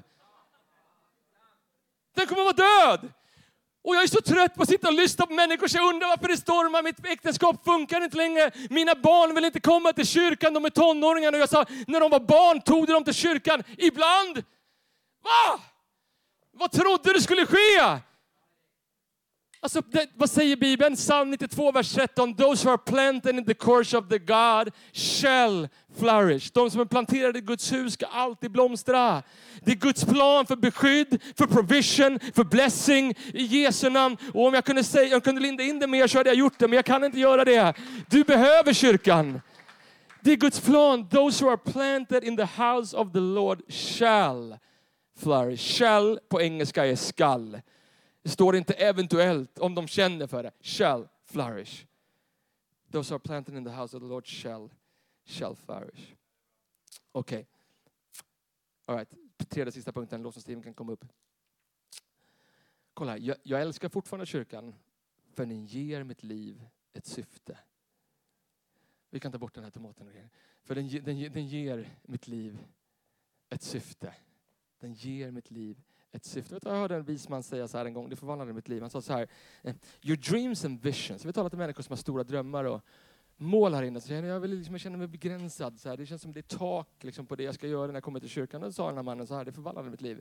Den 2.15 2.27
kommer 2.27 2.43
vara 2.43 2.53
död. 2.53 3.09
Och 3.83 3.95
jag 3.95 4.03
är 4.03 4.07
så 4.07 4.21
trött 4.21 4.55
på 4.55 4.63
att 4.63 4.69
sitta 4.69 4.87
och 4.87 4.93
lyssna 4.93 5.25
på 5.25 5.33
människor 5.33 5.67
så 5.67 5.77
jag 5.77 5.89
undrar 5.93 6.07
varför 6.07 6.27
det 6.27 6.37
stormar. 6.37 6.83
Mitt 6.83 7.05
äktenskap 7.05 7.65
funkar 7.65 8.03
inte 8.03 8.17
längre. 8.17 8.51
Mina 8.69 8.95
barn 8.95 9.35
vill 9.35 9.45
inte 9.45 9.59
komma 9.59 9.93
till 9.93 10.07
kyrkan, 10.07 10.53
de 10.53 10.65
är 10.65 10.69
tonåringar. 10.69 11.33
Och 11.33 11.39
jag 11.39 11.49
sa, 11.49 11.65
när 11.87 11.99
de 11.99 12.11
var 12.11 12.19
barn 12.19 12.61
tog 12.61 12.87
de 12.87 12.93
dem 12.93 13.03
till 13.03 13.13
kyrkan. 13.13 13.63
Ibland. 13.77 14.43
Va? 15.23 15.59
Vad 16.51 16.71
trodde 16.71 17.13
du 17.13 17.21
skulle 17.21 17.45
ske? 17.45 17.99
Alltså, 19.63 19.81
det, 19.91 20.07
vad 20.15 20.29
säger 20.29 20.55
Bibeln? 20.55 20.95
Psalm 20.95 21.31
92, 21.31 21.71
vers 21.71 21.93
13. 21.93 22.35
Those 22.35 22.67
who 22.67 22.71
are 22.71 22.77
planted 22.77 23.35
in 23.35 23.45
the 23.45 23.53
course 23.53 23.97
of 23.97 24.09
the 24.09 24.19
God 24.19 24.71
shall 24.93 25.67
flourish. 25.97 26.51
De 26.53 26.71
som 26.71 26.81
är 26.81 26.85
planterade 26.85 27.39
i 27.39 27.41
Guds 27.41 27.71
hus 27.71 27.93
ska 27.93 28.05
alltid 28.05 28.51
blomstra. 28.51 29.23
Det 29.61 29.71
är 29.71 29.75
Guds 29.75 30.05
plan 30.05 30.45
för 30.45 30.55
beskydd, 30.55 31.21
för 31.37 31.45
provision, 31.45 32.19
för 32.35 32.43
blessing 32.43 33.13
i 33.33 33.43
Jesu 33.43 33.89
namn. 33.89 34.17
Och 34.33 34.47
om 34.47 34.53
jag 34.53 34.65
kunde, 34.65 34.83
säga, 34.83 35.07
jag 35.07 35.23
kunde 35.23 35.41
linda 35.41 35.63
in 35.63 35.79
det 35.79 35.87
mer 35.87 36.07
så 36.07 36.17
hade 36.17 36.29
jag 36.29 36.37
gjort 36.37 36.59
det, 36.59 36.67
men 36.67 36.75
jag 36.75 36.85
kan 36.85 37.03
inte 37.03 37.19
göra 37.19 37.45
det. 37.45 37.73
Du 38.09 38.23
behöver 38.23 38.73
kyrkan. 38.73 39.41
Det 40.21 40.31
är 40.31 40.35
Guds 40.35 40.59
plan. 40.59 41.09
Those 41.09 41.45
who 41.45 41.51
are 41.51 41.57
planted 41.57 42.23
in 42.23 42.37
the 42.37 42.47
house 42.57 42.97
of 42.97 43.11
the 43.11 43.19
Lord 43.19 43.61
shall 43.69 44.57
flourish. 45.19 45.77
Shall 45.77 46.19
på 46.29 46.41
engelska 46.41 46.85
är 46.85 46.95
skall. 46.95 47.61
Det 48.23 48.29
står 48.29 48.55
inte 48.55 48.73
eventuellt 48.73 49.59
om 49.59 49.75
de 49.75 49.87
känner 49.87 50.27
för 50.27 50.43
det. 50.43 50.51
Shall 50.59 51.07
flourish. 51.23 51.85
Those 52.91 53.13
are 53.13 53.19
planted 53.19 53.55
in 53.55 53.65
the 53.65 53.71
house 53.71 53.97
of 53.97 54.03
the 54.03 54.09
Lord 54.09 54.27
shall, 54.27 54.69
shall 55.25 55.55
flourish. 55.55 56.15
Okej. 57.11 57.39
Okay. 57.39 57.45
All 58.85 58.95
right. 58.95 59.09
Tredje 59.49 59.71
sista 59.71 59.91
punkten, 59.91 60.21
lovsångsteamet 60.21 60.63
kan 60.63 60.73
komma 60.73 60.91
upp. 60.91 61.05
Kolla, 62.93 63.17
jag, 63.17 63.37
jag 63.43 63.61
älskar 63.61 63.89
fortfarande 63.89 64.25
kyrkan 64.25 64.75
för 65.33 65.45
den 65.45 65.65
ger 65.65 66.03
mitt 66.03 66.23
liv 66.23 66.65
ett 66.93 67.05
syfte. 67.05 67.57
Vi 69.09 69.19
kan 69.19 69.31
ta 69.31 69.37
bort 69.37 69.53
den 69.53 69.63
här 69.63 69.71
tomaten. 69.71 70.07
och. 70.07 70.13
För 70.63 70.75
den, 70.75 70.87
den, 70.87 71.33
den 71.33 71.47
ger 71.47 71.97
mitt 72.03 72.27
liv 72.27 72.57
ett 73.49 73.61
syfte. 73.61 74.15
Den 74.79 74.93
ger 74.93 75.31
mitt 75.31 75.51
liv 75.51 75.81
ett 76.13 76.25
syfte. 76.25 76.59
Jag 76.63 76.71
hörde 76.71 76.95
en 76.95 77.03
vis 77.03 77.29
man 77.29 77.43
säga 77.43 77.67
så 77.67 77.77
här 77.77 77.85
en 77.85 77.93
gång, 77.93 78.09
det 78.09 78.15
förvandlade 78.15 78.53
mitt 78.53 78.67
liv. 78.67 78.81
Han 78.81 78.89
sa 78.89 79.01
så 79.01 79.13
här, 79.13 79.27
eh, 79.61 79.75
your 80.01 80.17
dreams 80.17 80.65
and 80.65 80.81
visions. 80.81 81.25
Vi 81.25 81.33
talar 81.33 81.49
till 81.49 81.59
människor 81.59 81.83
som 81.83 81.91
har 81.91 81.97
stora 81.97 82.23
drömmar 82.23 82.63
och 82.63 82.81
mål 83.37 83.73
här 83.73 83.83
inne. 83.83 84.01
Så 84.01 84.13
jag, 84.13 84.39
vill 84.39 84.51
liksom, 84.51 84.73
jag 84.73 84.81
känner 84.81 84.97
mig 84.97 85.07
begränsad. 85.07 85.79
Så 85.79 85.89
här. 85.89 85.97
Det 85.97 86.05
känns 86.05 86.21
som 86.21 86.33
det 86.33 86.39
är 86.39 86.57
tak 86.57 86.87
liksom, 87.01 87.25
på 87.25 87.35
det 87.35 87.43
jag 87.43 87.55
ska 87.55 87.67
göra 87.67 87.87
när 87.87 87.93
jag 87.93 88.03
kommer 88.03 88.19
till 88.19 88.29
kyrkan. 88.29 88.63
Och 88.63 88.73
sa 88.73 88.87
den 88.87 88.95
här 88.95 89.03
mannen 89.03 89.27
så 89.27 89.35
här, 89.35 89.45
det 89.45 89.51
förvandlade 89.51 89.89
mitt 89.89 90.01
liv. 90.01 90.19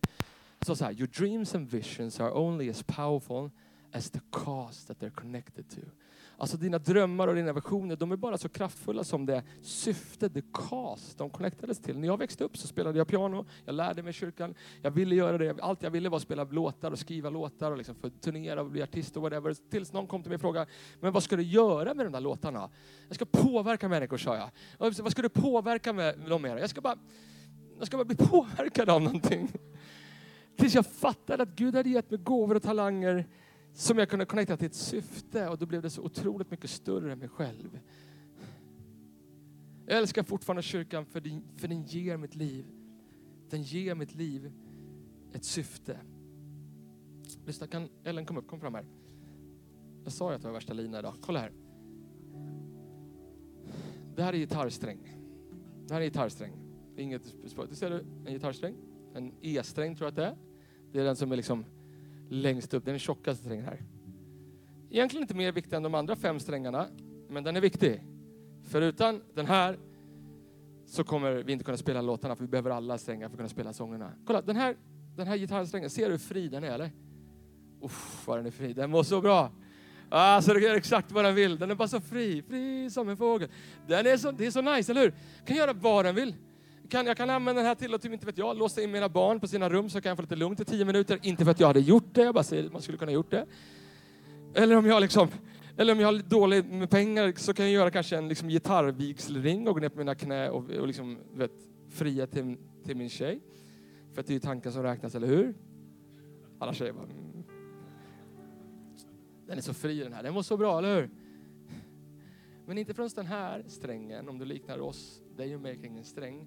Han 0.59 0.67
sa 0.67 0.77
så 0.77 0.85
här, 0.85 0.93
your 0.93 1.07
dreams 1.07 1.55
and 1.55 1.71
visions 1.71 2.21
are 2.21 2.33
only 2.33 2.71
as 2.71 2.83
powerful 2.83 3.51
as 3.93 4.11
the 4.11 4.21
cause 4.31 4.87
that 4.87 4.99
they're 5.01 5.21
connected 5.21 5.71
to. 5.71 5.81
Alltså 6.43 6.57
dina 6.57 6.79
drömmar 6.79 7.29
och 7.29 7.35
dina 7.35 7.53
visioner, 7.53 7.97
de 7.97 8.13
är 8.13 8.17
bara 8.17 8.39
så 8.39 8.49
kraftfulla 8.49 9.05
som 9.05 9.27
det 9.27 9.43
syfte, 9.61 10.29
the 10.29 10.43
cause 10.53 11.15
de 11.19 11.31
connectades 11.31 11.79
till. 11.79 11.99
När 11.99 12.09
jag 12.09 12.19
växte 12.19 12.45
upp 12.45 12.57
så 12.57 12.67
spelade 12.67 12.99
jag 12.99 13.09
piano, 13.09 13.47
jag 13.65 13.75
lärde 13.75 14.03
mig 14.03 14.11
i 14.11 14.13
kyrkan, 14.13 14.55
jag 14.81 14.91
ville 14.91 15.15
göra 15.15 15.39
det. 15.39 15.61
Allt 15.61 15.83
jag 15.83 15.91
ville 15.91 16.09
var 16.09 16.17
att 16.17 16.23
spela 16.23 16.45
låtar 16.45 16.91
och 16.91 16.99
skriva 16.99 17.31
låtar 17.31 17.71
och 17.71 17.79
liksom 17.79 17.95
turnera 18.21 18.61
och 18.61 18.71
bli 18.71 18.83
artist 18.83 19.17
och 19.17 19.23
whatever. 19.23 19.55
Tills 19.71 19.93
någon 19.93 20.07
kom 20.07 20.23
till 20.23 20.31
mig 20.31 20.35
och 20.35 20.41
frågade, 20.41 20.67
men 21.01 21.13
vad 21.13 21.23
ska 21.23 21.37
du 21.37 21.43
göra 21.43 21.95
med 21.95 22.07
de 22.07 22.13
där 22.13 22.21
låtarna? 22.21 22.71
Jag 23.09 23.15
ska 23.15 23.25
påverka 23.25 23.89
människor, 23.89 24.17
sa 24.17 24.37
jag. 24.37 24.51
Vad 24.79 25.13
ska 25.13 25.23
du 25.23 25.29
påverka 25.29 25.93
med 25.93 26.19
dem 26.29 26.43
med? 26.43 26.59
Jag 26.59 26.71
ska 26.71 26.81
bara, 26.81 26.97
jag 27.79 27.87
ska 27.87 27.97
bara 27.97 28.05
bli 28.05 28.17
påverkad 28.31 28.91
av 28.91 29.03
någonting. 29.03 29.53
Tills 30.59 30.75
jag 30.75 30.87
fattade 30.87 31.43
att 31.43 31.57
Gud 31.57 31.75
hade 31.75 31.89
gett 31.89 32.11
mig 32.11 32.21
gåvor 32.21 32.55
och 32.55 32.63
talanger 32.63 33.27
som 33.73 33.99
jag 33.99 34.09
kunde 34.09 34.25
connecta 34.25 34.57
till 34.57 34.67
ett 34.67 34.75
syfte 34.75 35.49
och 35.49 35.59
då 35.59 35.67
blev 35.67 35.83
det 35.83 35.91
så 35.91 36.03
otroligt 36.03 36.51
mycket 36.51 36.71
större 36.71 37.13
än 37.13 37.19
mig 37.19 37.29
själv. 37.29 37.81
Jag 39.87 39.99
älskar 39.99 40.23
fortfarande 40.23 40.63
kyrkan 40.63 41.07
för 41.07 41.21
den, 41.21 41.45
för 41.57 41.69
den 41.69 41.83
ger 41.83 42.17
mitt 42.17 42.35
liv. 42.35 42.67
Den 43.51 43.63
ger 43.63 43.95
mitt 43.95 44.15
liv 44.15 44.53
ett 45.33 45.45
syfte. 45.45 45.99
Lyssna, 47.47 47.67
kan 47.67 47.89
Ellen 48.05 48.27
komma 48.27 48.41
upp? 48.41 48.47
Kom 48.47 48.61
fram 48.61 48.75
här. 48.75 48.87
Jag 50.05 50.13
sa 50.13 50.31
ju 50.31 50.37
att 50.37 50.43
det 50.43 50.49
var 50.49 50.55
värsta 50.55 50.73
lina 50.73 50.99
idag. 50.99 51.15
Kolla 51.21 51.41
här. 51.41 51.53
Det 54.17 54.23
här 54.23 54.33
är 54.33 54.37
gitarrsträng. 54.37 55.17
Det 55.87 55.95
här 55.95 56.01
är 56.01 56.05
gitarrsträng. 56.05 56.53
Inget 56.97 57.35
spår. 57.47 57.67
Du 57.71 57.75
ser 57.75 57.91
du 57.91 58.01
en 58.27 58.33
gitarrsträng? 58.33 58.77
En 59.15 59.33
E-sträng 59.41 59.97
tror 59.97 60.07
jag 60.07 60.11
att 60.11 60.17
det 60.17 60.25
är. 60.25 60.37
Det 60.93 61.01
är 61.01 61.05
den 61.05 61.17
som 61.17 61.33
är 61.33 61.37
liksom 61.37 61.65
längst 62.33 62.75
upp. 62.75 62.85
Den 62.85 62.95
är 62.95 62.99
tjockaste 62.99 63.45
strängen 63.45 63.64
här. 63.64 63.83
Egentligen 64.90 65.23
inte 65.23 65.35
mer 65.35 65.53
viktig 65.53 65.77
än 65.77 65.83
de 65.83 65.95
andra 65.95 66.16
fem 66.16 66.40
strängarna, 66.40 66.87
men 67.29 67.45
den 67.45 67.57
är 67.57 67.61
viktig. 67.61 68.03
För 68.68 68.81
utan 68.81 69.23
den 69.35 69.47
här 69.47 69.79
så 70.87 71.05
kommer 71.05 71.33
vi 71.33 71.53
inte 71.53 71.64
kunna 71.64 71.77
spela 71.77 72.01
låtarna, 72.01 72.37
för 72.37 72.45
vi 72.45 72.49
behöver 72.49 72.71
alla 72.71 72.99
strängar 72.99 73.29
för 73.29 73.35
att 73.35 73.38
kunna 73.38 73.49
spela 73.49 73.73
sångerna. 73.73 74.12
Kolla, 74.27 74.42
den 74.42 74.57
här, 74.57 74.77
den 75.16 75.27
här 75.27 75.37
gitarrsträngen, 75.37 75.90
ser 75.90 76.05
du 76.05 76.11
hur 76.11 76.18
fri 76.18 76.49
den 76.49 76.64
är 76.64 76.71
eller? 76.71 76.90
Uff, 77.83 78.27
vad 78.27 78.38
den 78.38 78.47
är 78.47 78.51
fri. 78.51 78.73
Den 78.73 78.90
mår 78.90 79.03
så 79.03 79.21
bra. 79.21 79.53
Ah, 80.09 80.35
alltså, 80.35 80.55
den 80.55 80.62
gör 80.62 80.75
exakt 80.75 81.12
vad 81.12 81.25
den 81.25 81.35
vill. 81.35 81.59
Den 81.59 81.71
är 81.71 81.75
bara 81.75 81.88
så 81.88 82.01
fri, 82.01 82.42
fri 82.42 82.90
som 82.90 83.09
en 83.09 83.16
fågel. 83.16 83.49
Den 83.87 84.07
är 84.07 84.16
så, 84.16 84.31
det 84.31 84.47
är 84.47 84.51
så 84.51 84.62
nice, 84.62 84.92
eller 84.92 85.01
hur? 85.01 85.14
Kan 85.47 85.57
göra 85.57 85.73
vad 85.73 86.05
den 86.05 86.14
vill. 86.14 86.35
Kan, 86.93 87.07
jag 87.07 87.17
kan 87.17 87.31
använda 87.31 87.61
den 87.63 87.67
här 87.67 87.75
till 87.75 87.95
att, 87.95 88.03
typ, 88.03 88.13
inte 88.13 88.27
vet 88.27 88.39
jag, 88.39 88.57
låsa 88.57 88.83
in 88.83 88.91
mina 88.91 89.09
barn 89.09 89.41
på 89.41 89.49
sina 89.49 89.69
rum 89.69 89.91
så 89.91 90.01
kan 90.01 90.11
jag 90.11 90.17
få 90.17 90.23
lite 90.23 90.37
lugnt 90.37 90.61
i 90.61 90.65
tio 90.65 90.85
minuter. 90.85 91.19
Inte 91.23 91.45
för 91.45 91.51
att 91.51 91.61
jag 91.61 91.67
hade 91.67 91.81
gjort 91.81 92.15
det, 92.15 92.23
jag 92.23 92.35
bara 92.35 92.45
säger 92.45 92.67
att 92.67 92.73
man 92.73 92.83
skulle 92.83 92.99
kunna 92.99 93.13
gjort 93.13 93.31
det. 93.31 93.47
Eller 94.55 94.77
om 94.77 94.87
jag 94.87 95.01
liksom, 95.01 95.29
eller 95.77 95.93
om 95.93 96.01
jag 96.01 96.13
har 96.13 96.19
dåligt 96.19 96.67
med 96.67 96.91
pengar 96.91 97.33
så 97.37 97.55
kan 97.55 97.65
jag 97.65 97.73
göra 97.73 97.91
kanske 97.91 98.17
en 98.17 98.29
liksom, 98.29 98.49
gitarrvigselring 98.49 99.69
och 99.69 99.75
gå 99.75 99.81
ner 99.81 99.89
på 99.89 99.99
mina 99.99 100.15
knä 100.15 100.51
och, 100.51 100.71
och 100.71 100.87
liksom, 100.87 101.19
vet, 101.35 101.53
fria 101.89 102.27
till, 102.27 102.57
till 102.85 102.97
min 102.97 103.09
tjej. 103.09 103.41
För 104.13 104.21
att 104.21 104.27
det 104.27 104.33
är 104.33 104.35
ju 104.35 104.41
tanken 104.41 104.73
som 104.73 104.83
räknas, 104.83 105.15
eller 105.15 105.29
hur? 105.29 105.55
Alla 106.59 106.75
tjejer 106.75 106.93
bara... 106.93 107.05
Mm. 107.05 107.45
Den 109.47 109.59
är 109.59 109.63
så 109.63 109.75
fri 109.75 109.99
den 109.99 110.13
här, 110.13 110.23
den 110.23 110.35
var 110.35 110.43
så 110.43 110.57
bra, 110.57 110.79
eller 110.79 110.97
hur? 110.97 111.11
Men 112.67 112.79
inte 112.79 112.95
förrän 112.95 113.11
den 113.15 113.27
här 113.27 113.65
strängen, 113.67 114.29
om 114.29 114.39
du 114.39 114.45
liknar 114.45 114.79
oss, 114.79 115.23
dig 115.37 115.55
och 115.55 115.61
mig 115.61 115.77
kring 115.77 115.99
en 115.99 116.05
sträng, 116.05 116.47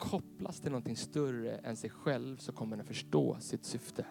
kopplas 0.00 0.60
till 0.60 0.70
någonting 0.70 0.96
större 0.96 1.56
än 1.56 1.76
sig 1.76 1.90
själv 1.90 2.36
så 2.36 2.52
kommer 2.52 2.76
den 2.76 2.86
förstå 2.86 3.36
sitt 3.40 3.64
syfte. 3.64 4.04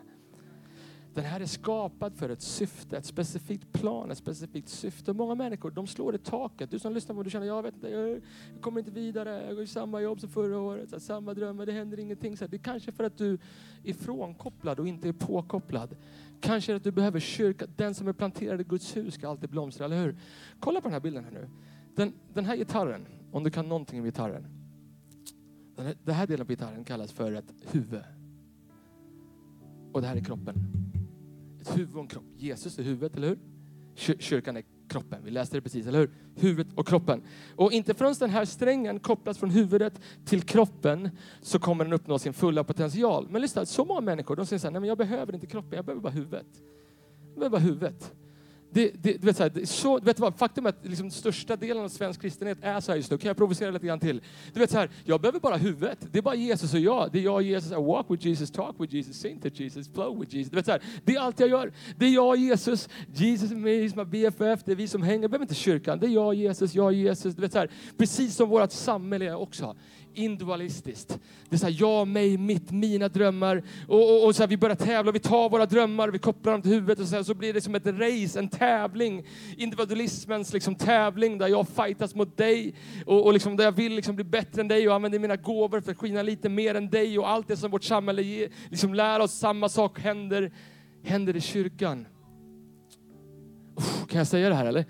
Den 1.14 1.24
här 1.24 1.40
är 1.40 1.46
skapad 1.46 2.16
för 2.16 2.30
ett 2.30 2.42
syfte, 2.42 2.98
ett 2.98 3.06
specifikt 3.06 3.72
plan, 3.72 4.12
ett 4.12 4.18
specifikt 4.18 4.70
syfte. 4.70 5.14
Många 5.14 5.36
människor 5.36 5.72
de 5.72 5.88
slår 5.88 6.16
i 6.16 6.18
taket. 6.18 6.72
Du 6.72 6.80
som 6.80 6.94
lyssnar 6.94 7.16
på 7.16 7.24
du 7.24 7.30
känner, 7.30 7.48
jag 7.48 7.64
vet 7.64 7.74
inte, 7.74 7.90
jag 7.90 8.22
kommer 8.62 8.80
inte 8.80 8.92
vidare, 8.92 9.46
jag 9.46 9.56
går 9.56 9.64
i 9.64 9.68
samma 9.68 10.02
jobb 10.02 10.20
som 10.20 10.30
förra 10.30 10.60
året, 10.60 10.92
här, 10.92 11.00
samma 11.00 11.34
drömmar, 11.34 11.66
det 11.66 11.72
händer 11.72 12.00
ingenting. 12.00 12.38
Så 12.38 12.44
här, 12.44 12.50
det 12.50 12.58
är 12.58 12.64
kanske 12.64 12.92
för 12.92 13.04
att 13.04 13.18
du 13.18 13.38
är 13.84 13.94
frånkopplad 13.94 14.80
och 14.80 14.88
inte 14.88 15.08
är 15.08 15.14
påkopplad. 15.14 15.96
Kanske 16.40 16.72
är 16.72 16.74
det 16.74 16.78
att 16.78 16.84
du 16.84 16.92
behöver 16.92 17.20
kyrka, 17.20 17.66
den 17.76 17.96
som 17.96 18.08
är 18.08 18.14
planterad 18.14 18.62
i 18.62 18.64
Guds 18.64 18.96
hus 18.96 19.14
ska 19.14 19.30
alltid 19.30 19.50
blomstra, 19.50 19.86
eller 19.86 20.04
hur? 20.04 20.18
Kolla 20.60 20.82
på 20.82 20.88
den 20.88 20.94
här 20.94 21.00
bilden 21.00 21.24
här 21.24 21.32
nu. 21.32 21.50
Den, 21.96 22.14
den 22.34 22.46
här 22.46 22.56
gitarren, 22.56 23.06
om 23.32 23.44
du 23.44 23.52
kan 23.52 23.70
någonting 23.70 24.00
om 24.00 24.06
gitarren. 24.06 24.59
Den 25.80 25.86
här, 25.86 25.96
den 26.04 26.16
här 26.16 26.28
delen 26.28 26.42
av 26.42 26.48
gitarren 26.48 26.84
kallas 26.84 27.12
för 27.12 27.34
ett 27.34 27.54
huvud. 27.72 28.04
Och 29.92 30.02
det 30.02 30.08
här 30.08 30.16
är 30.16 30.24
kroppen. 30.24 30.56
Ett 31.62 31.78
huvud 31.78 31.96
och 31.96 32.02
en 32.02 32.08
kropp. 32.08 32.24
Jesus 32.38 32.80
är 32.80 32.84
huvudet, 32.84 33.18
eller 33.18 33.28
hur? 33.28 33.40
Kyrkan 34.20 34.58
är 34.58 34.64
kroppen. 34.90 35.24
Vi 35.24 35.32
läste 35.32 35.58
det 35.58 35.62
precis, 35.62 35.88
eller 35.88 36.00
hur? 36.00 36.12
Huvudet 36.36 36.74
och 36.76 36.88
kroppen. 36.88 37.24
Och 37.56 37.72
inte 37.72 37.94
förrän 37.94 38.14
den 38.20 38.30
här 38.30 38.46
strängen 38.46 39.00
kopplas 39.00 39.38
från 39.38 39.50
huvudet 39.50 40.02
till 40.26 40.42
kroppen 40.42 41.10
så 41.42 41.60
kommer 41.60 41.84
den 41.84 41.94
uppnå 41.94 42.20
sin 42.20 42.34
fulla 42.34 42.64
potential. 42.64 43.28
Men 43.30 43.42
lyssna, 43.42 43.66
så 43.66 43.86
många 43.86 44.02
människor 44.02 44.36
de 44.36 44.46
säger 44.46 44.60
så 44.60 44.68
här, 44.68 44.72
nej 44.72 44.80
men 44.80 44.88
jag 44.88 44.98
behöver 44.98 45.36
inte 45.36 45.48
kroppen, 45.48 45.76
jag 45.76 45.86
behöver 45.86 46.02
bara 46.02 46.14
huvudet. 46.14 46.48
Jag 47.28 47.40
behöver 47.40 47.50
bara 47.50 47.62
huvudet. 47.62 48.14
Det, 48.72 48.92
det, 49.04 49.14
du 49.14 49.28
vet, 49.28 49.38
så 49.38 49.44
här, 49.44 49.50
det 49.50 49.66
så, 49.66 50.00
vet 50.00 50.20
vad, 50.20 50.36
faktum 50.36 50.66
är 50.66 50.70
att 50.70 50.80
liksom, 50.82 51.12
största 51.12 51.56
delen 51.56 51.84
av 51.84 51.90
svensk 51.90 52.22
kristenhet 52.22 52.58
är 52.62 52.80
så 52.80 52.92
här 52.92 52.98
just 52.98 53.12
nu. 53.12 53.18
Kan 53.18 53.28
jag 53.28 53.38
provocera 53.38 53.72
lite 53.72 53.88
grann 53.88 54.00
till? 54.00 54.22
Du 54.54 54.60
vet 54.60 54.72
så 54.72 54.78
här, 54.78 54.90
jag 55.06 55.22
behöver 55.22 55.40
bara 55.40 55.56
huvudet. 55.56 56.00
Det 56.12 56.18
är 56.18 56.22
bara 56.22 56.36
Jesus 56.36 56.74
och 56.74 56.80
jag. 56.80 57.10
Det 57.12 57.20
är 57.20 57.24
jag 57.24 57.36
och 57.36 57.44
Jesus. 57.44 57.72
I 57.72 57.76
walk 57.76 58.06
with 58.10 58.28
Jesus, 58.28 58.52
talk 58.52 58.76
with 58.80 58.96
Jesus, 58.96 59.16
sing 59.16 59.40
to 59.42 59.48
Jesus, 59.54 59.94
flow 59.94 60.20
with 60.20 60.36
Jesus. 60.36 60.52
Du 60.52 60.56
vet, 60.56 60.66
så 60.66 60.72
här, 60.72 60.82
det 61.06 61.16
är 61.16 61.20
allt 61.20 61.40
jag 61.40 61.50
gör. 61.50 61.72
Det 61.98 62.06
är 62.06 62.10
jag 62.10 62.28
och 62.28 62.38
Jesus. 62.38 62.90
Jesus 63.14 63.52
är 63.52 63.56
med, 63.56 63.74
he's 63.74 63.98
my 63.98 64.06
BFF. 64.06 64.64
Det 64.66 64.72
är 64.72 64.76
vi 64.76 64.88
som 64.88 65.04
hänger. 65.04 65.22
Jag 65.22 65.32
behöver 65.32 65.46
inte 65.46 65.56
kyrkan. 65.56 66.00
Det 66.00 66.08
är 66.08 66.12
jag 66.12 66.28
och 66.28 66.36
Jesus, 66.36 66.76
jag 66.76 66.86
och 66.86 66.94
Jesus. 66.94 67.36
Du 67.36 67.42
vet, 67.42 67.52
så 67.52 67.60
här, 67.60 67.70
precis 67.98 68.36
som 68.36 68.50
vårt 68.50 68.72
samhälle 68.72 69.26
är 69.26 69.36
också 69.36 69.76
individualistiskt. 70.20 71.20
Det 71.50 71.56
är 71.56 71.58
så 71.58 71.66
här, 71.66 71.76
jag, 71.80 72.08
mig, 72.08 72.38
mitt, 72.38 72.72
mina 72.72 73.08
drömmar. 73.08 73.64
Och, 73.88 74.16
och, 74.16 74.26
och 74.26 74.36
så 74.36 74.44
här, 74.44 74.48
vi 74.48 74.58
börjar 74.58 74.76
tävla, 74.76 75.12
vi 75.12 75.20
tar 75.20 75.50
våra 75.50 75.66
drömmar, 75.66 76.10
vi 76.10 76.20
kopplar 76.20 76.52
dem 76.52 76.62
till 76.62 76.72
huvudet 76.72 77.00
och 77.00 77.08
så, 77.08 77.16
här, 77.16 77.24
så 77.24 77.34
blir 77.34 77.54
det 77.54 77.62
som 77.62 77.76
ett 77.76 77.86
race, 77.86 78.40
en 78.40 78.50
tävling. 78.50 79.26
Individualismens 79.58 80.54
liksom, 80.54 80.76
tävling 80.76 81.38
där 81.38 81.48
jag 81.48 81.68
fightas 81.68 82.16
mot 82.16 82.38
dig 82.38 82.74
och, 83.06 83.26
och 83.26 83.34
liksom, 83.34 83.56
där 83.56 83.64
jag 83.64 83.72
vill 83.72 83.94
liksom, 83.94 84.16
bli 84.16 84.26
bättre 84.26 84.62
än 84.62 84.68
dig 84.68 84.88
och 84.88 84.96
använder 84.96 85.20
mina 85.20 85.36
gåvor 85.36 85.82
för 85.82 85.92
att 85.92 85.98
skina 85.98 86.22
lite 86.22 86.50
mer 86.50 86.76
än 86.76 86.90
dig 86.90 87.20
och 87.20 87.30
allt 87.30 87.48
det 87.48 87.58
som 87.58 87.72
vårt 87.72 87.84
samhälle 87.84 88.22
ger, 88.22 88.50
liksom, 88.70 88.94
lär 88.94 89.20
oss, 89.20 89.32
samma 89.32 89.70
sak 89.70 90.00
händer, 90.00 90.52
händer 91.04 91.36
i 91.36 91.42
kyrkan. 91.42 92.08
Uff, 93.78 94.08
kan 94.08 94.18
jag 94.18 94.28
säga 94.28 94.50
det 94.50 94.56
här 94.56 94.66
eller? 94.66 94.86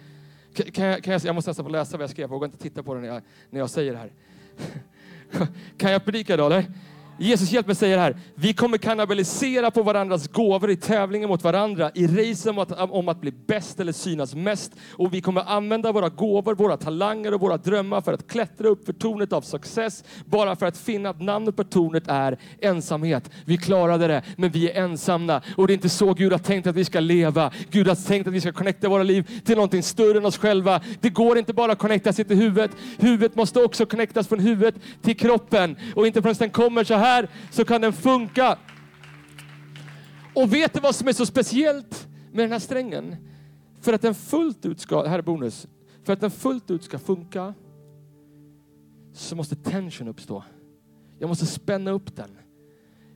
Kan, 0.54 0.72
kan 0.72 0.86
jag, 0.86 1.04
kan 1.04 1.14
jag, 1.14 1.22
jag 1.26 1.36
måste 1.36 1.50
nästan 1.50 1.66
få 1.66 1.72
läsa 1.72 1.98
vad 1.98 2.04
jag 2.04 2.10
skrev, 2.10 2.24
jag 2.24 2.30
vågar 2.30 2.46
inte 2.46 2.58
titta 2.58 2.84
på 2.84 2.94
det 2.94 3.02
när 3.02 3.08
jag, 3.08 3.22
när 3.50 3.60
jag 3.60 3.70
säger 3.70 3.92
det 3.92 3.98
här. 3.98 4.14
Kan 5.78 5.92
jag 5.92 6.06
predika 6.06 6.34
idag 6.34 6.46
eller? 6.46 6.66
Jesus 7.22 7.52
hjälp 7.52 7.68
mig 7.68 7.76
säga 7.76 7.96
det 7.96 8.02
här. 8.02 8.18
Vi 8.36 8.54
kommer 8.54 8.78
kannibalisera 8.78 9.72
på 9.72 9.84
varandras 9.84 10.28
gåvor 10.28 10.70
i 10.70 10.76
tävlingen 10.76 11.30
mot 11.30 11.44
varandra, 11.44 11.92
i 11.96 12.08
racen 12.08 12.50
om 12.50 12.60
att, 12.60 12.92
om 12.92 13.10
att 13.10 13.22
bli 13.22 13.32
bäst 13.32 13.80
eller 13.80 13.92
synas 13.92 14.36
mest. 14.36 14.72
Och 14.92 15.14
vi 15.14 15.22
kommer 15.22 15.42
använda 15.42 15.92
våra 15.92 16.10
gåvor, 16.10 16.56
våra 16.56 16.78
talanger 16.78 17.34
och 17.34 17.42
våra 17.42 17.58
drömmar 17.58 18.02
för 18.02 18.14
att 18.14 18.28
klättra 18.28 18.68
upp 18.68 18.86
för 18.86 18.94
tornet 18.94 19.34
av 19.34 19.42
success. 19.42 20.04
Bara 20.26 20.56
för 20.56 20.66
att 20.66 20.78
finna 20.78 21.10
att 21.10 21.22
namnet 21.22 21.56
på 21.56 21.64
tornet 21.64 22.04
är 22.08 22.38
ensamhet. 22.62 23.32
Vi 23.46 23.58
klarade 23.58 24.08
det, 24.08 24.24
men 24.38 24.50
vi 24.50 24.72
är 24.72 24.84
ensamma. 24.84 25.42
Och 25.58 25.68
det 25.68 25.74
är 25.74 25.76
inte 25.76 25.90
så 25.90 26.14
Gud 26.14 26.32
har 26.32 26.40
tänkt 26.40 26.68
att 26.68 26.76
vi 26.76 26.86
ska 26.86 27.00
leva. 27.00 27.52
Gud 27.72 27.88
har 27.88 27.96
tänkt 27.96 28.28
att 28.28 28.34
vi 28.34 28.42
ska 28.42 28.52
connecta 28.52 28.90
våra 28.90 29.04
liv 29.04 29.42
till 29.46 29.56
någonting 29.56 29.84
större 29.84 30.18
än 30.18 30.26
oss 30.26 30.38
själva. 30.38 30.82
Det 31.02 31.10
går 31.10 31.38
inte 31.38 31.54
bara 31.54 31.72
att 31.72 31.80
connecta 31.80 32.14
sig 32.14 32.26
till 32.26 32.38
huvudet. 32.38 32.72
Huvudet 33.00 33.36
måste 33.36 33.64
också 33.64 33.86
connectas 33.86 34.28
från 34.28 34.40
huvudet 34.40 34.76
till 35.02 35.18
kroppen. 35.18 35.78
Och 35.96 36.08
inte 36.08 36.22
förrän 36.22 36.36
den 36.40 36.50
kommer 36.50 36.84
så 36.84 36.94
här 36.94 37.09
så 37.52 37.66
kan 37.66 37.82
den 37.82 37.94
funka. 37.94 38.58
Och 40.36 40.54
vet 40.54 40.74
du 40.74 40.80
vad 40.80 40.96
som 40.96 41.08
är 41.08 41.14
så 41.14 41.26
speciellt 41.26 42.08
med 42.32 42.44
den 42.44 42.52
här 42.52 42.60
strängen? 42.60 43.16
För 43.82 43.94
att 43.94 44.02
den 44.02 44.16
fullt 44.16 44.66
ut 44.66 44.80
ska, 44.80 45.06
här 45.06 45.20
är 45.20 45.24
bonus, 45.24 45.68
för 46.04 46.14
att 46.14 46.22
den 46.22 46.32
fullt 46.32 46.72
ut 46.72 46.84
ska 46.84 47.00
funka 47.00 47.54
så 49.14 49.36
måste 49.36 49.56
tension 49.56 50.08
uppstå. 50.08 50.44
Jag 51.20 51.28
måste 51.28 51.46
spänna 51.46 51.92
upp 51.92 52.16
den. 52.16 52.30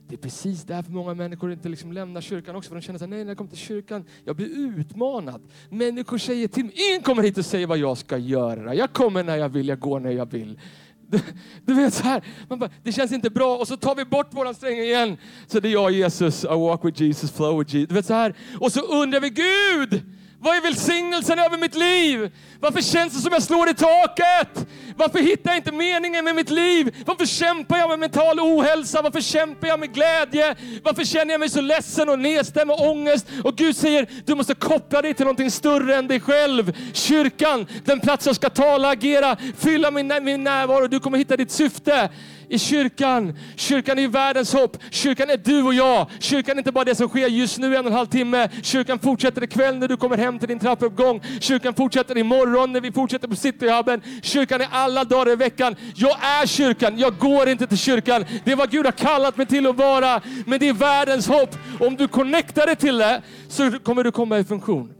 Det 0.08 0.14
är 0.14 0.18
precis 0.18 0.62
därför 0.62 0.92
många 0.92 1.14
människor 1.14 1.52
inte 1.52 1.68
liksom 1.68 1.92
lämnar 1.92 2.20
kyrkan 2.20 2.56
också. 2.56 2.68
För 2.68 2.76
de 2.76 2.82
känner 2.82 2.98
sig 2.98 3.08
nej 3.08 3.24
när 3.24 3.30
jag 3.30 3.38
kommer 3.38 3.50
till 3.50 3.58
kyrkan, 3.58 4.04
jag 4.24 4.36
blir 4.36 4.46
utmanad. 4.46 5.42
Människor 5.70 6.18
säger 6.18 6.48
till 6.48 6.64
mig, 6.64 6.74
ingen 6.90 7.02
kommer 7.02 7.22
hit 7.22 7.38
och 7.38 7.46
säger 7.46 7.66
vad 7.66 7.78
jag 7.78 7.98
ska 7.98 8.18
göra. 8.18 8.74
Jag 8.74 8.92
kommer 8.92 9.24
när 9.24 9.36
jag 9.36 9.48
vill, 9.48 9.68
jag 9.68 9.78
går 9.78 10.00
när 10.00 10.10
jag 10.10 10.30
vill. 10.30 10.60
Du, 11.08 11.20
du 11.64 11.74
vet 11.74 11.94
så 11.94 12.02
här, 12.02 12.24
man 12.48 12.58
bara, 12.58 12.70
det 12.82 12.92
känns 12.92 13.12
inte 13.12 13.30
bra 13.30 13.56
och 13.56 13.68
så 13.68 13.76
tar 13.76 13.94
vi 13.94 14.04
bort 14.04 14.34
våra 14.34 14.54
strängar 14.54 14.82
igen. 14.82 15.16
Så 15.46 15.60
det 15.60 15.68
är 15.68 15.72
jag 15.72 15.92
Jesus, 15.92 16.44
I 16.44 16.46
walk 16.46 16.84
with 16.84 17.02
Jesus, 17.02 17.32
flow 17.32 17.58
with 17.58 17.74
Jesus. 17.74 17.88
Du 17.88 17.94
vet 17.94 18.06
så 18.06 18.14
här. 18.14 18.34
Och 18.60 18.72
så 18.72 18.80
undrar 18.80 19.20
vi 19.20 19.30
Gud, 19.30 20.02
vad 20.44 20.56
är 20.56 20.60
välsignelsen 20.60 21.38
över 21.38 21.58
mitt 21.58 21.74
liv? 21.74 22.30
Varför 22.60 22.80
känns 22.80 23.14
det 23.14 23.20
som 23.20 23.32
jag 23.32 23.42
slår 23.42 23.70
i 23.70 23.74
taket? 23.74 24.66
Varför 24.96 25.18
hittar 25.18 25.50
jag 25.50 25.58
inte 25.58 25.72
meningen 25.72 26.24
med 26.24 26.34
mitt 26.34 26.50
liv? 26.50 26.94
Varför 27.06 27.26
kämpar 27.26 27.78
jag 27.78 27.88
med 27.88 27.98
mental 27.98 28.40
ohälsa? 28.40 29.02
Varför 29.02 29.20
kämpar 29.20 29.68
jag 29.68 29.80
med 29.80 29.94
glädje? 29.94 30.54
Varför 30.82 31.04
känner 31.04 31.34
jag 31.34 31.40
mig 31.40 31.48
så 31.48 31.60
ledsen 31.60 32.08
och 32.08 32.18
nedstämd 32.18 32.70
och 32.70 32.90
ångest? 32.90 33.26
Och 33.44 33.56
Gud 33.56 33.76
säger, 33.76 34.08
du 34.24 34.34
måste 34.34 34.54
koppla 34.54 35.02
dig 35.02 35.14
till 35.14 35.24
någonting 35.24 35.50
större 35.50 35.96
än 35.96 36.08
dig 36.08 36.20
själv. 36.20 36.72
Kyrkan, 36.92 37.66
den 37.84 38.00
plats 38.00 38.26
jag 38.26 38.36
ska 38.36 38.50
tala, 38.50 38.88
agera, 38.88 39.36
fylla 39.58 39.90
min, 39.90 40.12
min 40.22 40.44
närvaro. 40.44 40.86
Du 40.86 41.00
kommer 41.00 41.18
hitta 41.18 41.36
ditt 41.36 41.50
syfte 41.50 42.10
i 42.48 42.58
kyrkan. 42.58 43.38
Kyrkan 43.56 43.98
är 43.98 44.08
världens 44.08 44.52
hopp. 44.52 44.76
Kyrkan 44.90 45.30
är 45.30 45.36
du 45.36 45.62
och 45.62 45.74
jag. 45.74 46.10
Kyrkan 46.20 46.56
är 46.56 46.58
inte 46.58 46.72
bara 46.72 46.84
det 46.84 46.94
som 46.94 47.08
sker 47.08 47.28
just 47.28 47.58
nu 47.58 47.76
en 47.76 47.80
och 47.80 47.86
en 47.86 47.96
halv 47.96 48.06
timme. 48.06 48.48
Kyrkan 48.62 48.98
fortsätter 48.98 49.44
ikväll 49.44 49.78
när 49.78 49.88
du 49.88 49.96
kommer 49.96 50.16
hem 50.16 50.38
till 50.38 50.48
din 50.48 50.58
trappuppgång. 50.58 51.20
Kyrkan 51.40 51.74
fortsätter 51.74 52.18
imorgon 52.18 52.72
när 52.72 52.80
vi 52.80 52.92
fortsätter 52.92 53.28
på 53.28 53.36
Cityhubben. 53.36 54.02
Kyrkan 54.22 54.60
är 54.60 54.68
alla 54.70 55.04
dagar 55.04 55.32
i 55.32 55.36
veckan. 55.36 55.76
Jag 55.94 56.24
är 56.24 56.46
kyrkan. 56.46 56.98
Jag 56.98 57.18
går 57.18 57.48
inte 57.48 57.66
till 57.66 57.78
kyrkan. 57.78 58.24
Det 58.44 58.52
är 58.52 58.56
vad 58.56 58.70
Gud 58.70 58.84
har 58.84 58.92
kallat 58.92 59.36
mig 59.36 59.46
till 59.46 59.66
att 59.66 59.76
vara. 59.76 60.20
Men 60.46 60.60
det 60.60 60.68
är 60.68 60.72
världens 60.72 61.28
hopp. 61.28 61.56
Om 61.80 61.96
du 61.96 62.08
connectar 62.08 62.66
dig 62.66 62.76
till 62.76 62.98
det 62.98 63.22
så 63.48 63.78
kommer 63.78 64.04
du 64.04 64.12
komma 64.12 64.38
i 64.38 64.44
funktion. 64.44 64.94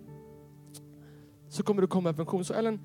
Så 1.50 1.62
kommer 1.62 1.82
du 1.82 1.88
komma 1.88 2.10
i 2.10 2.14
funktion. 2.14 2.44
Så 2.44 2.54
Ellen, 2.54 2.80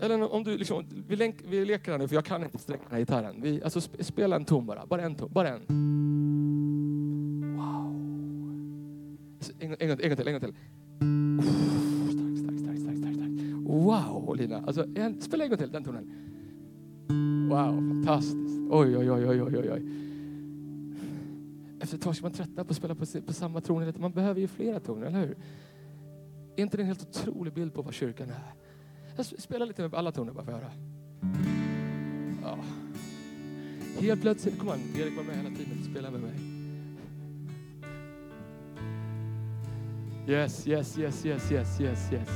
eller 0.00 0.32
om 0.32 0.44
du 0.44 0.58
liksom, 0.58 0.84
vi, 1.08 1.16
länk, 1.16 1.36
vi 1.48 1.64
leker 1.64 1.92
här 1.92 1.98
nu, 1.98 2.08
för 2.08 2.14
jag 2.14 2.24
kan 2.24 2.42
inte 2.44 2.58
sträcka 2.58 2.82
den 2.82 2.92
här 2.92 2.98
gitarren. 2.98 3.42
Vi, 3.42 3.62
alltså, 3.62 3.80
spela 3.80 4.36
en 4.36 4.44
ton 4.44 4.66
bara, 4.66 4.86
bara 4.86 5.02
en 5.02 5.14
ton, 5.14 5.28
bara 5.32 5.48
en. 5.48 5.60
Wow. 7.56 7.96
En, 9.58 9.70
en, 9.70 9.76
en 9.80 9.88
gång 9.88 10.16
till, 10.16 10.28
en 10.28 10.32
gång 10.32 10.40
till. 10.40 10.54
Oh, 11.00 11.44
stark, 12.10 12.38
stark, 12.38 12.58
stark, 12.58 12.78
stark, 12.78 12.98
stark, 12.98 13.14
stark. 13.14 13.30
Wow, 13.66 14.36
Lina. 14.36 14.56
Alltså, 14.66 14.86
en, 14.96 15.20
spela 15.20 15.44
en 15.44 15.50
gång 15.50 15.58
till, 15.58 15.72
den 15.72 15.84
tonen. 15.84 16.12
Wow, 17.48 17.88
fantastiskt. 17.88 18.58
Oj, 18.70 18.96
oj, 18.96 19.10
oj, 19.10 19.28
oj, 19.28 19.42
oj, 19.42 19.70
oj. 19.72 19.82
Efter 21.80 21.96
ett 21.96 22.02
tag 22.02 22.16
ska 22.16 22.24
man 22.24 22.32
tröttna 22.32 22.64
på 22.64 22.70
att 22.70 22.76
spela 22.76 22.94
på, 22.94 23.06
på 23.26 23.32
samma 23.32 23.60
tron. 23.60 23.92
Man 23.96 24.12
behöver 24.12 24.40
ju 24.40 24.48
flera 24.48 24.80
toner, 24.80 25.06
eller 25.06 25.18
hur? 25.18 25.36
Är 26.56 26.62
inte 26.62 26.76
det 26.76 26.82
en 26.82 26.86
helt 26.86 27.02
otrolig 27.02 27.52
bild 27.52 27.74
på 27.74 27.82
vad 27.82 27.94
kyrkan 27.94 28.28
är? 28.30 28.65
Jag 29.16 29.26
spelar 29.26 29.66
lite 29.66 29.82
med 29.82 29.94
alla 29.94 30.12
toner 30.12 30.32
bara 30.32 30.44
för 30.44 30.52
att 30.52 30.60
höra. 30.62 30.72
Ja. 32.42 32.58
Helt 34.00 34.20
plötsligt, 34.20 34.58
kom 34.58 34.68
igen, 34.68 34.80
Erik 34.96 35.16
var 35.16 35.24
med 35.24 35.36
hela 35.36 35.48
tiden, 35.48 35.84
spela 35.90 36.10
med 36.10 36.20
mig. 36.20 36.34
Yes, 40.28 40.66
yes, 40.66 40.98
yes, 40.98 41.26
yes, 41.26 41.52
yes, 41.52 41.80
yes, 41.80 42.12
yes. 42.12 42.28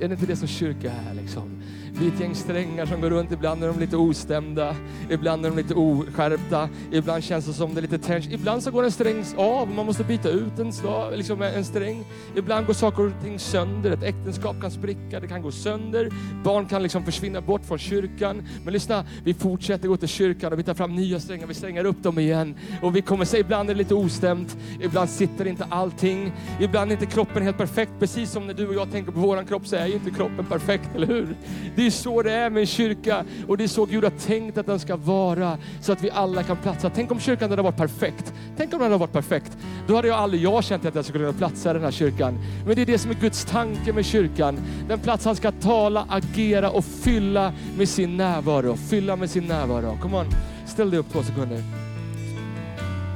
Är 0.00 0.08
det 0.08 0.14
inte 0.14 0.26
det 0.26 0.36
som 0.36 0.48
kyrka 0.48 0.92
är 0.92 1.14
liksom? 1.14 1.62
Vi 1.94 2.08
är 2.08 2.12
ett 2.12 2.20
gäng 2.20 2.34
strängar 2.34 2.86
som 2.86 3.00
går 3.00 3.10
runt, 3.10 3.32
ibland 3.32 3.64
är 3.64 3.68
de 3.68 3.80
lite 3.80 3.96
ostämda, 3.96 4.76
ibland 5.10 5.46
är 5.46 5.50
de 5.50 5.56
lite 5.56 5.74
oskärpta, 5.74 6.68
ibland 6.92 7.24
känns 7.24 7.46
det 7.46 7.52
som 7.52 7.74
det 7.74 7.80
är 7.80 7.82
lite 7.82 7.98
tension. 7.98 8.32
Ibland 8.32 8.62
så 8.62 8.70
går 8.70 8.84
en 8.84 8.92
sträng 8.92 9.24
av, 9.36 9.70
man 9.70 9.86
måste 9.86 10.04
byta 10.04 10.28
ut 10.28 10.58
en, 10.58 10.72
liksom 11.16 11.42
en 11.42 11.64
sträng. 11.64 12.04
Ibland 12.36 12.66
går 12.66 12.74
saker 12.74 13.06
och 13.06 13.12
ting 13.22 13.38
sönder, 13.38 13.90
ett 13.90 14.02
äktenskap 14.02 14.60
kan 14.60 14.70
spricka, 14.70 15.20
det 15.20 15.28
kan 15.28 15.42
gå 15.42 15.50
sönder, 15.50 16.10
barn 16.44 16.66
kan 16.66 16.82
liksom 16.82 17.04
försvinna 17.04 17.40
bort 17.40 17.64
från 17.64 17.78
kyrkan. 17.78 18.42
Men 18.64 18.72
lyssna, 18.72 19.04
vi 19.24 19.34
fortsätter 19.34 19.88
gå 19.88 19.96
till 19.96 20.08
kyrkan 20.08 20.52
och 20.52 20.58
vi 20.58 20.62
tar 20.62 20.74
fram 20.74 20.96
nya 20.96 21.20
strängar, 21.20 21.46
vi 21.46 21.54
strängar 21.54 21.84
upp 21.84 22.02
dem 22.02 22.18
igen. 22.18 22.54
Och 22.82 22.96
vi 22.96 23.02
kommer 23.02 23.24
säga, 23.24 23.40
ibland 23.40 23.70
är 23.70 23.74
det 23.74 23.78
lite 23.78 23.94
ostämt, 23.94 24.56
ibland 24.80 25.10
sitter 25.10 25.46
inte 25.46 25.64
allting, 25.68 26.32
ibland 26.60 26.90
är 26.90 26.94
inte 26.94 27.06
kroppen 27.06 27.42
helt 27.42 27.58
perfekt. 27.58 27.92
Precis 27.98 28.30
som 28.30 28.46
när 28.46 28.54
du 28.54 28.68
och 28.68 28.74
jag 28.74 28.90
tänker 28.92 29.12
på 29.12 29.20
våran 29.20 29.46
kropp 29.46 29.66
så 29.66 29.76
är 29.76 29.86
ju 29.86 29.94
inte 29.94 30.10
kroppen 30.10 30.44
perfekt, 30.44 30.88
eller 30.94 31.06
hur? 31.06 31.36
Det 31.82 31.86
är 31.86 31.90
så 31.90 32.22
det 32.22 32.32
är 32.32 32.50
med 32.50 32.60
en 32.60 32.66
kyrka 32.66 33.24
och 33.48 33.56
det 33.56 33.64
är 33.64 33.68
så 33.68 33.84
Gud 33.84 34.04
har 34.04 34.10
tänkt 34.10 34.58
att 34.58 34.66
den 34.66 34.78
ska 34.78 34.96
vara 34.96 35.58
så 35.80 35.92
att 35.92 36.04
vi 36.04 36.10
alla 36.10 36.42
kan 36.42 36.56
platsa. 36.56 36.90
Tänk 36.94 37.12
om 37.12 37.20
kyrkan 37.20 37.50
hade 37.50 37.62
varit 37.62 37.76
perfekt. 37.76 38.34
Tänk 38.56 38.72
om 38.72 38.78
den 38.78 38.92
hade 38.92 39.00
varit 39.00 39.12
perfekt. 39.12 39.58
Då 39.86 39.96
hade 39.96 40.08
jag 40.08 40.18
aldrig 40.18 40.42
jag 40.42 40.64
känt 40.64 40.84
att 40.84 40.94
jag 40.94 41.04
skulle 41.04 41.24
kunna 41.24 41.38
platsa 41.38 41.70
i 41.70 41.72
den 41.72 41.82
här 41.82 41.90
kyrkan. 41.90 42.38
Men 42.66 42.76
det 42.76 42.82
är 42.82 42.86
det 42.86 42.98
som 42.98 43.10
är 43.10 43.14
Guds 43.14 43.44
tanke 43.44 43.92
med 43.92 44.04
kyrkan. 44.04 44.58
Den 44.88 44.98
plats 44.98 45.24
han 45.24 45.36
ska 45.36 45.52
tala, 45.52 46.06
agera 46.08 46.70
och 46.70 46.84
fylla 46.84 47.52
med 47.76 47.88
sin 47.88 48.16
närvaro. 48.16 48.76
Fylla 48.76 49.16
med 49.16 49.30
sin 49.30 49.44
närvaro. 49.44 49.98
Kom 50.02 50.14
on, 50.14 50.26
ställ 50.66 50.90
dig 50.90 50.98
upp 50.98 51.12
två 51.12 51.22
sekunder. 51.22 51.62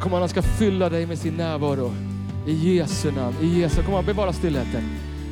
Kom 0.02 0.12
on, 0.12 0.20
han 0.20 0.28
ska 0.28 0.42
fylla 0.42 0.88
dig 0.88 1.06
med 1.06 1.18
sin 1.18 1.34
närvaro. 1.34 1.92
I 2.46 2.76
Jesu 2.76 3.12
namn, 3.12 3.36
i 3.42 3.60
Jesu. 3.60 3.82
Kom 3.82 3.94
on, 3.94 4.04
bevara 4.04 4.32
stillheten. 4.32 5.05